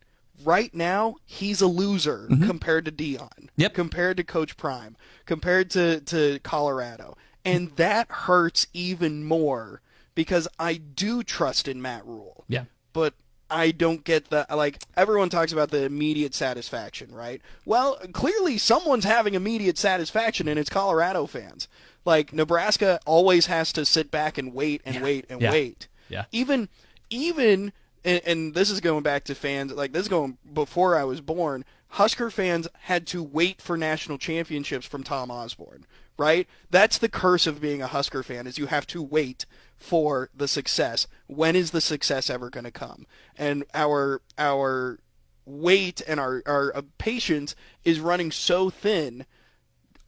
right 0.42 0.74
now 0.74 1.16
he's 1.24 1.60
a 1.60 1.66
loser 1.66 2.26
mm-hmm. 2.30 2.46
compared 2.46 2.84
to 2.86 2.92
Deion. 2.92 3.48
yep. 3.56 3.74
compared 3.74 4.16
to 4.16 4.24
Coach 4.24 4.56
Prime, 4.56 4.96
compared 5.26 5.70
to, 5.70 6.00
to 6.00 6.38
Colorado. 6.40 7.16
And 7.44 7.70
that 7.76 8.10
hurts 8.10 8.66
even 8.72 9.24
more 9.24 9.80
because 10.14 10.48
I 10.58 10.74
do 10.74 11.22
trust 11.22 11.68
in 11.68 11.82
Matt 11.82 12.06
Rhule. 12.06 12.44
Yeah. 12.48 12.64
But 12.92 13.14
I 13.50 13.70
don't 13.70 14.04
get 14.04 14.30
the 14.30 14.46
like 14.50 14.82
everyone 14.96 15.28
talks 15.28 15.52
about 15.52 15.70
the 15.70 15.84
immediate 15.84 16.34
satisfaction, 16.34 17.14
right? 17.14 17.42
Well, 17.64 17.98
clearly 18.12 18.58
someone's 18.58 19.04
having 19.04 19.34
immediate 19.34 19.78
satisfaction 19.78 20.48
and 20.48 20.58
it's 20.58 20.70
Colorado 20.70 21.26
fans. 21.26 21.68
Like 22.04 22.32
Nebraska 22.32 23.00
always 23.06 23.46
has 23.46 23.72
to 23.74 23.84
sit 23.84 24.10
back 24.10 24.38
and 24.38 24.54
wait 24.54 24.82
and 24.84 24.96
yeah. 24.96 25.02
wait 25.02 25.26
and 25.28 25.40
yeah. 25.40 25.50
wait. 25.50 25.88
Yeah. 26.08 26.24
Even 26.32 26.68
even 27.10 27.72
and, 28.04 28.20
and 28.26 28.54
this 28.54 28.70
is 28.70 28.80
going 28.80 29.02
back 29.02 29.24
to 29.24 29.34
fans 29.34 29.72
like 29.72 29.92
this 29.92 30.02
is 30.02 30.08
going 30.08 30.38
before 30.52 30.96
I 30.96 31.04
was 31.04 31.20
born. 31.20 31.64
Husker 31.94 32.28
fans 32.28 32.66
had 32.82 33.06
to 33.08 33.22
wait 33.22 33.62
for 33.62 33.76
national 33.76 34.18
championships 34.18 34.84
from 34.84 35.04
Tom 35.04 35.30
Osborne, 35.30 35.86
right? 36.18 36.48
That's 36.68 36.98
the 36.98 37.08
curse 37.08 37.46
of 37.46 37.60
being 37.60 37.82
a 37.82 37.86
Husker 37.86 38.24
fan 38.24 38.48
is 38.48 38.58
you 38.58 38.66
have 38.66 38.86
to 38.88 39.00
wait 39.00 39.46
for 39.76 40.28
the 40.34 40.48
success. 40.48 41.06
When 41.28 41.54
is 41.54 41.70
the 41.70 41.80
success 41.80 42.28
ever 42.28 42.50
going 42.50 42.64
to 42.64 42.72
come? 42.72 43.06
And 43.36 43.62
our 43.74 44.22
our 44.36 44.98
wait 45.46 46.02
and 46.08 46.18
our 46.18 46.42
our 46.46 46.72
patience 46.98 47.54
is 47.84 48.00
running 48.00 48.32
so 48.32 48.70
thin. 48.70 49.24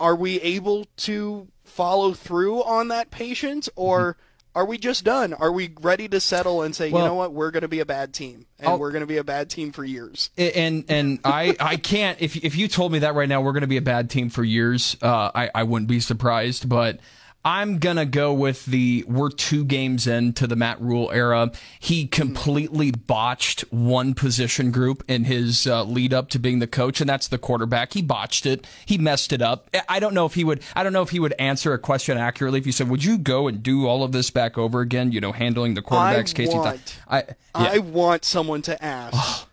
Are 0.01 0.17
we 0.17 0.41
able 0.41 0.89
to 0.97 1.47
follow 1.63 2.15
through 2.15 2.65
on 2.65 2.89
that 2.89 3.13
patience 3.13 3.69
or 3.77 4.15
mm-hmm 4.15 4.26
are 4.57 4.65
we 4.65 4.79
just 4.79 5.05
done? 5.05 5.35
Are 5.35 5.53
we 5.53 5.71
ready 5.83 6.09
to 6.09 6.19
settle 6.19 6.63
and 6.63 6.75
say, 6.75 6.91
well, 6.91 7.03
you 7.03 7.09
know 7.09 7.15
what, 7.15 7.35
we're 7.35 7.51
going 7.51 7.61
to 7.61 7.69
be 7.69 7.81
a 7.81 7.87
bad 7.87 8.15
team, 8.15 8.47
and 8.59 8.69
I'll, 8.69 8.79
we're 8.79 8.91
going 8.91 9.03
to 9.03 9.07
be 9.07 9.19
a 9.19 9.25
bad 9.25 9.51
team 9.51 9.71
for 9.71 9.85
years? 9.85 10.31
And 10.39 10.87
and 10.89 11.21
I 11.25 11.55
I 11.61 11.77
can't 11.77 12.21
if 12.23 12.37
if 12.43 12.57
you 12.57 12.67
told 12.67 12.91
me 12.91 13.01
that 13.01 13.15
right 13.15 13.29
now 13.29 13.43
we're 13.43 13.53
going 13.53 13.61
to 13.61 13.67
be 13.67 13.77
a 13.77 13.83
bad 13.83 14.09
team 14.09 14.31
for 14.31 14.43
years, 14.43 14.97
uh, 15.03 15.31
I 15.35 15.51
I 15.55 15.63
wouldn't 15.65 15.89
be 15.89 16.01
surprised. 16.01 16.71
But 16.71 17.01
I'm 17.47 17.79
going 17.79 17.97
to 17.97 18.07
go 18.07 18.35
with 18.35 18.67
the 18.67 19.05
we're 19.07 19.31
two 19.31 19.65
games 19.65 20.09
into 20.09 20.49
the 20.49 20.57
Matt 20.57 20.81
Rhule 20.81 21.13
era. 21.13 21.53
He 21.79 22.09
completely 22.09 22.91
botched 22.91 23.61
one 23.71 24.15
position 24.15 24.73
group 24.73 25.05
in 25.07 25.23
his 25.23 25.65
uh, 25.65 25.85
lead 25.85 26.13
up 26.13 26.29
to 26.31 26.41
being 26.41 26.59
the 26.59 26.67
coach, 26.67 27.01
and 27.01 27.09
that's 27.09 27.29
the 27.29 27.39
quarterback. 27.39 27.93
He 27.93 28.03
botched 28.03 28.47
it. 28.47 28.67
He 28.85 28.99
messed 28.99 29.33
it 29.33 29.41
up. 29.41 29.71
I 29.89 30.01
don't 30.01 30.13
know 30.13 30.27
if 30.27 30.35
he 30.35 30.43
would, 30.43 30.61
I 30.75 30.83
don't 30.83 30.93
know 30.93 31.03
if 31.03 31.11
he 31.11 31.21
would 31.21 31.35
answer 31.39 31.73
a 31.73 31.79
question 31.79 32.19
accurately 32.19 32.59
if 32.59 32.67
you 32.67 32.73
said, 32.73 32.91
would 32.91 33.05
you 33.05 33.17
go 33.17 33.47
and 33.47 33.63
do 33.63 33.87
all 33.87 34.03
of 34.03 34.11
this 34.11 34.29
back 34.29 34.59
over 34.59 34.81
again, 34.81 35.13
you 35.13 35.21
know, 35.21 35.31
handling 35.31 35.75
the 35.75 35.83
quarterbacks, 35.83 36.31
I 36.31 36.35
Casey 36.35 36.57
want, 36.57 36.99
I, 37.09 37.19
yeah. 37.19 37.35
I 37.55 37.79
want 37.79 38.25
someone 38.25 38.63
to 38.63 38.85
ask, 38.85 39.47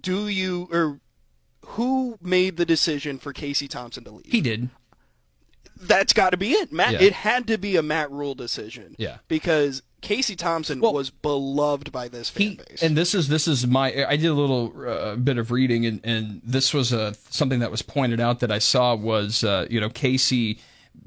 do 0.00 0.26
you, 0.26 0.66
or 0.72 0.98
who 1.64 2.18
made 2.20 2.56
the 2.56 2.66
decision 2.66 3.18
for 3.18 3.32
Casey 3.32 3.68
Thompson 3.68 4.02
to 4.02 4.10
leave? 4.10 4.26
He 4.26 4.40
did 4.40 4.68
that's 5.80 6.12
got 6.12 6.30
to 6.30 6.36
be 6.36 6.52
it. 6.52 6.72
Matt, 6.72 6.92
yeah. 6.92 7.02
it 7.02 7.12
had 7.12 7.46
to 7.48 7.58
be 7.58 7.76
a 7.76 7.82
Matt 7.82 8.10
Rhule 8.10 8.34
decision. 8.34 8.94
Yeah, 8.98 9.18
because 9.28 9.82
Casey 10.00 10.36
Thompson 10.36 10.80
well, 10.80 10.92
was 10.92 11.10
beloved 11.10 11.90
by 11.92 12.08
this 12.08 12.30
fan 12.30 12.50
he, 12.50 12.56
base. 12.56 12.82
And 12.82 12.96
this 12.96 13.14
is 13.14 13.28
this 13.28 13.48
is 13.48 13.66
my. 13.66 14.06
I 14.06 14.16
did 14.16 14.26
a 14.26 14.34
little 14.34 14.72
uh, 14.86 15.16
bit 15.16 15.38
of 15.38 15.50
reading, 15.50 15.86
and, 15.86 16.00
and 16.04 16.40
this 16.44 16.72
was 16.72 16.92
a 16.92 17.00
uh, 17.00 17.12
something 17.30 17.60
that 17.60 17.70
was 17.70 17.82
pointed 17.82 18.20
out 18.20 18.40
that 18.40 18.52
I 18.52 18.58
saw 18.58 18.94
was 18.94 19.44
uh, 19.44 19.66
you 19.70 19.80
know 19.80 19.90
Casey 19.90 20.60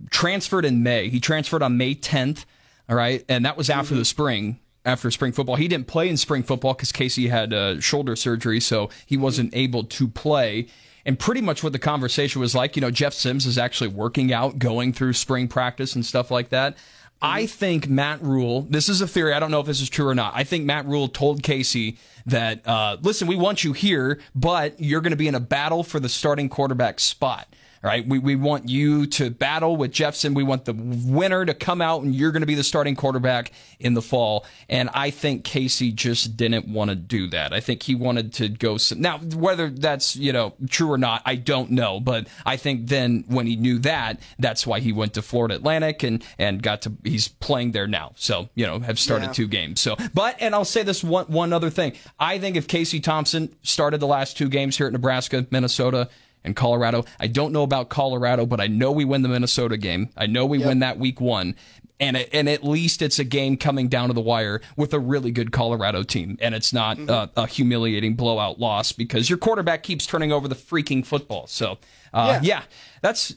transferred 0.10 0.66
in 0.66 0.84
May. 0.84 1.10
He 1.10 1.20
transferred 1.20 1.64
on 1.64 1.78
May 1.78 1.96
10th. 1.96 2.46
All 2.90 2.96
right, 2.96 3.24
and 3.30 3.46
that 3.46 3.56
was 3.56 3.70
after 3.70 3.94
mm-hmm. 3.94 4.00
the 4.00 4.06
spring 4.06 4.60
after 4.86 5.12
spring 5.12 5.32
football. 5.32 5.56
He 5.56 5.68
didn't 5.68 5.88
play 5.88 6.10
in 6.10 6.18
spring 6.18 6.44
football 6.44 6.74
because 6.74 6.92
Casey 6.92 7.28
had 7.28 7.54
uh, 7.54 7.80
shoulder 7.80 8.16
surgery, 8.16 8.60
so 8.60 8.90
he 9.06 9.18
wasn't 9.18 9.56
able 9.56 9.84
to 9.84 10.08
play 10.08 10.68
and 11.10 11.18
pretty 11.18 11.42
much 11.42 11.64
what 11.64 11.74
the 11.74 11.80
conversation 11.80 12.40
was 12.40 12.54
like. 12.54 12.76
You 12.76 12.82
know, 12.82 12.92
Jeff 12.92 13.16
Sims 13.16 13.48
is 13.48 13.58
actually 13.58 13.88
working 13.88 14.32
out, 14.32 14.60
going 14.60 14.94
through 14.94 15.14
spring 15.14 15.48
practice 15.48 15.96
and 15.96 16.06
stuff 16.06 16.30
like 16.30 16.50
that. 16.50 16.78
I 17.20 17.48
think 17.48 17.90
Matt 17.90 18.22
Rhule, 18.22 18.68
this 18.70 18.90
is 18.90 19.02
a 19.02 19.08
theory. 19.08 19.34
I 19.34 19.40
don't 19.40 19.50
know 19.50 19.60
if 19.60 19.66
this 19.66 19.82
is 19.82 19.90
true 19.90 20.08
or 20.08 20.14
not. 20.14 20.34
I 20.36 20.44
think 20.44 20.66
Matt 20.66 20.86
Rhule 20.86 21.08
told 21.08 21.42
Casey 21.42 21.98
that, 22.28 22.62
uh, 22.68 22.98
listen, 23.02 23.28
we 23.28 23.36
want 23.36 23.64
you 23.64 23.74
here, 23.74 24.20
but 24.36 24.80
you're 24.80 25.02
going 25.02 25.10
to 25.10 25.18
be 25.18 25.28
in 25.28 25.34
a 25.34 25.40
battle 25.40 25.84
for 25.84 26.00
the 26.00 26.10
starting 26.10 26.48
quarterback 26.48 27.00
spot 27.00 27.48
right? 27.82 28.08
We, 28.08 28.20
we 28.20 28.36
want 28.36 28.68
you 28.68 29.06
to 29.08 29.30
battle 29.30 29.78
with 29.78 29.92
Jefferson. 29.92 30.34
We 30.34 30.44
want 30.44 30.66
the 30.66 30.74
winner 30.74 31.46
to 31.46 31.54
come 31.54 31.82
out 31.82 32.04
and 32.04 32.14
you're 32.14 32.32
going 32.32 32.42
to 32.42 32.48
be 32.48 32.56
the 32.56 32.64
starting 32.64 32.96
quarterback 32.96 33.52
in 33.80 33.94
the 33.94 34.02
fall. 34.02 34.46
And 34.68 34.90
I 34.94 35.10
think 35.10 35.44
Casey 35.44 35.92
just 35.92 36.36
didn't 36.36 36.68
want 36.68 36.90
to 36.90 36.96
do 36.96 37.28
that. 37.30 37.54
I 37.54 37.60
think 37.60 37.84
he 37.84 37.96
wanted 37.96 38.34
to 38.34 38.50
go 38.50 38.78
some, 38.78 39.02
now 39.02 39.20
whether 39.20 39.70
that's, 39.70 40.16
you 40.16 40.34
know, 40.34 40.54
true 40.70 40.92
or 40.92 40.98
not, 40.98 41.22
I 41.26 41.36
don't 41.36 41.72
know. 41.72 42.00
But 42.00 42.28
I 42.46 42.58
think 42.58 42.88
then 42.88 43.24
when 43.28 43.48
he 43.48 43.56
knew 43.56 43.80
that, 43.80 44.20
that's 44.38 44.68
why 44.68 44.80
he 44.80 44.92
went 44.92 45.14
to 45.14 45.22
Florida 45.22 45.56
Atlantic 45.56 46.04
and, 46.04 46.24
and 46.38 46.62
got 46.62 46.82
to, 46.84 46.94
he's 47.04 47.28
playing 47.28 47.72
there 47.72 47.88
now. 47.88 48.14
So, 48.16 48.50
you 48.56 48.66
know, 48.66 48.80
have 48.80 49.00
started 49.00 49.28
yeah. 49.28 49.34
two 49.34 49.48
games. 49.48 49.82
So, 49.82 49.96
but, 50.14 50.36
and 50.40 50.54
I'll 50.54 50.66
say 50.66 50.84
this 50.84 51.04
one, 51.04 51.26
one 51.28 51.54
other 51.54 51.70
thing. 51.70 51.94
I 52.20 52.40
think 52.40 52.56
if 52.56 52.68
Casey 52.68 53.00
Thompson 53.00 53.56
started 53.64 54.00
the 54.00 54.08
last 54.08 54.38
two 54.38 54.50
games 54.50 54.78
here 54.78 54.88
at 54.88 54.94
Nebraska, 54.94 55.48
Minnesota, 55.52 56.10
and 56.44 56.56
Colorado. 56.56 57.06
I 57.20 57.28
don't 57.28 57.52
know 57.52 57.64
about 57.64 57.90
Colorado, 57.90 58.46
but 58.46 58.60
I 58.60 58.68
know 58.68 58.92
we 58.92 59.06
win 59.06 59.22
the 59.22 59.30
Minnesota 59.30 59.78
game. 59.78 60.10
I 60.18 60.26
know 60.26 60.46
we 60.46 60.60
yep. 60.60 60.68
win 60.68 60.80
that 60.80 60.98
week 60.98 61.20
one. 61.20 61.56
And, 62.02 62.16
and 62.16 62.48
at 62.48 62.64
least 62.64 63.02
it's 63.02 63.20
a 63.20 63.26
game 63.26 63.58
coming 63.58 63.90
down 63.90 64.08
to 64.08 64.14
the 64.14 64.22
wire 64.22 64.62
with 64.78 64.94
a 64.94 65.00
really 65.00 65.32
good 65.32 65.52
Colorado 65.52 66.04
team. 66.04 66.38
And 66.40 66.56
it's 66.56 66.72
not 66.72 66.98
mm-hmm. 66.98 67.10
uh, 67.10 67.28
a 67.36 67.46
humiliating 67.46 68.16
blowout 68.16 68.58
loss 68.58 68.94
because 68.94 69.30
your 69.30 69.38
quarterback 69.38 69.84
keeps 69.84 70.06
turning 70.06 70.32
over 70.32 70.48
the 70.48 70.56
freaking 70.56 71.06
football. 71.06 71.48
So, 71.48 71.78
uh, 72.14 72.40
yeah. 72.42 72.62
yeah, 72.62 72.64
that's 73.02 73.36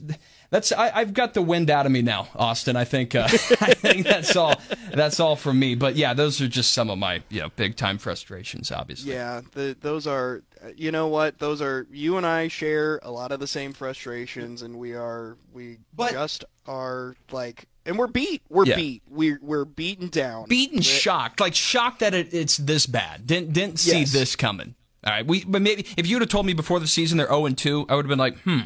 that's 0.52 0.70
I, 0.70 0.98
have 0.98 1.14
got 1.14 1.32
the 1.32 1.40
wind 1.40 1.70
out 1.70 1.86
of 1.86 1.92
me 1.92 2.02
now, 2.02 2.28
Austin. 2.36 2.76
I 2.76 2.84
think 2.84 3.14
uh, 3.14 3.22
I 3.30 3.72
think 3.72 4.06
that's 4.06 4.36
all 4.36 4.54
that's 4.92 5.18
all 5.18 5.34
from 5.34 5.58
me. 5.58 5.74
But 5.74 5.96
yeah, 5.96 6.12
those 6.12 6.42
are 6.42 6.46
just 6.46 6.74
some 6.74 6.90
of 6.90 6.98
my 6.98 7.22
you 7.30 7.40
know 7.40 7.48
big 7.56 7.74
time 7.74 7.96
frustrations, 7.96 8.70
obviously. 8.70 9.14
Yeah, 9.14 9.40
the, 9.52 9.74
those 9.80 10.06
are 10.06 10.42
you 10.76 10.92
know 10.92 11.08
what 11.08 11.38
those 11.38 11.62
are. 11.62 11.86
You 11.90 12.18
and 12.18 12.26
I 12.26 12.48
share 12.48 13.00
a 13.02 13.10
lot 13.10 13.32
of 13.32 13.40
the 13.40 13.46
same 13.46 13.72
frustrations, 13.72 14.60
and 14.60 14.78
we 14.78 14.92
are 14.92 15.38
we 15.54 15.78
but, 15.96 16.12
just 16.12 16.44
are 16.66 17.16
like 17.30 17.66
and 17.86 17.98
we're 17.98 18.06
beat. 18.06 18.42
We're 18.50 18.66
yeah. 18.66 18.76
beat. 18.76 19.02
We're 19.08 19.38
we're 19.40 19.64
beaten 19.64 20.08
down. 20.08 20.48
Beaten, 20.48 20.82
shocked, 20.82 21.40
like 21.40 21.54
shocked 21.54 22.00
that 22.00 22.12
it, 22.12 22.34
it's 22.34 22.58
this 22.58 22.84
bad. 22.84 23.26
Didn't 23.26 23.54
didn't 23.54 23.78
see 23.78 24.00
yes. 24.00 24.12
this 24.12 24.36
coming. 24.36 24.74
All 25.02 25.14
right, 25.14 25.26
we 25.26 25.46
but 25.46 25.62
maybe 25.62 25.86
if 25.96 26.06
you 26.06 26.16
would 26.16 26.22
have 26.22 26.28
told 26.28 26.44
me 26.44 26.52
before 26.52 26.78
the 26.78 26.86
season 26.86 27.16
they're 27.16 27.26
zero 27.26 27.46
and 27.46 27.56
two, 27.56 27.86
I 27.88 27.94
would 27.94 28.04
have 28.04 28.10
been 28.10 28.18
like, 28.18 28.38
hmm, 28.40 28.60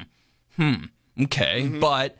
hmm. 0.56 0.74
Okay, 1.18 1.62
mm-hmm. 1.62 1.80
but 1.80 2.16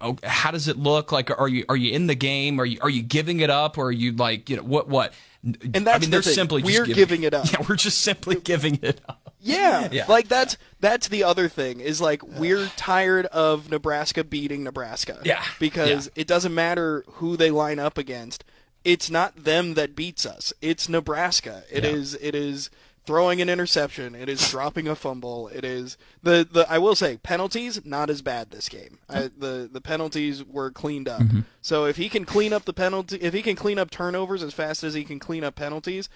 oh, 0.00 0.16
how 0.22 0.50
does 0.50 0.68
it 0.68 0.76
look? 0.76 1.12
Like, 1.12 1.30
are 1.38 1.48
you 1.48 1.64
are 1.68 1.76
you 1.76 1.92
in 1.92 2.06
the 2.06 2.14
game? 2.14 2.60
Are 2.60 2.66
you 2.66 2.78
are 2.80 2.90
you 2.90 3.02
giving 3.02 3.40
it 3.40 3.50
up, 3.50 3.78
or 3.78 3.86
are 3.86 3.92
you 3.92 4.12
like 4.12 4.48
you 4.50 4.56
know 4.56 4.62
what 4.62 4.88
what? 4.88 5.12
And 5.42 5.86
that's 5.86 5.88
I 5.88 5.98
mean, 5.98 6.00
the 6.00 6.06
they're 6.08 6.22
thing. 6.22 6.34
simply 6.34 6.62
we're 6.62 6.84
giving, 6.84 6.94
giving, 6.94 7.22
it 7.22 7.34
up. 7.34 7.50
Yeah, 7.52 7.64
we're 7.68 7.76
just 7.76 8.00
simply 8.00 8.36
giving 8.36 8.78
it 8.82 9.00
up. 9.08 9.32
Yeah. 9.40 9.88
yeah, 9.92 10.06
like 10.08 10.28
that's 10.28 10.56
that's 10.80 11.08
the 11.08 11.24
other 11.24 11.48
thing 11.48 11.80
is 11.80 12.00
like 12.00 12.22
we're 12.22 12.66
tired 12.76 13.26
of 13.26 13.70
Nebraska 13.70 14.24
beating 14.24 14.64
Nebraska. 14.64 15.20
Yeah, 15.24 15.44
because 15.58 16.06
yeah. 16.06 16.22
it 16.22 16.26
doesn't 16.26 16.54
matter 16.54 17.04
who 17.06 17.36
they 17.36 17.50
line 17.50 17.78
up 17.78 17.98
against. 17.98 18.44
It's 18.84 19.10
not 19.10 19.44
them 19.44 19.74
that 19.74 19.94
beats 19.94 20.24
us. 20.24 20.52
It's 20.62 20.88
Nebraska. 20.88 21.64
It 21.70 21.84
yeah. 21.84 21.90
is. 21.90 22.14
It 22.14 22.34
is 22.34 22.70
throwing 23.08 23.40
an 23.40 23.48
interception. 23.48 24.14
It 24.14 24.28
is 24.28 24.50
dropping 24.50 24.86
a 24.86 24.94
fumble. 24.94 25.48
It 25.48 25.64
is 25.64 25.96
the 26.22 26.46
the. 26.48 26.70
I 26.70 26.76
will 26.76 26.94
say 26.94 27.16
penalties 27.16 27.82
not 27.86 28.10
as 28.10 28.20
bad 28.20 28.50
this 28.50 28.68
game. 28.68 28.98
I, 29.08 29.30
the 29.34 29.66
the 29.72 29.80
penalties 29.80 30.44
were 30.44 30.70
cleaned 30.70 31.08
up. 31.08 31.22
Mm-hmm. 31.22 31.40
So 31.62 31.86
if 31.86 31.96
he 31.96 32.10
can 32.10 32.26
clean 32.26 32.52
up 32.52 32.66
the 32.66 32.74
penalty, 32.74 33.16
if 33.16 33.32
he 33.32 33.40
can 33.40 33.56
clean 33.56 33.78
up 33.78 33.90
turnovers 33.90 34.42
as 34.42 34.52
fast 34.52 34.84
as 34.84 34.92
he 34.92 35.04
can 35.04 35.18
clean 35.18 35.42
up 35.42 35.54
penalties, 35.54 36.10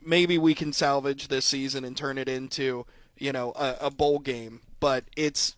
maybe 0.00 0.38
we 0.38 0.54
can 0.54 0.72
salvage 0.72 1.26
this 1.26 1.44
season 1.44 1.84
and 1.84 1.96
turn 1.96 2.18
it 2.18 2.28
into 2.28 2.86
you 3.18 3.32
know 3.32 3.52
a, 3.56 3.78
a 3.80 3.90
bowl 3.90 4.20
game. 4.20 4.60
But 4.78 5.02
it's 5.16 5.56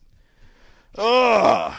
ugh. 0.97 1.75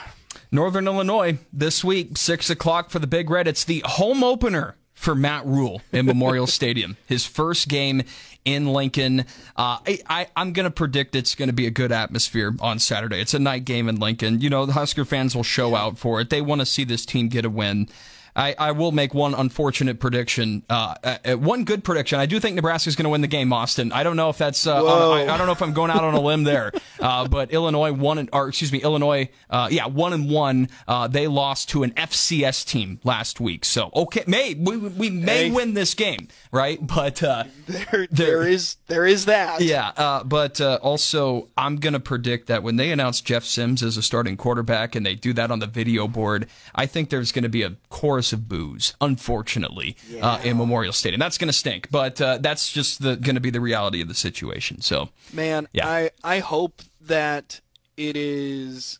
Northern 0.51 0.85
Illinois 0.85 1.39
this 1.51 1.83
week, 1.83 2.17
six 2.17 2.51
o'clock 2.51 2.91
for 2.91 2.99
the 2.99 3.07
Big 3.07 3.31
Red. 3.31 3.47
It's 3.47 3.63
the 3.63 3.81
home 3.83 4.23
opener 4.23 4.75
for 4.93 5.15
Matt 5.15 5.43
Rhule 5.45 5.81
in 5.91 6.05
Memorial 6.05 6.45
Stadium. 6.59 6.97
His 7.07 7.25
first 7.25 7.67
game 7.67 8.03
in 8.45 8.67
Lincoln. 8.67 9.25
Uh, 9.55 9.79
I, 10.07 10.27
am 10.35 10.53
going 10.53 10.65
to 10.65 10.71
predict 10.71 11.15
it's 11.15 11.35
going 11.35 11.49
to 11.49 11.53
be 11.53 11.67
a 11.67 11.71
good 11.71 11.91
atmosphere 11.91 12.55
on 12.61 12.79
Saturday. 12.79 13.19
It's 13.19 13.33
a 13.33 13.39
night 13.39 13.65
game 13.65 13.89
in 13.89 13.99
Lincoln. 13.99 14.39
You 14.39 14.49
know, 14.49 14.65
the 14.65 14.73
Husker 14.73 15.03
fans 15.03 15.35
will 15.35 15.43
show 15.43 15.75
out 15.75 15.97
for 15.97 16.21
it. 16.21 16.29
They 16.29 16.41
want 16.41 16.61
to 16.61 16.65
see 16.65 16.83
this 16.83 17.05
team 17.05 17.27
get 17.27 17.43
a 17.43 17.49
win. 17.49 17.89
I, 18.35 18.55
I 18.57 18.71
will 18.71 18.91
make 18.91 19.13
one 19.13 19.33
unfortunate 19.33 19.99
prediction. 19.99 20.63
Uh, 20.69 20.95
uh, 21.03 21.17
uh 21.25 21.37
one 21.37 21.63
good 21.63 21.83
prediction. 21.83 22.19
I 22.19 22.25
do 22.25 22.39
think 22.39 22.55
Nebraska 22.55 22.89
is 22.89 22.95
going 22.95 23.05
to 23.05 23.09
win 23.09 23.21
the 23.21 23.27
game, 23.27 23.53
Austin. 23.53 23.91
I 23.91 24.03
don't 24.03 24.17
know 24.17 24.29
if 24.29 24.37
that's. 24.37 24.67
Uh, 24.67 24.83
on, 24.83 25.29
I, 25.29 25.33
I, 25.33 25.37
don't 25.37 25.47
know 25.47 25.53
if 25.53 25.61
I'm 25.61 25.73
going 25.73 25.89
out 25.89 26.03
on 26.03 26.13
a 26.13 26.19
limb 26.19 26.43
there. 26.43 26.73
Uh, 26.99 27.27
but 27.29 27.51
Illinois 27.51 27.93
won, 27.93 28.27
or 28.33 28.49
excuse 28.49 28.71
me, 28.71 28.81
Illinois. 28.81 29.29
Uh, 29.49 29.69
yeah, 29.71 29.87
one 29.87 30.11
and 30.11 30.29
one. 30.29 30.67
they 31.09 31.27
lost 31.27 31.69
to 31.69 31.83
an 31.83 31.91
FCS 31.91 32.65
team 32.65 32.99
last 33.03 33.39
week. 33.39 33.63
So 33.63 33.89
okay, 33.95 34.23
may 34.27 34.53
we, 34.53 34.77
we 34.77 35.09
may 35.09 35.45
hey. 35.45 35.51
win 35.51 35.73
this 35.73 35.93
game, 35.93 36.27
right? 36.51 36.77
But 36.85 37.15
there, 37.17 37.45
there, 37.67 38.07
there 38.11 38.47
is 38.47 38.75
there 38.87 39.05
is 39.05 39.25
that. 39.25 39.61
Yeah. 39.61 40.23
but 40.25 40.59
also, 40.59 41.47
I'm 41.57 41.77
going 41.77 41.93
to 41.93 41.99
predict 42.01 42.47
that 42.47 42.63
when 42.63 42.75
they 42.75 42.91
announce 42.91 43.21
Jeff 43.21 43.45
Sims 43.45 43.81
as 43.81 43.95
a 43.95 44.01
starting 44.01 44.35
quarterback 44.35 44.93
and 44.95 45.05
they 45.05 45.15
do 45.15 45.31
that 45.33 45.51
on 45.51 45.59
the 45.59 45.67
video 45.67 46.07
board, 46.07 46.47
I 46.73 46.85
think 46.85 47.09
there's 47.09 47.31
going 47.31 47.43
to 47.43 47.49
be 47.49 47.63
a 47.63 47.75
chorus 47.89 48.24
of 48.33 48.47
boos, 48.47 48.93
unfortunately, 49.01 49.95
yeah. 50.09 50.25
uh, 50.25 50.41
in 50.41 50.57
Memorial 50.57 50.93
Stadium. 50.93 51.19
That's 51.19 51.37
going 51.37 51.49
to 51.49 51.53
stink, 51.53 51.89
but 51.91 52.19
uh, 52.21 52.37
that's 52.39 52.71
just 52.71 53.01
going 53.01 53.35
to 53.35 53.39
be 53.39 53.49
the 53.49 53.61
reality 53.61 54.01
of 54.01 54.07
the 54.07 54.13
situation. 54.13 54.81
So, 54.81 55.09
man, 55.33 55.67
yeah. 55.73 55.87
I 55.87 56.11
I 56.23 56.39
hope 56.39 56.81
that 57.01 57.61
it 57.97 58.15
is. 58.15 58.99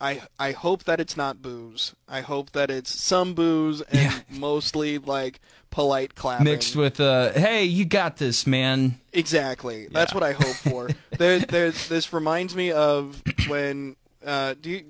I 0.00 0.22
I 0.38 0.52
hope 0.52 0.84
that 0.84 1.00
it's 1.00 1.16
not 1.16 1.40
boos. 1.40 1.94
I 2.08 2.20
hope 2.20 2.50
that 2.52 2.70
it's 2.70 2.90
some 2.90 3.34
boos 3.34 3.80
and 3.82 3.98
yeah. 3.98 4.20
mostly 4.38 4.98
like 4.98 5.40
polite 5.70 6.14
clapping 6.14 6.44
mixed 6.44 6.76
with 6.76 7.00
uh 7.00 7.32
hey 7.32 7.64
you 7.64 7.84
got 7.84 8.16
this 8.18 8.46
man 8.46 8.96
exactly 9.12 9.88
that's 9.90 10.14
what 10.14 10.22
i 10.22 10.30
hope 10.30 10.54
for 10.54 10.88
there, 11.18 11.40
there 11.40 11.72
this 11.72 12.12
reminds 12.12 12.54
me 12.54 12.70
of 12.70 13.20
when 13.48 13.96
uh 14.24 14.54
do 14.62 14.70
you 14.70 14.84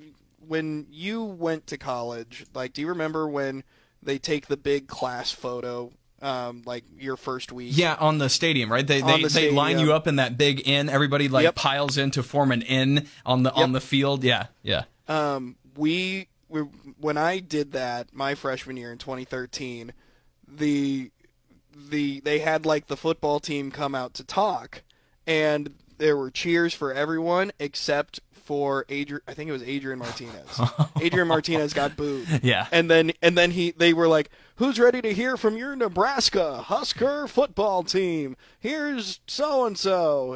when 0.47 0.87
you 0.91 1.23
went 1.23 1.67
to 1.69 1.79
college, 1.79 2.47
like, 2.55 2.73
do 2.73 2.81
you 2.81 2.89
remember 2.89 3.29
when 3.29 3.65
they 4.03 4.19
take 4.19 4.47
the 4.47 4.57
big 4.57 4.87
class 4.87 5.31
photo 5.31 5.91
um, 6.25 6.63
like 6.65 6.85
your 6.99 7.17
first 7.17 7.53
week. 7.53 7.77
Yeah, 7.77 7.95
on 7.95 8.17
the 8.19 8.31
stadium, 8.31 8.73
right? 8.73 8.87
They 8.87 9.03
they, 9.03 9.23
the 9.23 9.29
they 9.29 9.51
line 9.51 9.79
you 9.79 9.93
up 9.93 10.07
in 10.07 10.17
that 10.17 10.39
big 10.39 10.67
inn. 10.67 10.89
Everybody 10.89 11.29
like 11.29 11.45
yep. 11.45 11.55
piles 11.55 11.99
in 11.99 12.11
to 12.13 12.23
form 12.23 12.51
an 12.51 12.63
inn 12.63 13.07
on 13.27 13.43
the 13.43 13.51
yep. 13.51 13.63
on 13.63 13.73
the 13.73 13.81
field. 13.81 14.25
Yeah, 14.25 14.47
yeah. 14.63 14.85
Um, 15.07 15.57
we, 15.77 16.29
we 16.49 16.61
when 16.99 17.19
I 17.19 17.41
did 17.41 17.73
that 17.73 18.15
my 18.15 18.35
freshman 18.35 18.79
year 18.79 18.91
in 18.91 18.99
2013, 18.99 19.93
the 20.49 21.11
the 21.77 22.21
they 22.21 22.39
had 22.39 22.65
like 22.65 22.87
the 22.87 22.97
football 22.97 23.39
team 23.39 23.71
come 23.71 23.95
out 23.95 24.15
to 24.15 24.25
talk, 24.25 24.83
and 25.27 25.75
there 25.99 26.17
were 26.17 26.31
cheers 26.31 26.73
for 26.73 26.93
everyone 26.93 27.53
except 27.59 28.21
for 28.45 28.85
Adrian. 28.89 29.23
I 29.27 29.35
think 29.35 29.49
it 29.49 29.53
was 29.53 29.63
Adrian 29.63 29.99
Martinez. 29.99 30.61
Adrian 31.01 31.29
Martinez 31.29 31.73
got 31.73 31.97
booed. 31.97 32.29
Yeah. 32.45 32.67
And 32.73 32.91
then 32.91 33.13
and 33.23 33.39
then 33.39 33.53
he 33.53 33.71
they 33.71 33.95
were 33.95 34.09
like, 34.09 34.29
"Who's 34.57 34.79
ready 34.79 35.01
to 35.01 35.15
hear 35.15 35.37
from 35.37 35.57
your 35.57 35.75
Nebraska 35.75 36.63
Husker 36.63 37.27
football 37.27 37.83
team? 37.83 38.37
Here's 38.59 39.21
so 39.27 39.65
and 39.65 39.79
so. 39.79 40.35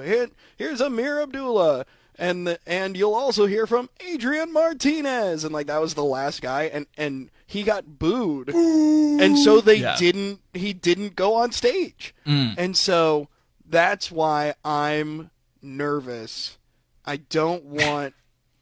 Here's 0.56 0.80
Ameer 0.80 1.22
Abdullah." 1.22 1.84
And 2.20 2.46
the, 2.46 2.58
and 2.66 2.96
you'll 2.96 3.14
also 3.14 3.46
hear 3.46 3.66
from 3.66 3.90
Adrian 4.00 4.52
Martinez, 4.52 5.44
and 5.44 5.52
like 5.52 5.66
that 5.66 5.80
was 5.80 5.94
the 5.94 6.04
last 6.04 6.40
guy, 6.40 6.64
and 6.64 6.86
and 6.96 7.30
he 7.46 7.62
got 7.62 7.98
booed, 7.98 8.48
and 8.48 9.38
so 9.38 9.60
they 9.60 9.76
yeah. 9.76 9.96
didn't. 9.96 10.40
He 10.54 10.72
didn't 10.72 11.14
go 11.14 11.34
on 11.34 11.52
stage, 11.52 12.14
mm. 12.26 12.54
and 12.56 12.76
so 12.76 13.28
that's 13.68 14.10
why 14.10 14.54
I'm 14.64 15.30
nervous 15.62 16.57
I 17.08 17.16
don't 17.16 17.64
want 17.64 18.14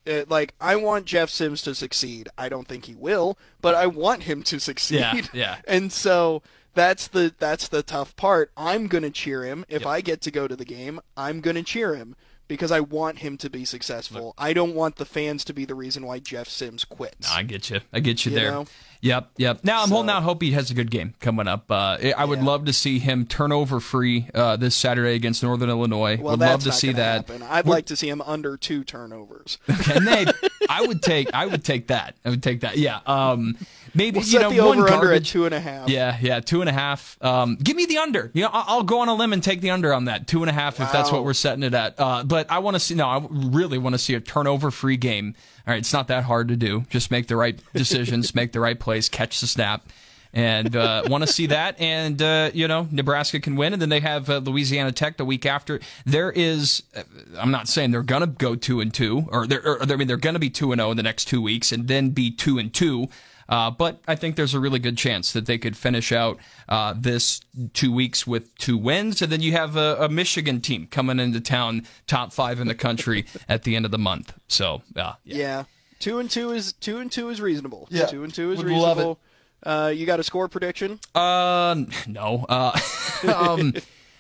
it, 0.06 0.22
uh, 0.22 0.24
like 0.28 0.54
I 0.60 0.76
want 0.76 1.04
Jeff 1.04 1.30
Sims 1.30 1.62
to 1.62 1.74
succeed. 1.74 2.28
I 2.38 2.48
don't 2.48 2.68
think 2.68 2.84
he 2.84 2.94
will, 2.94 3.36
but 3.60 3.74
I 3.74 3.86
want 3.86 4.22
him 4.22 4.42
to 4.44 4.60
succeed. 4.70 5.00
Yeah, 5.00 5.20
yeah. 5.32 5.56
And 5.66 5.92
so 5.92 6.42
that's 6.74 7.08
the 7.08 7.34
that's 7.38 7.68
the 7.68 7.82
tough 7.82 8.14
part. 8.16 8.52
I'm 8.56 8.86
gonna 8.86 9.10
cheer 9.10 9.44
him 9.44 9.64
if 9.68 9.82
yep. 9.82 9.88
I 9.88 10.00
get 10.00 10.20
to 10.22 10.30
go 10.30 10.46
to 10.46 10.54
the 10.54 10.64
game. 10.64 11.00
I'm 11.16 11.40
gonna 11.40 11.64
cheer 11.64 11.96
him 11.96 12.14
because 12.48 12.70
I 12.70 12.80
want 12.80 13.18
him 13.18 13.36
to 13.38 13.50
be 13.50 13.64
successful. 13.64 14.26
Look. 14.26 14.34
I 14.38 14.52
don't 14.52 14.74
want 14.74 14.96
the 14.96 15.04
fans 15.04 15.44
to 15.46 15.52
be 15.52 15.64
the 15.64 15.74
reason 15.74 16.06
why 16.06 16.20
Jeff 16.20 16.48
Sims 16.48 16.84
quits. 16.84 17.28
No, 17.28 17.34
I 17.34 17.42
get 17.42 17.70
you. 17.70 17.80
I 17.92 17.98
get 18.00 18.24
you, 18.24 18.30
you 18.30 18.38
there. 18.38 18.52
Know? 18.52 18.66
Yep, 19.00 19.30
yep. 19.36 19.60
Now 19.62 19.82
I'm 19.82 19.88
so, 19.88 19.94
holding 19.94 20.10
out 20.10 20.22
hope 20.22 20.42
he 20.42 20.52
has 20.52 20.70
a 20.70 20.74
good 20.74 20.90
game 20.90 21.14
coming 21.20 21.48
up. 21.48 21.70
Uh, 21.70 21.98
I 22.16 22.24
would 22.24 22.40
yeah. 22.40 22.44
love 22.44 22.64
to 22.66 22.72
see 22.72 22.98
him 22.98 23.26
turnover 23.26 23.80
free 23.80 24.28
uh, 24.34 24.56
this 24.56 24.74
Saturday 24.74 25.14
against 25.14 25.42
Northern 25.42 25.70
Illinois. 25.70 26.16
Well, 26.16 26.32
would 26.32 26.40
love 26.40 26.64
to 26.64 26.72
see 26.72 26.92
that. 26.92 27.28
Happen. 27.28 27.42
I'd 27.42 27.66
We're, 27.66 27.72
like 27.72 27.86
to 27.86 27.96
see 27.96 28.08
him 28.08 28.20
under 28.22 28.56
two 28.56 28.84
turnovers. 28.84 29.58
Okay, 29.76 30.00
Nate, 30.00 30.28
I 30.70 30.86
would 30.86 31.02
take 31.02 31.32
I 31.34 31.46
would 31.46 31.62
take 31.62 31.88
that. 31.88 32.16
I 32.24 32.30
would 32.30 32.42
take 32.42 32.60
that. 32.60 32.78
Yeah. 32.78 33.00
Um, 33.06 33.56
maybe 33.94 34.20
we'll 34.20 34.28
you 34.28 34.38
know 34.38 34.48
one 34.48 34.78
over 34.78 34.88
garbage, 34.88 34.92
under 34.92 35.12
at 35.12 35.24
two 35.24 35.44
and 35.44 35.54
a 35.54 35.60
half. 35.60 35.88
Yeah, 35.88 36.16
yeah, 36.20 36.40
two 36.40 36.60
and 36.60 36.68
a 36.68 36.72
half. 36.72 37.22
Um, 37.22 37.56
give 37.56 37.76
me 37.76 37.86
the 37.86 37.98
under. 37.98 38.30
You 38.32 38.42
know, 38.42 38.50
I'll, 38.52 38.64
I'll, 38.66 38.82
go 38.82 39.00
on 39.00 39.08
a 39.08 39.14
limb 39.14 39.32
and 39.32 39.42
take 39.42 39.60
the 39.60 39.70
under 39.70 39.92
on 39.92 40.06
that 40.06 40.26
two 40.26 40.42
and 40.42 40.50
a 40.50 40.52
half 40.52 40.78
wow. 40.78 40.86
if 40.86 40.92
that's 40.92 41.12
what 41.12 41.24
we're 41.24 41.34
setting 41.34 41.62
it 41.62 41.74
at. 41.74 41.98
Uh, 41.98 42.24
but 42.24 42.50
I 42.50 42.60
want 42.60 42.74
to 42.74 42.80
see. 42.80 42.94
No, 42.94 43.06
I 43.06 43.26
really 43.30 43.78
want 43.78 43.94
to 43.94 43.98
see 43.98 44.14
a 44.14 44.20
turnover 44.20 44.70
free 44.70 44.96
game. 44.96 45.34
All 45.66 45.72
right, 45.72 45.78
it's 45.78 45.92
not 45.92 46.08
that 46.08 46.24
hard 46.24 46.48
to 46.48 46.56
do. 46.56 46.84
Just 46.90 47.10
make 47.10 47.26
the 47.26 47.36
right 47.36 47.58
decisions, 47.74 48.34
make 48.34 48.52
the 48.52 48.60
right 48.60 48.78
plays, 48.78 49.08
catch 49.08 49.40
the 49.40 49.46
snap 49.46 49.88
and 50.36 50.76
uh, 50.76 51.02
want 51.06 51.26
to 51.26 51.32
see 51.32 51.46
that. 51.46 51.80
And 51.80 52.20
uh, 52.20 52.50
you 52.52 52.68
know, 52.68 52.86
Nebraska 52.92 53.40
can 53.40 53.56
win, 53.56 53.72
and 53.72 53.80
then 53.80 53.88
they 53.88 54.00
have 54.00 54.28
uh, 54.28 54.38
Louisiana 54.38 54.92
Tech 54.92 55.16
the 55.16 55.24
week 55.24 55.46
after. 55.46 55.80
There 56.04 56.30
is, 56.30 56.82
uh, 56.94 57.02
I'm 57.38 57.50
not 57.50 57.68
saying 57.68 57.90
they're 57.90 58.02
gonna 58.02 58.26
go 58.26 58.54
two 58.54 58.80
and 58.80 58.92
two, 58.92 59.26
or 59.32 59.46
or, 59.64 59.82
I 59.82 59.96
mean 59.96 60.06
they're 60.06 60.18
gonna 60.18 60.38
be 60.38 60.50
two 60.50 60.72
and 60.72 60.78
zero 60.78 60.88
oh 60.88 60.90
in 60.92 60.98
the 60.98 61.02
next 61.02 61.24
two 61.24 61.40
weeks, 61.40 61.72
and 61.72 61.88
then 61.88 62.10
be 62.10 62.30
two 62.30 62.58
and 62.58 62.72
two. 62.72 63.08
Uh, 63.48 63.70
but 63.70 64.00
I 64.08 64.16
think 64.16 64.36
there's 64.36 64.54
a 64.54 64.60
really 64.60 64.78
good 64.78 64.98
chance 64.98 65.32
that 65.32 65.46
they 65.46 65.58
could 65.58 65.76
finish 65.76 66.12
out 66.12 66.38
uh, 66.68 66.94
this 66.96 67.40
two 67.74 67.92
weeks 67.92 68.26
with 68.26 68.54
two 68.56 68.76
wins. 68.76 69.22
And 69.22 69.30
then 69.30 69.40
you 69.40 69.52
have 69.52 69.76
a, 69.76 69.96
a, 70.00 70.08
Michigan 70.08 70.60
team 70.60 70.88
coming 70.88 71.20
into 71.20 71.40
town, 71.40 71.86
top 72.06 72.32
five 72.32 72.60
in 72.60 72.66
the 72.66 72.74
country 72.74 73.26
at 73.48 73.62
the 73.62 73.76
end 73.76 73.84
of 73.84 73.90
the 73.90 73.98
month. 73.98 74.32
So, 74.48 74.82
uh, 74.96 75.14
yeah. 75.24 75.36
yeah. 75.36 75.64
Two 75.98 76.18
and 76.18 76.30
two 76.30 76.50
is 76.50 76.72
two 76.74 76.98
and 76.98 77.10
two 77.10 77.28
is 77.30 77.40
reasonable. 77.40 77.88
Yeah. 77.90 78.06
Two 78.06 78.24
and 78.24 78.34
two 78.34 78.52
is 78.52 78.58
Would 78.58 78.66
reasonable. 78.66 79.20
Uh, 79.62 79.92
you 79.94 80.06
got 80.06 80.20
a 80.20 80.22
score 80.22 80.48
prediction? 80.48 81.00
Uh, 81.14 81.84
no. 82.06 82.44
Uh, 82.48 82.78
um, 83.34 83.72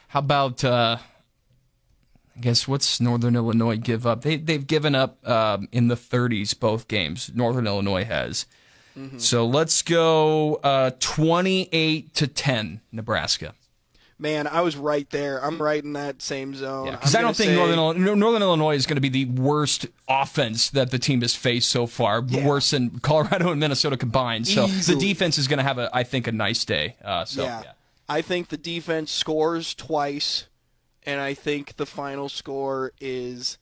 how 0.08 0.20
about 0.20 0.64
uh, 0.64 0.96
I 2.36 2.40
guess 2.40 2.66
what's 2.66 3.00
Northern 3.00 3.36
Illinois 3.36 3.76
give 3.76 4.06
up? 4.06 4.22
They 4.22 4.36
they've 4.36 4.66
given 4.66 4.94
up 4.94 5.26
um, 5.28 5.68
in 5.72 5.88
the 5.88 5.94
30s 5.94 6.58
both 6.58 6.88
games. 6.88 7.30
Northern 7.34 7.66
Illinois 7.66 8.04
has. 8.04 8.46
Mm-hmm. 8.96 9.18
So 9.18 9.46
let's 9.46 9.82
go 9.82 10.54
uh, 10.56 10.92
28 11.00 12.14
to 12.14 12.26
10, 12.26 12.80
Nebraska. 12.92 13.54
Man, 14.18 14.46
I 14.46 14.62
was 14.62 14.76
right 14.76 15.08
there. 15.10 15.44
I'm 15.44 15.60
right 15.60 15.82
in 15.82 15.92
that 15.92 16.22
same 16.22 16.54
zone. 16.54 16.92
Because 16.92 17.14
I 17.14 17.20
don't 17.20 17.36
think 17.36 17.50
say... 17.50 17.54
Northern 17.54 17.78
Illinois, 17.78 18.14
Northern 18.14 18.42
Illinois 18.42 18.74
is 18.74 18.86
going 18.86 18.96
to 18.96 19.02
be 19.02 19.10
the 19.10 19.26
worst 19.26 19.86
offense 20.08 20.70
that 20.70 20.90
the 20.90 20.98
team 20.98 21.20
has 21.20 21.34
faced 21.34 21.68
so 21.68 21.86
far. 21.86 22.24
Yeah. 22.26 22.46
Worse 22.46 22.70
than 22.70 22.98
Colorado 23.00 23.50
and 23.50 23.60
Minnesota 23.60 23.98
combined. 23.98 24.48
So 24.48 24.64
Easily. 24.64 24.94
the 24.94 25.06
defense 25.06 25.36
is 25.36 25.48
going 25.48 25.58
to 25.58 25.64
have 25.64 25.76
a, 25.76 25.90
I 25.92 26.02
think, 26.02 26.26
a 26.26 26.32
nice 26.32 26.64
day. 26.64 26.96
Uh, 27.04 27.26
so 27.26 27.42
yeah. 27.42 27.62
yeah. 27.64 27.72
I 28.08 28.22
think 28.22 28.48
the 28.48 28.56
defense 28.56 29.12
scores 29.12 29.74
twice, 29.74 30.46
and 31.02 31.20
I 31.20 31.34
think 31.34 31.76
the 31.76 31.86
final 31.86 32.30
score 32.30 32.92
is 33.00 33.58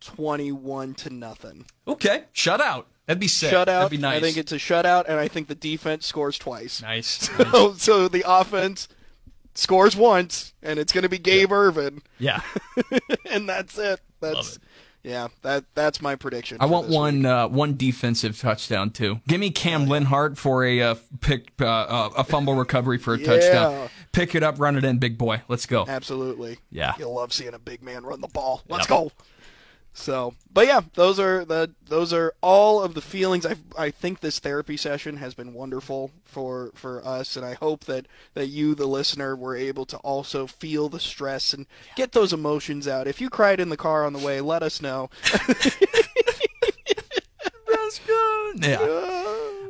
21 0.00 0.94
to 0.94 1.10
nothing. 1.10 1.66
Okay, 1.86 2.24
shutout. 2.34 2.86
That'd 3.06 3.20
be 3.20 3.28
sick. 3.28 3.52
Shutout. 3.52 3.66
That'd 3.66 3.90
be 3.90 3.98
nice. 3.98 4.18
I 4.18 4.20
think 4.20 4.36
it's 4.36 4.52
a 4.52 4.56
shutout, 4.56 5.06
and 5.08 5.18
I 5.18 5.28
think 5.28 5.48
the 5.48 5.54
defense 5.54 6.06
scores 6.06 6.38
twice. 6.38 6.82
Nice. 6.82 7.28
So, 7.42 7.68
nice. 7.68 7.82
so 7.82 8.08
the 8.08 8.24
offense 8.26 8.88
scores 9.54 9.96
once, 9.96 10.54
and 10.62 10.78
it's 10.78 10.92
going 10.92 11.02
to 11.02 11.08
be 11.08 11.18
Gabe 11.18 11.50
yeah. 11.50 11.56
Ervin. 11.56 12.02
Yeah. 12.18 12.40
and 13.30 13.48
that's 13.48 13.76
it. 13.78 14.00
That's 14.20 14.56
it. 14.56 14.62
yeah. 15.02 15.28
That 15.42 15.64
that's 15.74 16.00
my 16.00 16.14
prediction. 16.14 16.58
I 16.60 16.66
want 16.66 16.88
one 16.88 17.26
uh, 17.26 17.48
one 17.48 17.76
defensive 17.76 18.38
touchdown 18.38 18.90
too. 18.90 19.20
Give 19.26 19.40
me 19.40 19.50
Cam 19.50 19.86
Lenhardt 19.86 20.36
for 20.36 20.64
a 20.64 20.80
uh, 20.80 20.94
pick 21.20 21.52
uh, 21.60 21.66
uh, 21.66 22.10
a 22.18 22.24
fumble 22.24 22.54
recovery 22.54 22.98
for 22.98 23.14
a 23.14 23.18
yeah. 23.18 23.26
touchdown. 23.26 23.88
Pick 24.12 24.34
it 24.34 24.42
up, 24.42 24.60
run 24.60 24.76
it 24.76 24.84
in, 24.84 24.98
big 24.98 25.18
boy. 25.18 25.42
Let's 25.48 25.66
go. 25.66 25.86
Absolutely. 25.88 26.58
Yeah. 26.70 26.94
You'll 26.98 27.14
love 27.14 27.32
seeing 27.32 27.54
a 27.54 27.58
big 27.58 27.82
man 27.82 28.04
run 28.04 28.20
the 28.20 28.28
ball. 28.28 28.62
Let's 28.68 28.88
yep. 28.88 28.98
go. 28.98 29.12
So, 29.94 30.34
but 30.52 30.66
yeah, 30.66 30.80
those 30.94 31.20
are 31.20 31.44
the 31.44 31.70
those 31.86 32.14
are 32.14 32.32
all 32.40 32.82
of 32.82 32.94
the 32.94 33.02
feelings. 33.02 33.44
I 33.44 33.56
I 33.76 33.90
think 33.90 34.20
this 34.20 34.38
therapy 34.38 34.76
session 34.78 35.18
has 35.18 35.34
been 35.34 35.52
wonderful 35.52 36.10
for 36.24 36.70
for 36.74 37.06
us, 37.06 37.36
and 37.36 37.44
I 37.44 37.54
hope 37.54 37.84
that 37.84 38.06
that 38.32 38.46
you, 38.46 38.74
the 38.74 38.86
listener, 38.86 39.36
were 39.36 39.54
able 39.54 39.84
to 39.86 39.98
also 39.98 40.46
feel 40.46 40.88
the 40.88 41.00
stress 41.00 41.52
and 41.52 41.66
get 41.94 42.12
those 42.12 42.32
emotions 42.32 42.88
out. 42.88 43.06
If 43.06 43.20
you 43.20 43.28
cried 43.28 43.60
in 43.60 43.68
the 43.68 43.76
car 43.76 44.06
on 44.06 44.14
the 44.14 44.18
way, 44.18 44.40
let 44.40 44.62
us 44.62 44.80
know. 44.80 45.10
That's 47.68 47.98
good. 48.06 48.64
Yeah. 48.64 48.78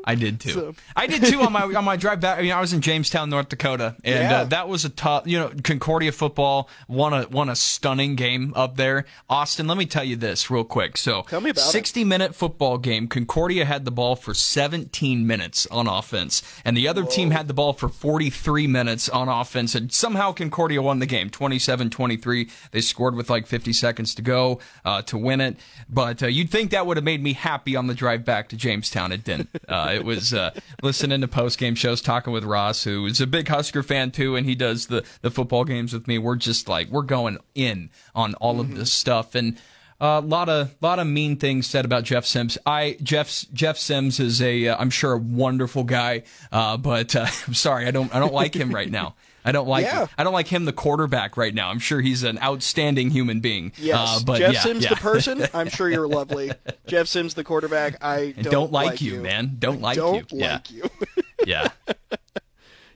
I 0.05 0.14
did 0.14 0.40
too. 0.40 0.50
So. 0.50 0.74
I 0.96 1.07
did 1.07 1.24
too 1.24 1.40
on 1.40 1.53
my 1.53 1.62
on 1.62 1.84
my 1.84 1.96
drive 1.96 2.20
back. 2.20 2.38
I 2.38 2.42
mean, 2.42 2.53
I 2.53 2.61
was 2.61 2.72
in 2.72 2.80
Jamestown, 2.80 3.30
North 3.30 3.48
Dakota, 3.48 3.96
and 4.05 4.14
uh, 4.14 4.20
yeah. 4.20 4.40
uh, 4.40 4.44
that 4.44 4.68
was 4.68 4.84
a 4.84 4.88
tough. 4.88 5.26
You 5.26 5.38
know, 5.38 5.53
Concordia 5.62 6.12
football 6.12 6.68
won 6.88 7.12
a 7.12 7.28
won 7.28 7.48
a 7.48 7.57
stunning 7.57 8.16
game 8.16 8.53
up 8.57 8.76
there. 8.76 9.05
Austin, 9.28 9.66
let 9.66 9.78
me 9.78 9.86
tell 9.86 10.05
you 10.05 10.16
this 10.16 10.50
real 10.50 10.64
quick. 10.64 10.96
So, 10.96 11.22
tell 11.22 11.40
me 11.40 11.50
about 11.50 11.62
60 11.62 12.00
it. 12.00 12.05
minute 12.05 12.34
football 12.34 12.78
game. 12.78 13.09
Concordia 13.09 13.64
had 13.64 13.84
the 13.84 13.90
ball 13.90 14.16
for 14.16 14.34
17 14.34 15.26
minutes 15.26 15.66
on 15.68 15.86
offense, 15.86 16.42
and 16.64 16.76
the 16.76 16.88
other 16.88 17.03
Whoa. 17.03 17.11
team 17.11 17.30
had 17.30 17.48
the 17.48 17.55
ball 17.55 17.72
for 17.72 17.88
43 17.88 18.66
minutes 18.66 19.09
on 19.09 19.28
offense, 19.28 19.74
and 19.74 19.92
somehow 19.92 20.32
Concordia 20.32 20.82
won 20.82 20.98
the 20.98 21.07
game, 21.07 21.30
27-23. 21.30 22.50
They 22.70 22.80
scored 22.80 23.14
with 23.14 23.30
like 23.30 23.46
50 23.46 23.72
seconds 23.72 24.14
to 24.16 24.22
go 24.22 24.61
uh, 24.84 25.03
to 25.03 25.18
win 25.18 25.40
it, 25.40 25.57
but 25.88 26.22
uh, 26.22 26.26
you'd 26.26 26.50
think 26.50 26.70
that 26.70 26.86
would 26.86 26.96
have 26.96 27.05
made 27.05 27.22
me 27.22 27.32
happy 27.34 27.76
on 27.76 27.86
the 27.86 27.94
drive 27.94 28.24
back 28.24 28.48
to 28.50 28.57
Jamestown. 28.57 29.12
It 29.12 29.24
didn't. 29.24 29.50
It 29.95 30.05
was 30.05 30.32
uh, 30.32 30.53
listening 30.82 31.20
to 31.20 31.28
post 31.28 31.59
game 31.59 31.74
shows, 31.74 32.01
talking 32.01 32.32
with 32.32 32.45
Ross, 32.45 32.84
who 32.84 33.07
is 33.07 33.20
a 33.20 33.26
big 33.26 33.49
Husker 33.49 33.82
fan 33.82 34.11
too, 34.11 34.36
and 34.36 34.47
he 34.47 34.55
does 34.55 34.86
the 34.86 35.05
the 35.20 35.30
football 35.30 35.64
games 35.64 35.93
with 35.93 36.07
me. 36.07 36.18
We're 36.18 36.36
just 36.36 36.68
like 36.68 36.88
we're 36.88 37.03
going 37.03 37.38
in 37.55 37.90
on 38.14 38.34
all 38.34 38.55
mm-hmm. 38.55 38.72
of 38.72 38.78
this 38.78 38.93
stuff, 38.93 39.34
and 39.34 39.59
a 40.01 40.05
uh, 40.05 40.20
lot 40.20 40.49
of 40.49 40.74
lot 40.80 40.99
of 40.99 41.07
mean 41.07 41.36
things 41.36 41.66
said 41.66 41.84
about 41.84 42.05
Jeff 42.05 42.26
Sims. 42.26 42.59
I 42.66 42.97
Jeff 43.03 43.45
Jeff 43.53 43.78
Sims 43.78 44.18
is 44.18 44.43
a 44.43 44.68
am 44.68 44.88
uh, 44.88 44.90
sure 44.90 45.12
a 45.12 45.18
wonderful 45.18 45.84
guy, 45.84 46.24
uh, 46.51 46.76
but 46.76 47.14
uh, 47.14 47.26
I'm 47.47 47.55
sorry 47.55 47.86
I 47.86 47.93
don't 47.93 48.12
I 48.14 48.18
don't 48.18 48.34
like 48.34 48.55
him 48.55 48.74
right 48.74 48.90
now. 48.90 49.14
I 49.45 49.53
don't 49.53 49.66
like 49.66 49.84
yeah. 49.84 50.07
I 50.16 50.24
don't 50.24 50.32
like 50.32 50.47
him 50.47 50.64
the 50.64 50.72
quarterback 50.72 51.36
right 51.36 51.55
now. 51.55 51.70
I'm 51.70 51.78
sure 51.78 52.01
he's 52.01 52.22
an 52.22 52.38
outstanding 52.38 53.11
human 53.11 53.40
being. 53.40 53.72
Yes, 53.76 53.97
uh, 53.99 54.20
but 54.24 54.38
Jeff 54.38 54.55
yeah, 54.55 54.61
Sims 54.61 54.84
yeah. 54.84 54.90
the 54.90 54.97
person. 54.97 55.47
I'm 55.55 55.68
sure 55.68 55.90
you're 55.90 56.09
lovely. 56.09 56.53
Jeff 56.86 57.09
Sims 57.09 57.34
the 57.34 57.45
quarterback. 57.45 58.03
I 58.03 58.32
don't, 58.32 58.53
don't 58.53 58.72
like, 58.72 58.86
like 58.86 59.01
you, 59.01 59.14
you, 59.14 59.20
man. 59.20 59.57
Don't 59.59 59.80
like 59.80 59.97
you. 59.97 60.03
don't 60.03 60.32
you. 60.32 60.38
Like 60.38 60.70
yeah. 60.70 60.84
you. 60.84 60.90
yeah. 61.47 61.68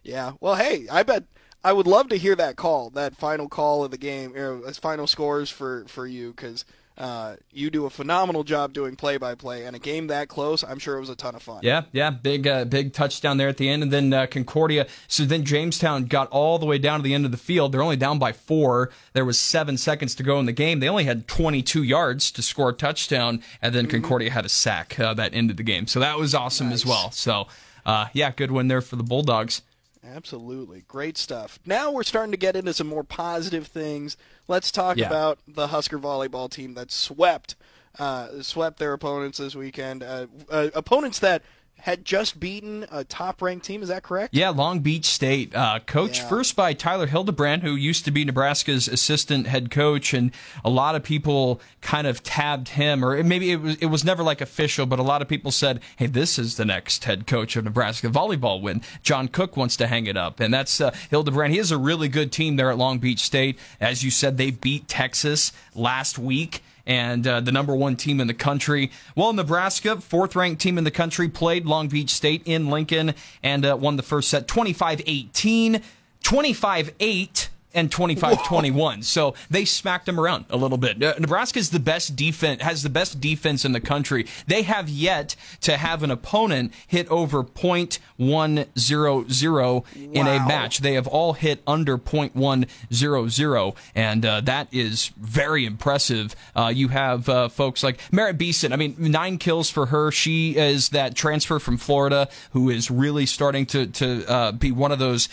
Yeah. 0.03 0.33
Well, 0.41 0.55
hey, 0.55 0.87
I 0.91 1.03
bet 1.03 1.25
I 1.65 1.73
would 1.73 1.89
love 1.89 2.09
to 2.11 2.17
hear 2.17 2.37
that 2.37 2.57
call, 2.57 2.91
that 2.91 3.17
final 3.17 3.49
call 3.49 3.85
of 3.85 3.91
the 3.91 3.99
game, 3.99 4.37
or 4.37 4.73
final 4.75 5.07
scores 5.07 5.51
for 5.51 5.85
for 5.89 6.07
you, 6.07 6.31
because 6.31 6.65
uh, 6.99 7.37
you 7.53 7.71
do 7.71 7.85
a 7.85 7.91
phenomenal 7.91 8.43
job 8.43 8.73
doing 8.73 8.97
play 8.97 9.19
by 9.19 9.35
play, 9.35 9.65
and 9.67 9.77
a 9.77 9.79
game 9.79 10.07
that 10.07 10.29
close, 10.29 10.65
I'm 10.65 10.79
sure 10.79 10.97
it 10.97 11.01
was 11.01 11.11
a 11.11 11.17
ton 11.17 11.35
of 11.35 11.43
fun. 11.43 11.61
Yeah, 11.63 11.83
yeah, 11.93 12.11
big 12.11 12.47
uh, 12.47 12.65
big 12.65 12.93
touchdown 12.95 13.37
there 13.37 13.49
at 13.49 13.59
the 13.59 13.69
end, 13.69 13.83
and 13.83 13.93
then 13.93 14.13
uh, 14.13 14.27
Concordia. 14.27 14.87
So 15.07 15.25
then 15.25 15.45
Jamestown 15.45 16.07
got 16.07 16.29
all 16.29 16.59
the 16.59 16.67
way 16.67 16.79
down 16.79 17.01
to 17.01 17.05
the 17.05 17.13
end 17.13 17.27
of 17.27 17.33
the 17.33 17.37
field. 17.37 17.73
They're 17.73 17.83
only 17.83 17.97
down 17.97 18.19
by 18.19 18.33
four. 18.33 18.91
There 19.13 19.25
was 19.25 19.39
seven 19.39 19.77
seconds 19.77 20.15
to 20.15 20.23
go 20.23 20.39
in 20.41 20.47
the 20.47 20.53
game. 20.53 20.81
They 20.81 20.89
only 20.89 21.05
had 21.05 21.29
22 21.29 21.83
yards 21.83 22.31
to 22.33 22.43
score 22.43 22.71
a 22.71 22.73
touchdown, 22.73 23.43
and 23.61 23.75
then 23.75 23.85
mm-hmm. 23.85 24.03
Concordia 24.03 24.31
had 24.31 24.47
a 24.47 24.51
sack 24.51 24.99
uh, 24.99 25.13
that 25.15 25.35
ended 25.35 25.59
the 25.59 25.63
game. 25.63 25.87
So 25.87 26.01
that 26.01 26.19
was 26.19 26.35
awesome 26.35 26.69
nice. 26.69 26.77
as 26.77 26.87
well. 26.87 27.11
So 27.11 27.47
uh, 27.85 28.07
yeah, 28.13 28.33
good 28.33 28.51
win 28.51 28.69
there 28.69 28.81
for 28.81 28.97
the 28.97 29.05
Bulldogs. 29.05 29.63
Absolutely. 30.05 30.85
Great 30.87 31.19
stuff. 31.19 31.59
Now 31.67 31.91
we're 31.91 32.03
starting 32.05 32.33
to 32.33 32.39
get 32.39 32.57
into 32.57 32.73
some 32.73 32.87
more 32.87 33.05
positive 33.05 33.67
things. 33.67 34.17
Let's 34.49 34.71
talk 34.71 34.97
yeah. 34.97 35.07
about 35.07 35.39
the 35.49 35.69
Husker 35.69 35.99
volleyball 35.99 36.51
team 36.51 36.75
that 36.75 36.91
swept 36.91 37.57
uh, 37.99 38.43
swept 38.43 38.79
their 38.79 38.93
opponents 38.93 39.39
this 39.39 39.55
weekend. 39.55 40.03
Uh, 40.03 40.27
uh, 40.51 40.69
opponents 40.75 41.19
that 41.21 41.43
had 41.79 42.05
just 42.05 42.41
beaten 42.41 42.85
a 42.91 43.05
top 43.05 43.41
ranked 43.41 43.65
team. 43.65 43.83
Is 43.83 43.89
that 43.89 44.03
correct? 44.03 44.35
Yeah, 44.35 44.49
Long 44.49 44.81
Beach 44.81 45.05
State. 45.05 45.55
Uh, 45.55 45.79
coached 45.87 46.23
yeah. 46.23 46.29
first 46.29 46.57
by 46.57 46.73
Tyler 46.73 47.07
Hildebrand, 47.07 47.63
who 47.63 47.77
used 47.77 48.05
to 48.07 48.11
be 48.11 48.25
Nebraska's 48.25 48.89
assistant 48.89 49.47
head 49.47 49.71
coach. 49.71 50.13
And 50.13 50.33
a 50.65 50.71
lot 50.71 50.95
of 50.97 51.05
people 51.05 51.61
kind 51.83 52.07
of 52.07 52.23
tabbed 52.23 52.71
him, 52.71 53.05
or 53.05 53.23
maybe 53.23 53.53
it 53.53 53.61
was, 53.61 53.77
it 53.77 53.87
was 53.87 54.05
never 54.05 54.23
like 54.23 54.41
official, 54.41 54.87
but 54.87 54.99
a 54.99 55.05
lot 55.05 55.23
of 55.23 55.29
people 55.29 55.53
said, 55.53 55.81
hey, 55.97 56.07
this 56.07 56.39
is 56.39 56.57
the 56.57 56.65
next 56.65 57.05
head 57.05 57.27
coach 57.27 57.55
of 57.55 57.65
Nebraska 57.65 58.09
volleyball 58.09 58.61
when 58.61 58.83
John 59.03 59.29
Cook 59.29 59.57
wants 59.57 59.77
to 59.77 59.87
hang 59.87 60.07
it 60.07 60.17
up. 60.17 60.41
And 60.41 60.53
that's 60.53 60.81
uh, 60.81 60.93
Hildebrand. 61.11 61.53
He 61.53 61.59
has 61.59 61.71
a 61.71 61.79
really 61.79 62.09
good 62.09 62.33
team 62.33 62.57
there 62.57 62.71
at 62.71 62.79
Long 62.79 62.99
Beach 62.99 63.21
State. 63.21 63.59
As 63.81 64.03
you 64.03 64.11
said, 64.11 64.39
they 64.39 64.51
beat 64.51 64.89
Texas 64.89 65.53
last 65.75 66.19
week 66.19 66.63
and 66.87 67.27
uh, 67.27 67.41
the 67.41 67.53
number 67.53 67.75
one 67.75 67.97
team 67.97 68.21
in 68.21 68.27
the 68.27 68.35
country. 68.35 68.91
Well, 69.15 69.33
Nebraska, 69.33 70.01
fourth 70.01 70.37
ranked 70.37 70.61
team 70.61 70.79
in 70.79 70.85
the 70.85 70.91
country, 70.91 71.29
played 71.29 71.67
Long 71.67 71.89
Beach 71.89 72.11
State 72.11 72.43
in 72.45 72.69
Lincoln 72.69 73.15
and 73.43 73.67
uh, 73.67 73.77
won 73.77 73.97
the 73.97 74.03
first 74.03 74.29
set 74.29 74.47
25 74.47 75.03
18, 75.07 75.83
25 76.23 76.95
8 77.01 77.49
and 77.77 77.91
25-21. 77.91 79.05
So 79.05 79.35
they 79.51 79.65
smacked 79.65 80.07
them 80.07 80.19
around 80.19 80.47
a 80.51 80.57
little 80.57 80.79
bit. 80.79 81.01
Uh, 81.03 81.15
Nebraska 81.19 81.59
is 81.59 81.71
the 81.71 81.79
best 81.79 82.17
defense, 82.17 82.63
has 82.63 82.83
the 82.83 82.89
best 82.89 83.21
defense 83.21 83.65
in 83.65 83.73
the 83.73 83.81
country. 83.81 84.27
They 84.47 84.63
have 84.63 84.89
yet 84.89 85.37
to 85.61 85.77
have 85.77 86.03
an 86.03 86.11
opponent 86.11 86.73
hit 86.87 87.07
over 87.09 87.45
.100 87.45 87.99
wow. 88.19 89.85
in 89.95 90.27
a 90.27 90.39
match. 90.47 90.79
They 90.79 90.95
have 90.95 91.07
all 91.07 91.35
hit 91.35 91.63
under 91.67 91.99
.100, 91.99 93.77
and 93.95 94.25
uh, 94.25 94.41
that 94.41 94.69
is 94.73 95.13
very 95.19 95.67
impressive. 95.67 96.35
Uh, 96.55 96.73
you 96.75 96.89
have 96.89 97.29
uh, 97.29 97.49
folks 97.49 97.83
like 97.83 98.01
Merritt 98.11 98.39
Beeson. 98.39 98.73
I 98.73 98.77
mean, 98.77 98.95
nine 98.99 99.37
kills 99.37 99.69
for 99.69 99.87
her. 99.87 100.11
She 100.11 100.57
is 100.57 100.89
that 100.91 101.15
transfer 101.15 101.59
from 101.59 101.77
Florida 101.77 102.29
who 102.53 102.71
is 102.71 102.91
really 102.91 103.27
starting 103.27 103.67
to 103.67 103.87
to 103.87 104.27
uh, 104.27 104.53
be 104.53 104.73
one 104.73 104.93
of 104.93 104.99
those 104.99 105.29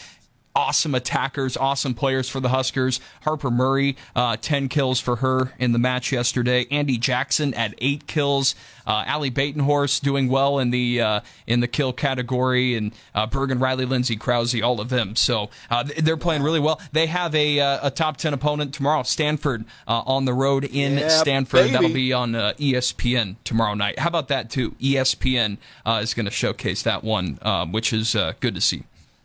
awesome 0.56 0.95
attackers, 0.95 1.58
awesome 1.58 1.93
players 1.93 2.30
for 2.30 2.39
the 2.39 2.49
Huskers. 2.49 2.99
Harper 3.22 3.51
Murray, 3.51 3.95
uh, 4.16 4.38
10 4.39 4.70
kills 4.70 4.99
for 4.99 5.18
her 5.18 5.54
in 5.60 5.72
the 5.72 5.80
match 5.80 6.12
yesterday. 6.12 6.66
Andi 6.66 6.99
Jackson 6.99 7.54
at 7.54 7.74
eight 7.80 8.08
kills. 8.08 8.56
Uh, 8.86 9.04
Ally 9.08 9.30
Batenhorst 9.30 10.01
doing 10.01 10.28
well 10.28 10.60
in 10.60 10.72
the 10.72 11.01
uh, 11.01 11.20
in 11.47 11.62
the 11.62 11.68
kill 11.68 11.93
category, 11.93 12.76
and 12.76 12.93
uh, 13.16 13.26
Bergen 13.26 13.60
Reilly, 13.60 13.86
Lindsay 13.86 14.16
Krause, 14.16 14.62
all 14.62 14.82
of 14.82 14.89
them. 14.89 15.16
So 15.16 15.49
uh, 15.70 15.86
they're 15.97 16.18
playing 16.18 16.43
really 16.43 16.60
well. 16.60 16.82
They 16.91 17.08
have 17.08 17.34
a, 17.34 17.60
uh, 17.60 17.88
a 17.88 17.91
top 17.91 18.18
10 18.18 18.34
opponent 18.34 18.74
tomorrow, 18.74 19.04
Stanford, 19.04 19.66
uh, 19.88 20.04
on 20.06 20.26
the 20.26 20.34
road 20.34 20.66
in 20.66 20.97
yeah, 20.97 21.08
Stanford. 21.08 21.62
Baby. 21.62 21.72
That'll 21.72 21.89
be 21.89 22.14
on 22.14 22.34
ESPN 22.34 23.38
tomorrow 23.43 23.74
night. 23.74 23.99
How 23.99 24.10
about 24.10 24.28
that, 24.28 24.49
too? 24.49 24.72
ESPN 24.72 25.58
is 26.01 26.14
going 26.14 26.26
to 26.26 26.32
showcase 26.32 26.84
that 26.84 27.04
one, 27.04 27.39
which 27.72 27.93
is 27.93 28.16
good 28.39 28.56
to 28.56 28.62
see. 28.62 28.84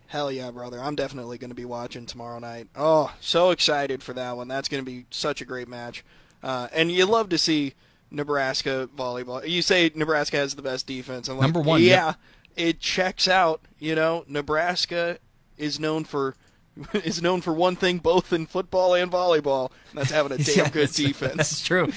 Hell 0.09 0.33
yeah, 0.33 0.51
brother. 0.51 0.81
I'm 0.81 0.95
definitely 0.95 1.37
going 1.37 1.51
to 1.51 1.55
be 1.55 1.67
watching 1.67 2.07
tomorrow 2.07 2.39
night. 2.39 2.69
Oh, 2.75 3.15
so 3.21 3.51
excited 3.51 4.03
for 4.03 4.15
that 4.15 4.39
one. 4.39 4.49
That's 4.49 4.69
going 4.69 4.83
to 4.83 4.91
be 4.91 5.05
such 5.11 5.43
a 5.43 5.45
great 5.45 5.69
match. 5.69 6.03
Uh, 6.43 6.69
and 6.73 6.91
you 6.91 7.05
love 7.05 7.29
to 7.29 7.37
see 7.37 7.75
Nebraska 8.11 8.89
volleyball. 8.97 9.47
You 9.47 9.61
say 9.61 9.91
Nebraska 9.95 10.39
has 10.39 10.55
the 10.55 10.63
best 10.63 10.87
defense. 10.87 11.29
I'm 11.29 11.37
like, 11.37 11.43
Number 11.43 11.61
one. 11.61 11.83
Yeah, 11.83 12.07
yep. 12.07 12.17
it 12.57 12.81
checks 12.81 13.29
out. 13.29 13.61
You 13.79 13.95
know, 13.95 14.25
Nebraska 14.27 15.19
is 15.59 15.79
known 15.79 16.05
for 16.05 16.35
is 16.95 17.21
known 17.21 17.43
for 17.43 17.53
one 17.53 17.77
thing 17.77 17.99
both 17.99 18.33
in 18.33 18.47
football 18.47 18.95
and 18.95 19.13
volleyball. 19.13 19.71
And 19.91 20.01
that's 20.01 20.11
having 20.11 20.33
a 20.33 20.39
damn 20.43 20.57
yeah, 20.57 20.71
good 20.71 20.91
defense. 20.91 21.37
That's 21.37 21.63
true. 21.63 21.93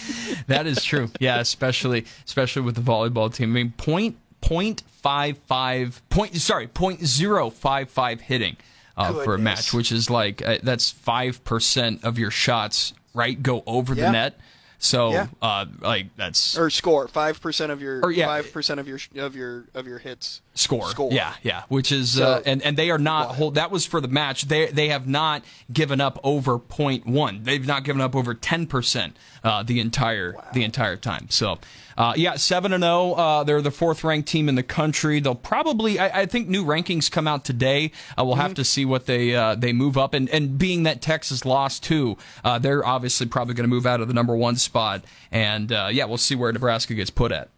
That 0.48 0.68
is 0.68 0.84
true. 0.84 1.10
Yeah, 1.22 1.40
especially 1.40 2.06
especially 2.26 2.64
with 2.64 2.76
the 2.76 2.82
volleyball 2.82 3.34
team. 3.34 3.52
I 3.52 3.54
mean, 3.54 3.74
point 3.78 4.18
0.55 4.42 6.02
point 6.10 6.36
sorry 6.36 6.68
0.055 6.68 8.22
hitting 8.22 8.58
uh, 8.98 9.24
for 9.24 9.36
a 9.36 9.40
match, 9.40 9.74
which 9.74 9.92
is 9.92 10.10
like 10.10 10.46
uh, 10.46 10.58
that's 10.64 10.92
five 10.92 11.44
percent 11.44 12.04
of 12.04 12.20
your 12.20 12.32
shots 12.32 12.94
right 13.14 13.42
go 13.42 13.64
over 13.66 13.94
yeah. 13.94 14.06
the 14.06 14.12
net. 14.12 14.40
So, 14.84 15.12
yeah. 15.12 15.28
uh, 15.44 15.68
like 15.82 16.08
that's 16.16 16.58
or 16.58 16.72
score 16.72 17.08
five 17.08 17.40
percent 17.40 17.72
of 17.72 17.84
your 17.84 18.02
or, 18.02 18.12
yeah, 18.12 18.26
five 18.26 18.52
percent 18.52 18.80
of 18.80 18.88
your 18.88 18.98
of 19.16 19.36
your 19.36 19.66
of 19.76 19.86
your 19.86 20.00
hits 20.00 20.42
score. 20.56 20.90
Score, 20.90 21.12
yeah, 21.12 21.36
yeah. 21.44 21.64
Which 21.68 21.92
is 21.92 22.14
so, 22.14 22.26
uh, 22.26 22.42
and 22.48 22.64
and 22.64 22.76
they 22.76 22.90
are 22.90 22.98
not 22.98 23.36
hold. 23.36 23.56
That 23.56 23.70
was 23.70 23.86
for 23.86 24.02
the 24.02 24.08
match. 24.08 24.44
They 24.44 24.68
they 24.68 24.88
have 24.88 25.08
not 25.08 25.44
given 25.72 26.02
up 26.02 26.20
over 26.24 26.58
0.1. 26.58 27.44
They've 27.44 27.66
not 27.66 27.84
given 27.84 28.02
up 28.02 28.16
over 28.16 28.34
ten 28.34 28.66
percent 28.66 29.16
uh, 29.44 29.62
the 29.62 29.80
entire 29.80 30.34
wow. 30.34 30.48
the 30.52 30.64
entire 30.64 30.98
time. 30.98 31.28
So 31.30 31.60
uh, 31.98 32.14
yeah, 32.16 32.36
seven 32.36 32.74
and 32.74 32.84
zero. 32.84 32.92
Oh, 32.92 33.14
uh, 33.14 33.44
they're 33.44 33.62
the 33.62 33.72
fourth 33.72 34.04
ranked 34.04 34.28
team 34.28 34.50
in 34.50 34.56
the 34.56 34.64
country. 34.64 35.20
They'll 35.20 35.36
probably, 35.36 36.00
I, 36.00 36.22
I 36.22 36.26
think, 36.26 36.48
new 36.48 36.66
rankings 36.66 37.10
come 37.10 37.28
out 37.28 37.46
today. 37.46 37.92
Uh, 38.18 38.26
we'll 38.26 38.34
mm-hmm. 38.34 38.42
have 38.42 38.54
to 38.56 38.64
see 38.64 38.86
what 38.86 39.06
they 39.06 39.36
uh, 39.36 39.56
they 39.56 39.74
move 39.74 39.98
up. 39.98 40.14
And 40.14 40.30
and 40.30 40.58
being 40.58 40.84
that 40.84 41.02
Texas 41.02 41.46
lost 41.46 41.84
too, 41.84 42.18
uh, 42.44 42.60
they're 42.60 42.86
obviously 42.86 43.28
probably 43.28 43.54
going 43.54 43.70
to 43.70 43.74
move 43.74 43.86
out 43.86 44.02
of 44.02 44.08
the 44.08 44.14
number 44.14 44.36
one 44.36 44.56
spot. 44.56 45.04
And 45.32 45.72
uh, 45.72 45.90
yeah, 45.92 46.06
we'll 46.06 46.18
see 46.18 46.36
where 46.36 46.52
Nebraska 46.52 46.94
gets 46.94 47.10
put 47.10 47.32
at. 47.32 47.50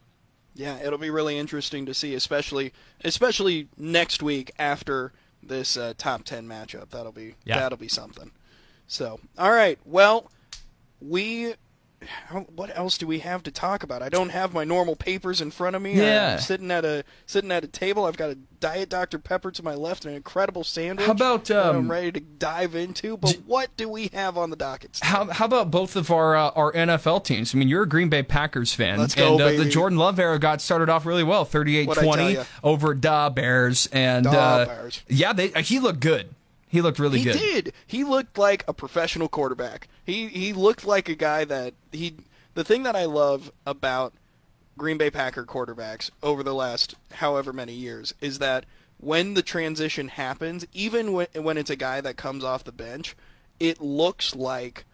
Yeah, 0.55 0.77
it'll 0.79 0.99
be 0.99 1.09
really 1.09 1.37
interesting 1.37 1.85
to 1.87 1.93
see, 1.93 2.13
especially 2.13 2.73
especially 3.03 3.67
next 3.77 4.21
week 4.21 4.51
after 4.59 5.11
this 5.41 5.77
top 5.97 6.23
ten 6.23 6.47
matchup. 6.47 6.89
That'll 6.89 7.11
be 7.11 7.35
yeah. 7.45 7.59
that'll 7.59 7.77
be 7.77 7.87
something. 7.87 8.31
So, 8.87 9.19
all 9.37 9.51
right, 9.51 9.79
well, 9.85 10.29
we 11.01 11.55
what 12.55 12.75
else 12.77 12.97
do 12.97 13.07
we 13.07 13.19
have 13.19 13.43
to 13.43 13.51
talk 13.51 13.83
about? 13.83 14.01
I 14.01 14.09
don't 14.09 14.29
have 14.29 14.53
my 14.53 14.63
normal 14.63 14.95
papers 14.95 15.41
in 15.41 15.51
front 15.51 15.75
of 15.75 15.81
me. 15.81 15.93
Yeah. 15.93 16.33
I'm 16.33 16.39
sitting 16.39 16.71
at 16.71 16.85
a 16.85 17.03
sitting 17.25 17.51
at 17.51 17.63
a 17.63 17.67
table. 17.67 18.05
I've 18.05 18.17
got 18.17 18.29
a 18.31 18.35
diet 18.35 18.89
Dr 18.89 19.19
Pepper 19.19 19.51
to 19.51 19.63
my 19.63 19.75
left 19.75 20.05
and 20.05 20.11
an 20.11 20.15
incredible 20.15 20.63
sandwich. 20.63 21.05
How 21.05 21.11
about, 21.11 21.45
that 21.45 21.65
um, 21.69 21.75
I'm 21.75 21.91
ready 21.91 22.13
to 22.13 22.19
dive 22.19 22.75
into? 22.75 23.17
But 23.17 23.41
what 23.45 23.75
do 23.75 23.89
we 23.89 24.07
have 24.13 24.37
on 24.37 24.49
the 24.49 24.55
docket? 24.55 24.99
How, 25.01 25.25
how 25.25 25.45
about 25.45 25.69
both 25.69 25.95
of 25.95 26.11
our 26.11 26.35
uh, 26.35 26.51
our 26.51 26.71
NFL 26.71 27.25
teams? 27.25 27.53
I 27.53 27.57
mean, 27.57 27.67
you're 27.67 27.83
a 27.83 27.89
Green 27.89 28.09
Bay 28.09 28.23
Packers 28.23 28.73
fan, 28.73 28.99
Let's 28.99 29.15
go, 29.15 29.33
and 29.33 29.41
uh, 29.41 29.63
the. 29.63 29.69
Jordan 29.69 29.97
Love 29.97 30.19
era 30.19 30.39
got 30.39 30.61
started 30.61 30.89
off 30.89 31.05
really 31.05 31.23
well, 31.23 31.45
What'd 31.45 31.67
I 31.67 31.85
tell 31.85 32.13
38-20 32.13 32.45
over 32.63 32.93
Da 32.93 33.29
Bears, 33.29 33.87
and 33.91 34.25
Da 34.25 34.31
uh, 34.31 34.65
Bears. 34.65 35.01
yeah, 35.07 35.33
they, 35.33 35.51
uh, 35.53 35.61
he 35.61 35.79
looked 35.79 35.99
good. 35.99 36.33
He 36.73 36.81
looked 36.81 36.97
really 36.97 37.19
He 37.19 37.25
good. 37.25 37.35
He 37.35 37.51
did. 37.51 37.73
He 37.85 38.03
looked 38.03 38.35
like 38.35 38.63
a 38.67 38.73
professional 38.73 39.29
quarterback. 39.29 39.87
He 40.03 40.27
he 40.27 40.53
looked 40.53 40.87
like 40.87 41.07
a 41.07 41.13
guy 41.13 41.45
that 41.45 41.75
he. 41.91 42.15
The 42.55 42.63
thing 42.63 42.81
that 42.81 42.95
I 42.95 43.05
love 43.05 43.51
about 43.63 44.11
Green 44.75 44.97
Bay 44.97 45.11
Packer 45.11 45.45
quarterbacks 45.45 46.09
over 46.23 46.41
the 46.41 46.55
last 46.55 46.95
however 47.11 47.53
many 47.53 47.73
years 47.73 48.15
is 48.21 48.39
that 48.39 48.65
when 48.97 49.35
the 49.35 49.43
transition 49.43 50.07
happens, 50.07 50.65
even 50.73 51.13
when 51.13 51.27
when 51.35 51.59
it's 51.59 51.69
a 51.69 51.75
guy 51.75 52.01
that 52.01 52.17
comes 52.17 52.43
off 52.43 52.63
the 52.63 52.71
bench, 52.71 53.15
it 53.59 53.79
looks 53.79 54.35
like 54.35 54.85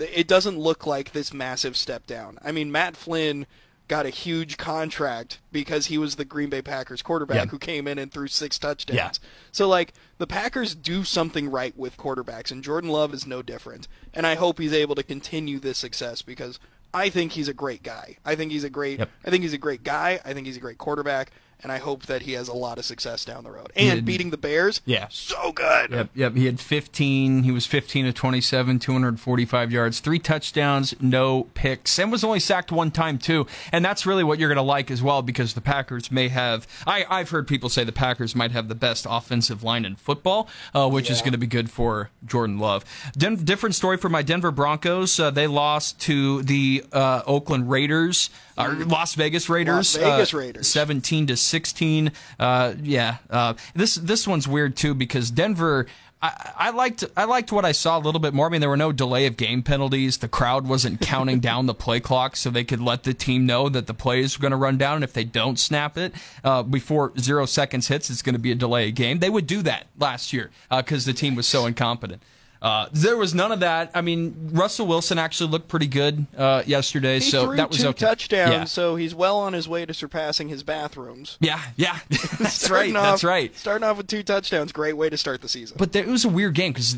it 0.00 0.26
doesn't 0.26 0.58
look 0.58 0.88
like 0.88 1.12
this 1.12 1.32
massive 1.32 1.76
step 1.76 2.04
down. 2.04 2.36
I 2.42 2.50
mean, 2.50 2.72
Matt 2.72 2.96
Flynn 2.96 3.46
got 3.92 4.06
a 4.06 4.10
huge 4.10 4.56
contract 4.56 5.38
because 5.52 5.84
he 5.86 5.98
was 5.98 6.16
the 6.16 6.24
Green 6.24 6.48
Bay 6.48 6.62
Packers 6.62 7.02
quarterback 7.02 7.36
Yeah. 7.36 7.46
who 7.50 7.58
came 7.58 7.86
in 7.86 7.98
and 7.98 8.10
threw 8.10 8.26
six 8.26 8.58
touchdowns. 8.58 8.96
Yeah. 8.96 9.10
So 9.52 9.68
like 9.68 9.92
the 10.16 10.26
Packers 10.26 10.74
do 10.74 11.04
something 11.04 11.50
right 11.50 11.76
with 11.76 11.98
quarterbacks 11.98 12.50
and 12.50 12.64
Jordan 12.64 12.88
Love 12.88 13.12
is 13.12 13.26
no 13.26 13.42
different. 13.42 13.88
And 14.14 14.26
I 14.26 14.36
hope 14.36 14.58
he's 14.58 14.72
able 14.72 14.94
to 14.94 15.02
continue 15.02 15.58
this 15.58 15.76
success 15.76 16.22
because 16.22 16.58
I 16.94 17.10
think 17.10 17.32
he's 17.32 17.48
a 17.48 17.52
great 17.54 17.82
guy. 17.82 18.16
I 18.24 18.34
think 18.34 18.50
he's 18.50 18.64
a 18.64 18.70
great 18.70 18.98
Yep. 18.98 19.10
I 19.26 19.30
think 19.30 19.42
he's 19.42 19.52
a 19.52 19.58
great 19.58 19.82
guy. 19.84 20.20
I 20.24 20.32
think 20.32 20.46
he's 20.46 20.56
a 20.56 20.60
great 20.60 20.78
quarterback 20.78 21.30
and 21.62 21.70
I 21.72 21.78
hope 21.78 22.06
that 22.06 22.22
he 22.22 22.32
has 22.32 22.48
a 22.48 22.52
lot 22.54 22.78
of 22.78 22.84
success 22.84 23.24
down 23.24 23.44
the 23.44 23.50
road. 23.50 23.72
And 23.76 23.98
did- 23.98 24.04
beating 24.04 24.30
the 24.30 24.36
Bears, 24.36 24.80
Yeah. 24.84 25.06
so 25.10 25.52
good. 25.52 25.90
Yep, 25.90 26.08
yep. 26.14 26.34
He 26.36 26.46
had 26.46 26.58
15. 26.60 27.42
He 27.44 27.50
was 27.50 27.66
15 27.66 28.04
to 28.06 28.12
27, 28.12 28.78
245 28.78 29.70
yards, 29.72 30.00
three 30.00 30.18
touchdowns, 30.18 30.94
no 31.00 31.44
picks, 31.54 31.98
and 31.98 32.10
was 32.10 32.24
only 32.24 32.40
sacked 32.40 32.72
one 32.72 32.90
time 32.90 33.18
too. 33.18 33.46
And 33.70 33.84
that's 33.84 34.06
really 34.06 34.24
what 34.24 34.38
you're 34.38 34.48
going 34.48 34.56
to 34.56 34.62
like 34.62 34.90
as 34.90 35.02
well, 35.02 35.22
because 35.22 35.54
the 35.54 35.60
Packers 35.60 36.10
may 36.10 36.28
have. 36.28 36.66
I, 36.86 37.04
I've 37.08 37.30
heard 37.30 37.46
people 37.46 37.68
say 37.68 37.84
the 37.84 37.92
Packers 37.92 38.34
might 38.34 38.50
have 38.52 38.68
the 38.68 38.74
best 38.74 39.06
offensive 39.08 39.62
line 39.62 39.84
in 39.84 39.96
football, 39.96 40.48
uh, 40.74 40.88
which 40.88 41.10
is 41.10 41.20
going 41.20 41.32
to 41.32 41.38
be 41.38 41.46
good 41.46 41.70
for 41.70 42.10
Jordan 42.26 42.58
Love. 42.58 42.84
Den- 43.16 43.36
different 43.36 43.74
story 43.74 43.96
for 43.96 44.08
my 44.08 44.22
Denver 44.22 44.50
Broncos. 44.50 45.18
Uh, 45.20 45.30
they 45.30 45.46
lost 45.46 46.00
to 46.00 46.42
the 46.42 46.84
uh, 46.92 47.22
Oakland 47.26 47.70
Raiders. 47.70 48.30
Or 48.58 48.74
Las 48.74 49.14
Vegas 49.14 49.48
Raiders, 49.48 49.96
Las 49.96 49.96
Vegas 49.96 50.34
uh, 50.34 50.36
Raiders. 50.36 50.68
17 50.68 51.28
to 51.28 51.36
16. 51.52 52.12
Uh, 52.38 52.74
yeah, 52.82 53.18
uh, 53.28 53.52
this 53.74 53.96
this 53.96 54.26
one's 54.26 54.48
weird 54.48 54.76
too 54.76 54.94
because 54.94 55.30
Denver. 55.30 55.86
I, 56.24 56.52
I 56.56 56.70
liked 56.70 57.02
I 57.16 57.24
liked 57.24 57.50
what 57.50 57.64
I 57.64 57.72
saw 57.72 57.98
a 57.98 58.00
little 58.00 58.20
bit 58.20 58.32
more. 58.32 58.46
I 58.46 58.48
mean, 58.48 58.60
there 58.60 58.70
were 58.70 58.76
no 58.76 58.92
delay 58.92 59.26
of 59.26 59.36
game 59.36 59.64
penalties. 59.64 60.18
The 60.18 60.28
crowd 60.28 60.68
wasn't 60.68 61.00
counting 61.00 61.40
down 61.50 61.66
the 61.66 61.74
play 61.74 61.98
clock, 61.98 62.36
so 62.36 62.48
they 62.48 62.62
could 62.62 62.80
let 62.80 63.02
the 63.02 63.12
team 63.12 63.44
know 63.44 63.68
that 63.68 63.88
the 63.88 63.92
play 63.92 64.20
is 64.20 64.36
going 64.36 64.52
to 64.52 64.56
run 64.56 64.78
down. 64.78 64.94
And 64.94 65.04
if 65.04 65.12
they 65.12 65.24
don't 65.24 65.58
snap 65.58 65.98
it 65.98 66.14
uh, 66.44 66.62
before 66.62 67.12
zero 67.18 67.44
seconds 67.44 67.88
hits, 67.88 68.08
it's 68.08 68.22
going 68.22 68.36
to 68.36 68.38
be 68.38 68.52
a 68.52 68.54
delay 68.54 68.88
of 68.88 68.94
game. 68.94 69.18
They 69.18 69.30
would 69.30 69.48
do 69.48 69.62
that 69.62 69.88
last 69.98 70.32
year 70.32 70.52
because 70.70 71.06
the 71.06 71.12
team 71.12 71.34
was 71.34 71.48
so 71.48 71.66
incompetent. 71.66 72.22
Uh, 72.62 72.86
there 72.92 73.16
was 73.16 73.34
none 73.34 73.50
of 73.50 73.58
that. 73.60 73.90
I 73.92 74.02
mean, 74.02 74.50
Russell 74.52 74.86
Wilson 74.86 75.18
actually 75.18 75.50
looked 75.50 75.66
pretty 75.66 75.88
good 75.88 76.24
uh, 76.38 76.62
yesterday, 76.64 77.14
He 77.16 77.28
so 77.28 77.52
that 77.56 77.68
was 77.70 77.78
two 77.80 77.88
okay. 77.88 78.06
touchdowns, 78.06 78.52
Yeah. 78.52 78.64
so 78.64 78.94
he's 78.94 79.14
well 79.16 79.36
on 79.38 79.52
his 79.52 79.68
way 79.68 79.84
to 79.84 79.92
surpassing 79.92 80.48
his 80.48 80.62
bathrooms. 80.62 81.38
Yeah, 81.40 81.60
yeah, 81.76 81.98
that's 82.08 82.40
right. 82.40 82.48
Starting 82.50 82.92
That's 82.94 83.24
off- 83.24 83.28
right. 83.28 83.56
Starting 83.56 83.82
off 83.88 83.96
with 83.96 84.06
two 84.06 84.22
touchdowns, 84.22 84.70
great 84.70 84.96
way 84.96 85.10
to 85.10 85.18
start 85.18 85.42
the 85.42 85.48
season. 85.48 85.76
But 85.76 85.90
there, 85.92 86.04
it 86.04 86.08
was 86.08 86.24
a 86.24 86.28
weird 86.28 86.54
game 86.54 86.72
because 86.72 86.96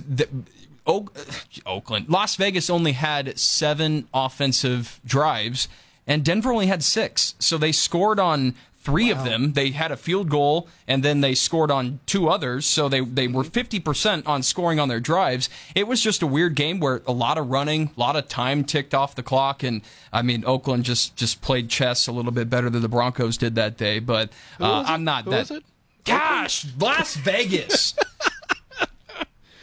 Oak, 0.86 1.16
Oakland, 1.66 2.10
Las 2.10 2.36
Vegas 2.36 2.68
only 2.68 2.92
had 2.92 3.38
seven 3.38 4.06
offensive 4.12 5.00
drives, 5.06 5.66
and 6.06 6.22
Denver 6.22 6.52
only 6.52 6.66
had 6.66 6.82
six. 6.84 7.34
So 7.38 7.56
they 7.56 7.72
scored 7.72 8.20
on 8.20 8.54
three 8.84 9.10
of 9.10 9.24
them. 9.24 9.54
They 9.54 9.70
had 9.70 9.90
a 9.90 9.96
field 9.96 10.28
goal, 10.28 10.68
and 10.86 11.02
then 11.02 11.22
they 11.22 11.34
scored 11.34 11.70
on 11.70 12.00
two 12.06 12.28
others. 12.28 12.66
So 12.66 12.88
they 12.88 13.00
they 13.00 13.26
were 13.26 13.42
fifty 13.42 13.80
percent 13.80 14.26
on 14.26 14.42
scoring 14.42 14.78
on 14.78 14.88
their 14.88 15.00
drives. 15.00 15.48
It 15.74 15.88
was 15.88 16.00
just 16.00 16.22
a 16.22 16.26
weird 16.26 16.54
game 16.54 16.78
where 16.78 17.02
a 17.06 17.12
lot 17.12 17.38
of 17.38 17.48
running, 17.48 17.90
a 17.96 18.00
lot 18.00 18.14
of 18.14 18.28
time 18.28 18.62
ticked 18.62 18.94
off 18.94 19.14
the 19.14 19.22
clock, 19.22 19.62
and 19.62 19.82
I 20.12 20.22
mean 20.22 20.44
Oakland 20.46 20.84
just 20.84 21.16
just 21.16 21.40
played 21.40 21.68
chess 21.68 22.06
a 22.06 22.12
little 22.12 22.32
bit 22.32 22.48
better 22.48 22.70
than 22.70 22.82
the 22.82 22.88
Broncos 22.88 23.36
did 23.36 23.54
that 23.56 23.76
day. 23.76 23.98
But 23.98 24.30
uh. 24.60 24.84
I'm 24.86 25.04
not 25.04 25.24
Who 25.24 25.30
that. 25.30 25.38
was 25.40 25.50
it? 25.50 25.64
Gosh, 26.04 26.66
Las 26.78 27.16
Vegas. 27.16 27.94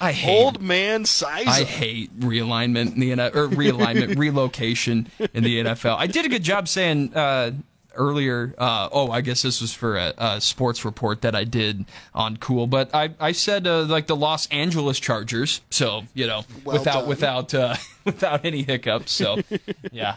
I 0.01 0.13
hate 0.13 0.43
Old 0.43 0.61
man 0.63 1.05
size. 1.05 1.45
I 1.45 1.63
hate 1.63 2.19
realignment 2.19 2.95
in 2.95 2.99
the 2.99 3.37
or 3.37 3.47
realignment 3.47 4.17
relocation 4.17 5.07
in 5.35 5.43
the 5.43 5.63
NFL. 5.63 5.95
I 5.95 6.07
did 6.07 6.25
a 6.25 6.29
good 6.29 6.41
job 6.41 6.67
saying 6.67 7.13
uh, 7.13 7.51
earlier. 7.95 8.53
Uh, 8.57 8.89
oh, 8.91 9.11
I 9.11 9.21
guess 9.21 9.41
this 9.41 9.61
was 9.61 9.73
for 9.73 9.97
a, 9.97 10.13
a 10.17 10.41
sports 10.41 10.83
report 10.85 11.21
that 11.21 11.35
I 11.35 11.43
did 11.43 11.85
on 12.13 12.37
Cool, 12.37 12.67
but 12.67 12.93
I 12.93 13.11
I 13.19 13.31
said 13.31 13.67
uh, 13.67 13.83
like 13.83 14.07
the 14.07 14.15
Los 14.15 14.47
Angeles 14.47 14.99
Chargers. 14.99 15.61
So 15.69 16.03
you 16.13 16.27
know, 16.27 16.43
Well 16.63 16.77
without 16.77 16.99
done. 17.01 17.09
without 17.09 17.53
uh, 17.53 17.75
without 18.05 18.45
any 18.45 18.63
hiccups. 18.63 19.11
So 19.11 19.39
yeah, 19.91 20.15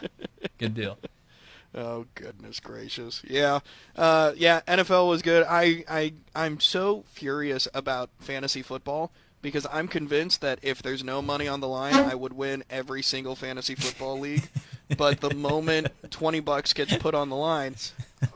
good 0.57 0.73
deal. 0.73 0.97
Oh 1.77 2.05
goodness 2.15 2.59
gracious! 2.61 3.21
Yeah, 3.27 3.59
uh, 3.97 4.31
yeah. 4.37 4.61
NFL 4.67 5.09
was 5.09 5.21
good. 5.21 5.45
I, 5.49 5.83
I, 5.89 6.13
I'm 6.33 6.61
so 6.61 7.03
furious 7.09 7.67
about 7.73 8.09
fantasy 8.19 8.61
football 8.61 9.11
because 9.41 9.67
I'm 9.69 9.89
convinced 9.89 10.39
that 10.39 10.59
if 10.61 10.81
there's 10.81 11.03
no 11.03 11.21
money 11.21 11.49
on 11.49 11.59
the 11.59 11.67
line, 11.67 11.93
I 11.93 12.15
would 12.15 12.31
win 12.31 12.63
every 12.69 13.01
single 13.01 13.35
fantasy 13.35 13.75
football 13.75 14.17
league. 14.19 14.47
But 14.97 15.21
the 15.21 15.33
moment 15.35 15.87
twenty 16.09 16.39
bucks 16.39 16.73
gets 16.73 16.95
put 16.97 17.15
on 17.15 17.29
the 17.29 17.35
line, 17.35 17.75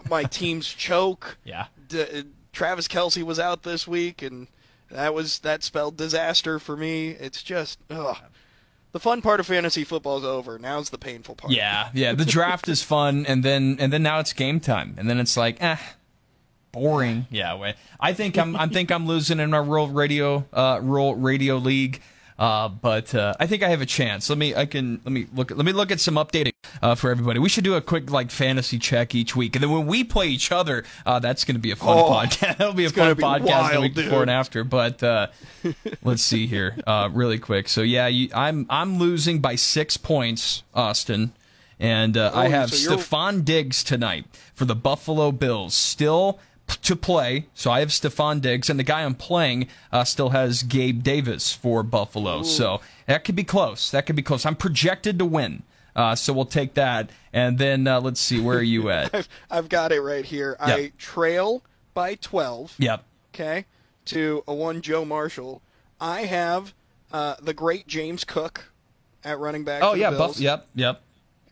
my 0.09 0.23
teams 0.23 0.67
choke. 0.67 1.37
Yeah. 1.43 1.65
D- 1.87 2.23
Travis 2.51 2.87
Kelce 2.87 3.23
was 3.23 3.39
out 3.39 3.63
this 3.63 3.87
week, 3.87 4.21
and 4.21 4.47
that 4.89 5.13
was 5.13 5.39
that 5.39 5.63
spelled 5.63 5.97
disaster 5.97 6.59
for 6.59 6.75
me. 6.75 7.09
It's 7.09 7.43
just 7.43 7.79
ugh. 7.89 8.17
The 8.91 8.99
fun 8.99 9.21
part 9.21 9.39
of 9.39 9.45
fantasy 9.45 9.83
football 9.83 10.17
is 10.17 10.23
over. 10.23 10.57
Now's 10.57 10.89
the 10.89 10.97
painful 10.97 11.35
part. 11.35 11.53
Yeah, 11.53 11.89
yeah. 11.93 12.13
The 12.13 12.25
draft 12.25 12.67
is 12.67 12.81
fun, 12.81 13.25
and 13.27 13.43
then 13.43 13.77
and 13.79 13.93
then 13.93 14.01
now 14.01 14.19
it's 14.19 14.33
game 14.33 14.59
time, 14.59 14.95
and 14.97 15.07
then 15.07 15.19
it's 15.19 15.37
like, 15.37 15.61
eh, 15.61 15.77
boring. 16.71 17.27
Yeah. 17.29 17.73
I 17.99 18.13
think 18.13 18.37
I'm 18.37 18.55
I 18.55 18.67
think 18.67 18.91
I'm 18.91 19.05
losing 19.05 19.39
in 19.39 19.53
our 19.53 19.63
rural 19.63 19.89
radio 19.89 20.45
uh, 20.51 20.79
rural 20.81 21.15
radio 21.15 21.57
league. 21.57 22.01
Uh, 22.39 22.69
but 22.69 23.13
uh, 23.13 23.33
I 23.37 23.47
think 23.47 23.63
I 23.63 23.69
have 23.69 23.81
a 23.81 23.85
chance. 23.85 24.29
Let 24.29 24.37
me 24.39 24.55
I 24.55 24.65
can 24.65 25.01
let 25.03 25.11
me 25.11 25.27
look 25.35 25.51
let 25.51 25.65
me 25.65 25.73
look 25.73 25.91
at 25.91 25.99
some 25.99 26.15
updating 26.15 26.53
uh, 26.81 26.95
for 26.95 27.11
everybody. 27.11 27.37
We 27.39 27.49
should 27.49 27.65
do 27.65 27.75
a 27.75 27.81
quick 27.81 28.09
like 28.09 28.31
fantasy 28.31 28.79
check 28.79 29.13
each 29.13 29.35
week, 29.35 29.57
and 29.57 29.61
then 29.63 29.69
when 29.71 29.85
we 29.87 30.05
play 30.05 30.27
each 30.29 30.49
other, 30.51 30.85
uh, 31.05 31.19
that's 31.19 31.43
going 31.43 31.55
to 31.55 31.61
be 31.61 31.71
a 31.71 31.75
fun 31.75 31.97
Oh, 31.97 32.03
podcast. 32.09 32.39
That'll 32.57 32.73
be 32.73 32.85
a 32.85 32.89
fun 32.89 33.13
be 33.17 33.23
podcast 33.23 33.43
the 33.43 33.49
wild, 33.51 33.81
week 33.83 33.93
dude. 33.93 34.05
before 34.05 34.21
and 34.21 34.31
after. 34.31 34.63
But 34.63 35.03
uh, 35.03 35.27
let's 36.03 36.23
see 36.23 36.47
here, 36.47 36.77
uh, 36.87 37.09
really 37.11 37.39
quick. 37.39 37.67
So 37.67 37.81
yeah, 37.81 38.07
you, 38.07 38.29
I'm 38.33 38.65
I'm 38.69 38.99
losing 38.99 39.39
by 39.41 39.55
six 39.55 39.97
points, 39.97 40.63
Austin. 40.73 41.33
And 41.81 42.17
uh, 42.17 42.31
I 42.33 42.47
Oh, 42.47 42.49
have 42.49 42.73
so 42.73 42.97
Stefon 42.97 43.45
Diggs 43.45 43.85
tonight 43.85 44.25
for 44.53 44.65
the 44.65 44.75
Buffalo 44.75 45.31
Bills. 45.31 45.73
Still 45.73 46.37
to 46.69 46.95
play. 46.95 47.47
So 47.53 47.71
I 47.71 47.79
have 47.79 47.89
Stefon 47.89 48.41
Diggs, 48.41 48.69
and 48.69 48.79
the 48.79 48.83
guy 48.83 49.03
I'm 49.03 49.15
playing 49.15 49.67
uh, 49.91 50.03
still 50.03 50.29
has 50.29 50.63
Gabe 50.63 51.03
Davis 51.03 51.53
for 51.53 51.83
Buffalo. 51.83 52.43
So 52.43 52.81
that 53.05 53.23
could 53.23 53.35
be 53.35 53.43
close. 53.43 53.91
That 53.91 54.05
could 54.05 54.15
be 54.15 54.21
close. 54.21 54.45
I'm 54.45 54.55
projected 54.55 55.19
to 55.19 55.25
win. 55.25 55.63
Uh, 55.95 56.15
so 56.15 56.31
we'll 56.31 56.45
take 56.45 56.75
that. 56.75 57.09
And 57.33 57.57
then 57.57 57.87
uh, 57.87 57.99
let's 58.01 58.19
see, 58.19 58.39
where 58.39 58.57
are 58.59 58.61
you 58.61 58.89
at? 58.91 59.13
I've, 59.13 59.29
I've 59.49 59.69
got 59.69 59.91
it 59.91 60.01
right 60.01 60.25
here. 60.25 60.55
I 60.59 60.91
trail 60.97 61.63
by 61.93 62.15
12, 62.15 62.75
yep. 62.77 63.03
okay, 63.33 63.65
to 64.05 64.43
a 64.47 64.53
one 64.53 64.81
Joe 64.81 65.03
Marshall. 65.03 65.61
I 65.99 66.21
have 66.21 66.73
uh, 67.11 67.35
the 67.41 67.53
great 67.53 67.87
James 67.87 68.23
Cook 68.23 68.71
at 69.23 69.39
running 69.39 69.63
back. 69.63 69.83
Oh, 69.83 69.93
yeah. 69.93 70.11
Bills, 70.11 70.35
Buff- 70.35 70.39
yep. 70.39 70.67
Yep. 70.75 71.01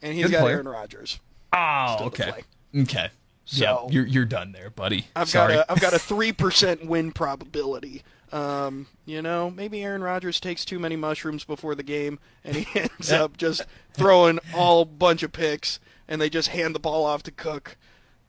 and 0.01 0.13
he's 0.13 0.27
Good 0.27 0.31
got 0.31 0.41
player. 0.41 0.55
Aaron 0.55 0.67
Rodgers. 0.67 1.19
Oh, 1.51 1.97
okay. 2.05 2.31
Okay. 2.75 3.09
So- 3.49 3.63
yeah, 3.63 3.93
you're, 3.93 4.05
you're 4.05 4.25
done 4.25 4.51
there, 4.51 4.69
buddy. 4.69 5.07
I've 5.15 5.29
Sorry. 5.29 5.55
got 5.55 5.65
a 5.67 5.71
I've 5.71 5.79
got 5.81 5.93
a 5.93 5.99
three 6.13 6.33
percent 6.33 6.85
win 6.85 7.11
probability. 7.13 8.03
Um, 8.33 8.87
you 9.05 9.21
know, 9.21 9.49
maybe 9.49 9.81
Aaron 9.83 10.03
Rodgers 10.03 10.41
takes 10.41 10.65
too 10.65 10.79
many 10.79 10.97
mushrooms 10.97 11.45
before 11.45 11.73
the 11.75 11.83
game, 11.83 12.19
and 12.43 12.57
he 12.57 12.79
ends 12.79 13.09
up 13.11 13.37
just 13.37 13.61
throwing 13.93 14.39
all 14.53 14.83
bunch 14.83 15.23
of 15.23 15.31
picks, 15.31 15.79
and 16.09 16.19
they 16.19 16.29
just 16.29 16.49
hand 16.49 16.75
the 16.75 16.79
ball 16.79 17.05
off 17.05 17.23
to 17.23 17.31
Cook. 17.31 17.77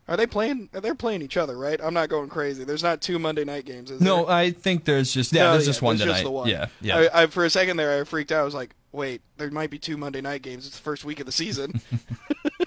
Are 0.07 0.17
they 0.17 0.27
playing? 0.27 0.69
They're 0.73 0.95
playing 0.95 1.21
each 1.23 1.37
other, 1.37 1.59
right? 1.59 1.81
I'm 1.83 1.93
not 1.95 2.09
going 2.09 2.29
crazy. 2.29 2.63
There's 2.63 2.83
not 2.85 3.03
two 3.03 3.19
Monday 3.19 3.45
night 3.45 3.65
games, 3.65 3.91
is 3.91 4.01
no, 4.01 4.25
there? 4.25 4.35
I 4.37 4.51
think 4.53 4.85
there's 4.85 5.13
just 5.13 5.33
yeah, 5.33 5.43
No, 5.43 5.53
there's 5.55 5.67
just 5.67 5.83
one 5.83 5.97
there's 5.97 6.07
tonight. 6.07 6.23
just 6.23 6.33
one. 6.33 6.49
Yeah, 6.49 6.67
yeah. 6.81 7.09
I, 7.13 7.25
I, 7.25 7.27
for 7.27 7.45
a 7.45 7.51
second 7.51 7.77
there, 7.77 8.01
I 8.01 8.05
freaked 8.05 8.31
out. 8.31 8.41
I 8.43 8.45
was 8.45 8.55
like, 8.55 8.75
wait, 8.93 9.21
there 9.37 9.51
might 9.51 9.71
be 9.71 9.79
two 9.81 9.97
Monday 9.97 10.21
night 10.21 10.43
games. 10.43 10.65
It's 10.67 10.77
the 10.77 10.83
first 10.83 11.05
week 11.05 11.19
of 11.21 11.27
the 11.27 11.33
season. 11.33 11.83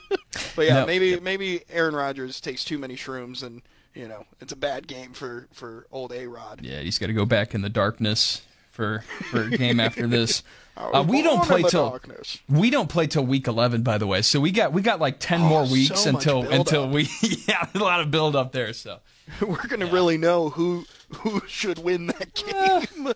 but 0.56 0.66
yeah, 0.66 0.82
no. 0.82 0.86
maybe 0.86 1.20
maybe 1.20 1.64
Aaron 1.70 1.96
Rodgers 1.96 2.40
takes 2.40 2.64
too 2.64 2.78
many 2.78 2.96
shrooms 2.96 3.44
and 3.44 3.62
you 3.94 4.08
know 4.08 4.26
it's 4.40 4.54
a 4.54 4.58
bad 4.58 4.88
game 4.88 5.14
for 5.14 5.48
for 5.52 5.88
old 5.92 6.12
A 6.14 6.28
Rod. 6.28 6.62
Yeah, 6.62 6.80
he's 6.80 6.98
got 6.98 7.08
to 7.08 7.14
go 7.14 7.26
back 7.26 7.54
in 7.54 7.62
the 7.62 7.70
darkness 7.70 8.42
for 8.72 9.04
for 9.30 9.44
a 9.44 9.50
game 9.50 9.80
after 9.80 10.08
this. 10.08 10.44
Uh, 10.78 11.06
we 11.08 11.22
don't 11.22 11.44
play 11.44 11.62
till 11.62 11.90
darkness. 11.90 12.40
we 12.48 12.70
don't 12.70 12.90
play 12.90 13.06
till 13.06 13.26
week 13.26 13.46
eleven, 13.48 13.84
by 13.84 13.98
the 13.98 14.08
way. 14.08 14.22
So 14.22 14.40
we 14.40 14.52
got 14.52 14.72
we 14.72 14.82
got 14.82 15.02
like 15.02 15.18
ten 15.20 15.42
oh, 15.42 15.48
more 15.48 15.66
weeks 15.66 16.02
so 16.02 16.10
until 16.10 16.50
until 16.50 16.90
we 16.90 17.10
yeah 17.48 17.68
a 17.76 17.78
lot 17.78 18.00
of 18.00 18.10
build 18.10 18.38
up 18.38 18.54
there. 18.54 18.72
So 18.72 19.00
we're 19.42 19.68
gonna 19.68 19.86
yeah. 19.86 19.92
really 19.92 20.18
know 20.18 20.50
who 20.50 20.86
who 21.10 21.42
should 21.46 21.78
win 21.78 22.08
that 22.08 22.34
game. 22.34 23.14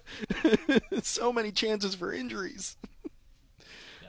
so 1.02 1.32
many 1.32 1.52
chances 1.52 1.96
for 1.96 2.12
injuries. 2.12 2.76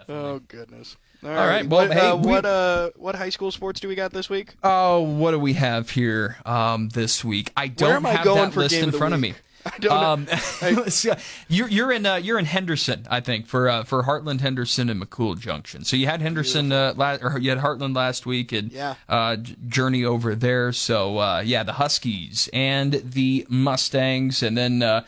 Definitely. 0.06 0.30
Oh 0.30 0.40
goodness. 0.48 0.96
All, 1.22 1.30
All 1.30 1.36
right. 1.36 1.46
right. 1.48 1.66
Well, 1.66 1.88
what, 1.88 1.96
hey, 1.96 2.08
uh, 2.08 2.16
we, 2.16 2.28
what 2.28 2.46
uh, 2.46 2.90
what 2.96 3.14
high 3.16 3.30
school 3.30 3.50
sports 3.50 3.80
do 3.80 3.88
we 3.88 3.94
got 3.94 4.12
this 4.12 4.28
week? 4.28 4.54
Oh, 4.62 5.00
what 5.00 5.32
do 5.32 5.38
we 5.38 5.54
have 5.54 5.90
here 5.90 6.36
um, 6.44 6.88
this 6.90 7.24
week? 7.24 7.50
I 7.56 7.68
don't 7.68 8.04
have 8.04 8.24
that 8.24 8.56
list 8.56 8.74
in 8.74 8.92
front 8.92 9.12
week? 9.12 9.14
of 9.14 9.20
me. 9.20 9.34
I 9.66 9.78
don't 9.78 9.92
um, 9.92 10.26
I, 10.62 11.16
you're 11.48 11.68
you're 11.68 11.90
in 11.90 12.06
uh, 12.06 12.16
you're 12.16 12.38
in 12.38 12.44
Henderson, 12.44 13.06
I 13.10 13.20
think, 13.20 13.46
for 13.46 13.68
uh, 13.68 13.82
for 13.84 14.04
Heartland, 14.04 14.40
Henderson, 14.40 14.88
and 14.88 15.02
McCool 15.02 15.38
Junction. 15.38 15.84
So 15.84 15.96
you 15.96 16.06
had 16.06 16.20
Henderson, 16.22 16.70
uh, 16.70 16.94
last, 16.96 17.22
or 17.22 17.38
you 17.38 17.50
had 17.50 17.58
Heartland 17.58 17.96
last 17.96 18.26
week, 18.26 18.52
and 18.52 18.70
yeah. 18.70 18.94
uh, 19.08 19.36
Journey 19.66 20.04
over 20.04 20.34
there. 20.36 20.72
So 20.72 21.18
uh, 21.18 21.42
yeah, 21.44 21.64
the 21.64 21.72
Huskies 21.72 22.48
and 22.52 22.92
the 22.92 23.46
Mustangs, 23.48 24.42
and 24.42 24.56
then. 24.56 25.04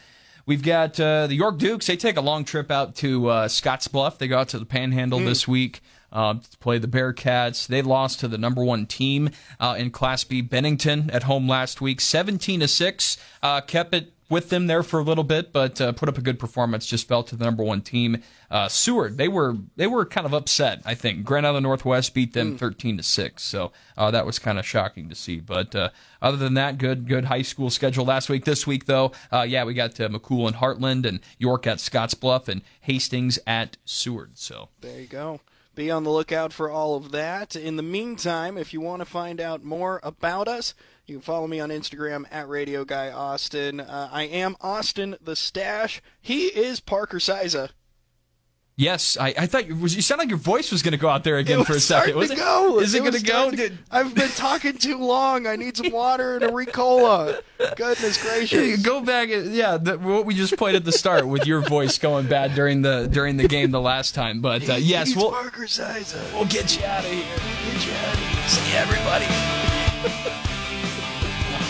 We've 0.48 0.62
got 0.62 0.98
uh, 0.98 1.26
the 1.26 1.34
York 1.34 1.58
Dukes. 1.58 1.86
They 1.88 1.98
take 1.98 2.16
a 2.16 2.22
long 2.22 2.42
trip 2.46 2.70
out 2.70 2.94
to 2.96 3.26
uh, 3.28 3.48
Scottsbluff. 3.48 4.16
They 4.16 4.28
go 4.28 4.38
out 4.38 4.48
to 4.48 4.58
the 4.58 4.64
Panhandle 4.64 5.20
mm. 5.20 5.26
this 5.26 5.46
week 5.46 5.82
uh, 6.10 6.36
to 6.36 6.56
play 6.56 6.78
the 6.78 6.88
Bearcats. 6.88 7.66
They 7.66 7.82
lost 7.82 8.20
to 8.20 8.28
the 8.28 8.38
number 8.38 8.64
one 8.64 8.86
team 8.86 9.28
uh, 9.60 9.74
in 9.76 9.90
Class 9.90 10.24
B, 10.24 10.40
Bennington, 10.40 11.10
at 11.10 11.24
home 11.24 11.46
last 11.46 11.82
week, 11.82 12.00
17 12.00 12.60
to 12.60 12.68
six. 12.68 13.18
Uh, 13.42 13.60
kept 13.60 13.92
it 13.92 14.14
with 14.30 14.50
them 14.50 14.66
there 14.66 14.82
for 14.82 15.00
a 15.00 15.02
little 15.02 15.24
bit, 15.24 15.52
but 15.52 15.80
uh, 15.80 15.92
put 15.92 16.08
up 16.08 16.18
a 16.18 16.20
good 16.20 16.38
performance. 16.38 16.86
Just 16.86 17.08
fell 17.08 17.22
to 17.24 17.36
the 17.36 17.44
number 17.44 17.62
one 17.62 17.80
team, 17.80 18.22
uh, 18.50 18.68
Seward. 18.68 19.16
They 19.16 19.28
were 19.28 19.56
they 19.76 19.86
were 19.86 20.04
kind 20.04 20.26
of 20.26 20.34
upset. 20.34 20.82
I 20.84 20.94
think 20.94 21.24
Grand 21.24 21.46
Island 21.46 21.64
Northwest 21.64 22.14
beat 22.14 22.34
them 22.34 22.54
mm. 22.54 22.58
thirteen 22.58 22.96
to 22.96 23.02
six, 23.02 23.42
so 23.42 23.72
uh, 23.96 24.10
that 24.10 24.26
was 24.26 24.38
kind 24.38 24.58
of 24.58 24.66
shocking 24.66 25.08
to 25.08 25.14
see. 25.14 25.40
But 25.40 25.74
uh, 25.74 25.90
other 26.20 26.36
than 26.36 26.54
that, 26.54 26.78
good 26.78 27.08
good 27.08 27.26
high 27.26 27.42
school 27.42 27.70
schedule 27.70 28.04
last 28.04 28.28
week. 28.28 28.44
This 28.44 28.66
week 28.66 28.86
though, 28.86 29.12
uh, 29.32 29.42
yeah, 29.48 29.64
we 29.64 29.74
got 29.74 29.98
uh, 30.00 30.08
McCool 30.08 30.46
and 30.46 30.56
Heartland, 30.56 31.06
and 31.06 31.20
York 31.38 31.66
at 31.66 31.78
Scottsbluff, 31.78 32.48
and 32.48 32.62
Hastings 32.80 33.38
at 33.46 33.76
Seward. 33.84 34.38
So 34.38 34.68
there 34.80 35.00
you 35.00 35.06
go. 35.06 35.40
Be 35.74 35.92
on 35.92 36.02
the 36.02 36.10
lookout 36.10 36.52
for 36.52 36.68
all 36.68 36.96
of 36.96 37.12
that. 37.12 37.54
In 37.54 37.76
the 37.76 37.84
meantime, 37.84 38.58
if 38.58 38.74
you 38.74 38.80
want 38.80 39.00
to 39.00 39.04
find 39.04 39.40
out 39.40 39.62
more 39.62 40.00
about 40.02 40.48
us, 40.48 40.74
you 41.08 41.16
can 41.16 41.22
follow 41.22 41.46
me 41.46 41.58
on 41.58 41.70
Instagram 41.70 42.26
at 42.30 42.48
Radio 42.48 42.84
Guy 42.84 43.10
Austin. 43.10 43.80
Uh, 43.80 44.10
I 44.12 44.24
am 44.24 44.56
Austin 44.60 45.16
the 45.22 45.34
Stache. 45.34 46.02
He 46.20 46.46
is 46.46 46.80
Parker 46.80 47.16
Cyza. 47.16 47.70
Yes, 48.76 49.16
I, 49.18 49.34
I 49.36 49.46
thought 49.46 49.66
you, 49.66 49.74
was, 49.74 49.96
you 49.96 50.02
sound 50.02 50.20
like 50.20 50.28
your 50.28 50.38
voice 50.38 50.70
was 50.70 50.82
going 50.82 50.92
to 50.92 50.98
go 50.98 51.08
out 51.08 51.24
there 51.24 51.38
again 51.38 51.64
for 51.64 51.72
a 51.72 51.80
second. 51.80 52.14
Was 52.14 52.30
it? 52.30 52.36
Go. 52.36 52.78
Is 52.78 52.94
it, 52.94 52.98
it 52.98 53.24
going 53.26 53.50
to 53.50 53.68
go? 53.70 53.74
I've 53.90 54.14
been 54.14 54.28
talking 54.28 54.78
too 54.78 54.98
long. 54.98 55.48
I 55.48 55.56
need 55.56 55.76
some 55.76 55.90
water 55.90 56.36
and 56.36 56.44
a 56.44 56.48
Ricola. 56.48 57.40
Goodness 57.74 58.22
gracious! 58.22 58.80
Go 58.82 59.00
back. 59.00 59.30
Yeah, 59.30 59.78
the, 59.78 59.98
what 59.98 60.26
we 60.26 60.34
just 60.34 60.56
played 60.56 60.76
at 60.76 60.84
the 60.84 60.92
start 60.92 61.26
with 61.26 61.44
your 61.44 61.62
voice 61.62 61.98
going 61.98 62.28
bad 62.28 62.54
during 62.54 62.82
the 62.82 63.08
during 63.10 63.36
the 63.36 63.48
game 63.48 63.72
the 63.72 63.80
last 63.80 64.14
time. 64.14 64.40
But 64.40 64.68
uh, 64.70 64.74
yes, 64.74 65.16
we'll 65.16 65.32
Parker 65.32 65.62
Cyza. 65.62 66.32
We'll 66.34 66.44
get 66.44 66.78
you 66.78 66.84
out 66.84 67.04
of 67.04 67.10
here. 67.10 67.24
We'll 67.26 67.74
get 67.74 67.86
you 67.86 67.92
out 67.94 68.14
of 68.14 68.20
here. 68.20 68.48
See 68.48 68.76
everybody 68.76 70.47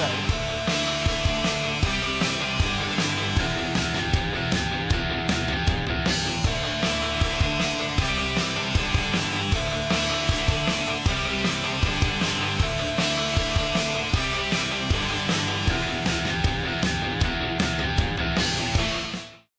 episode. 0.01 0.38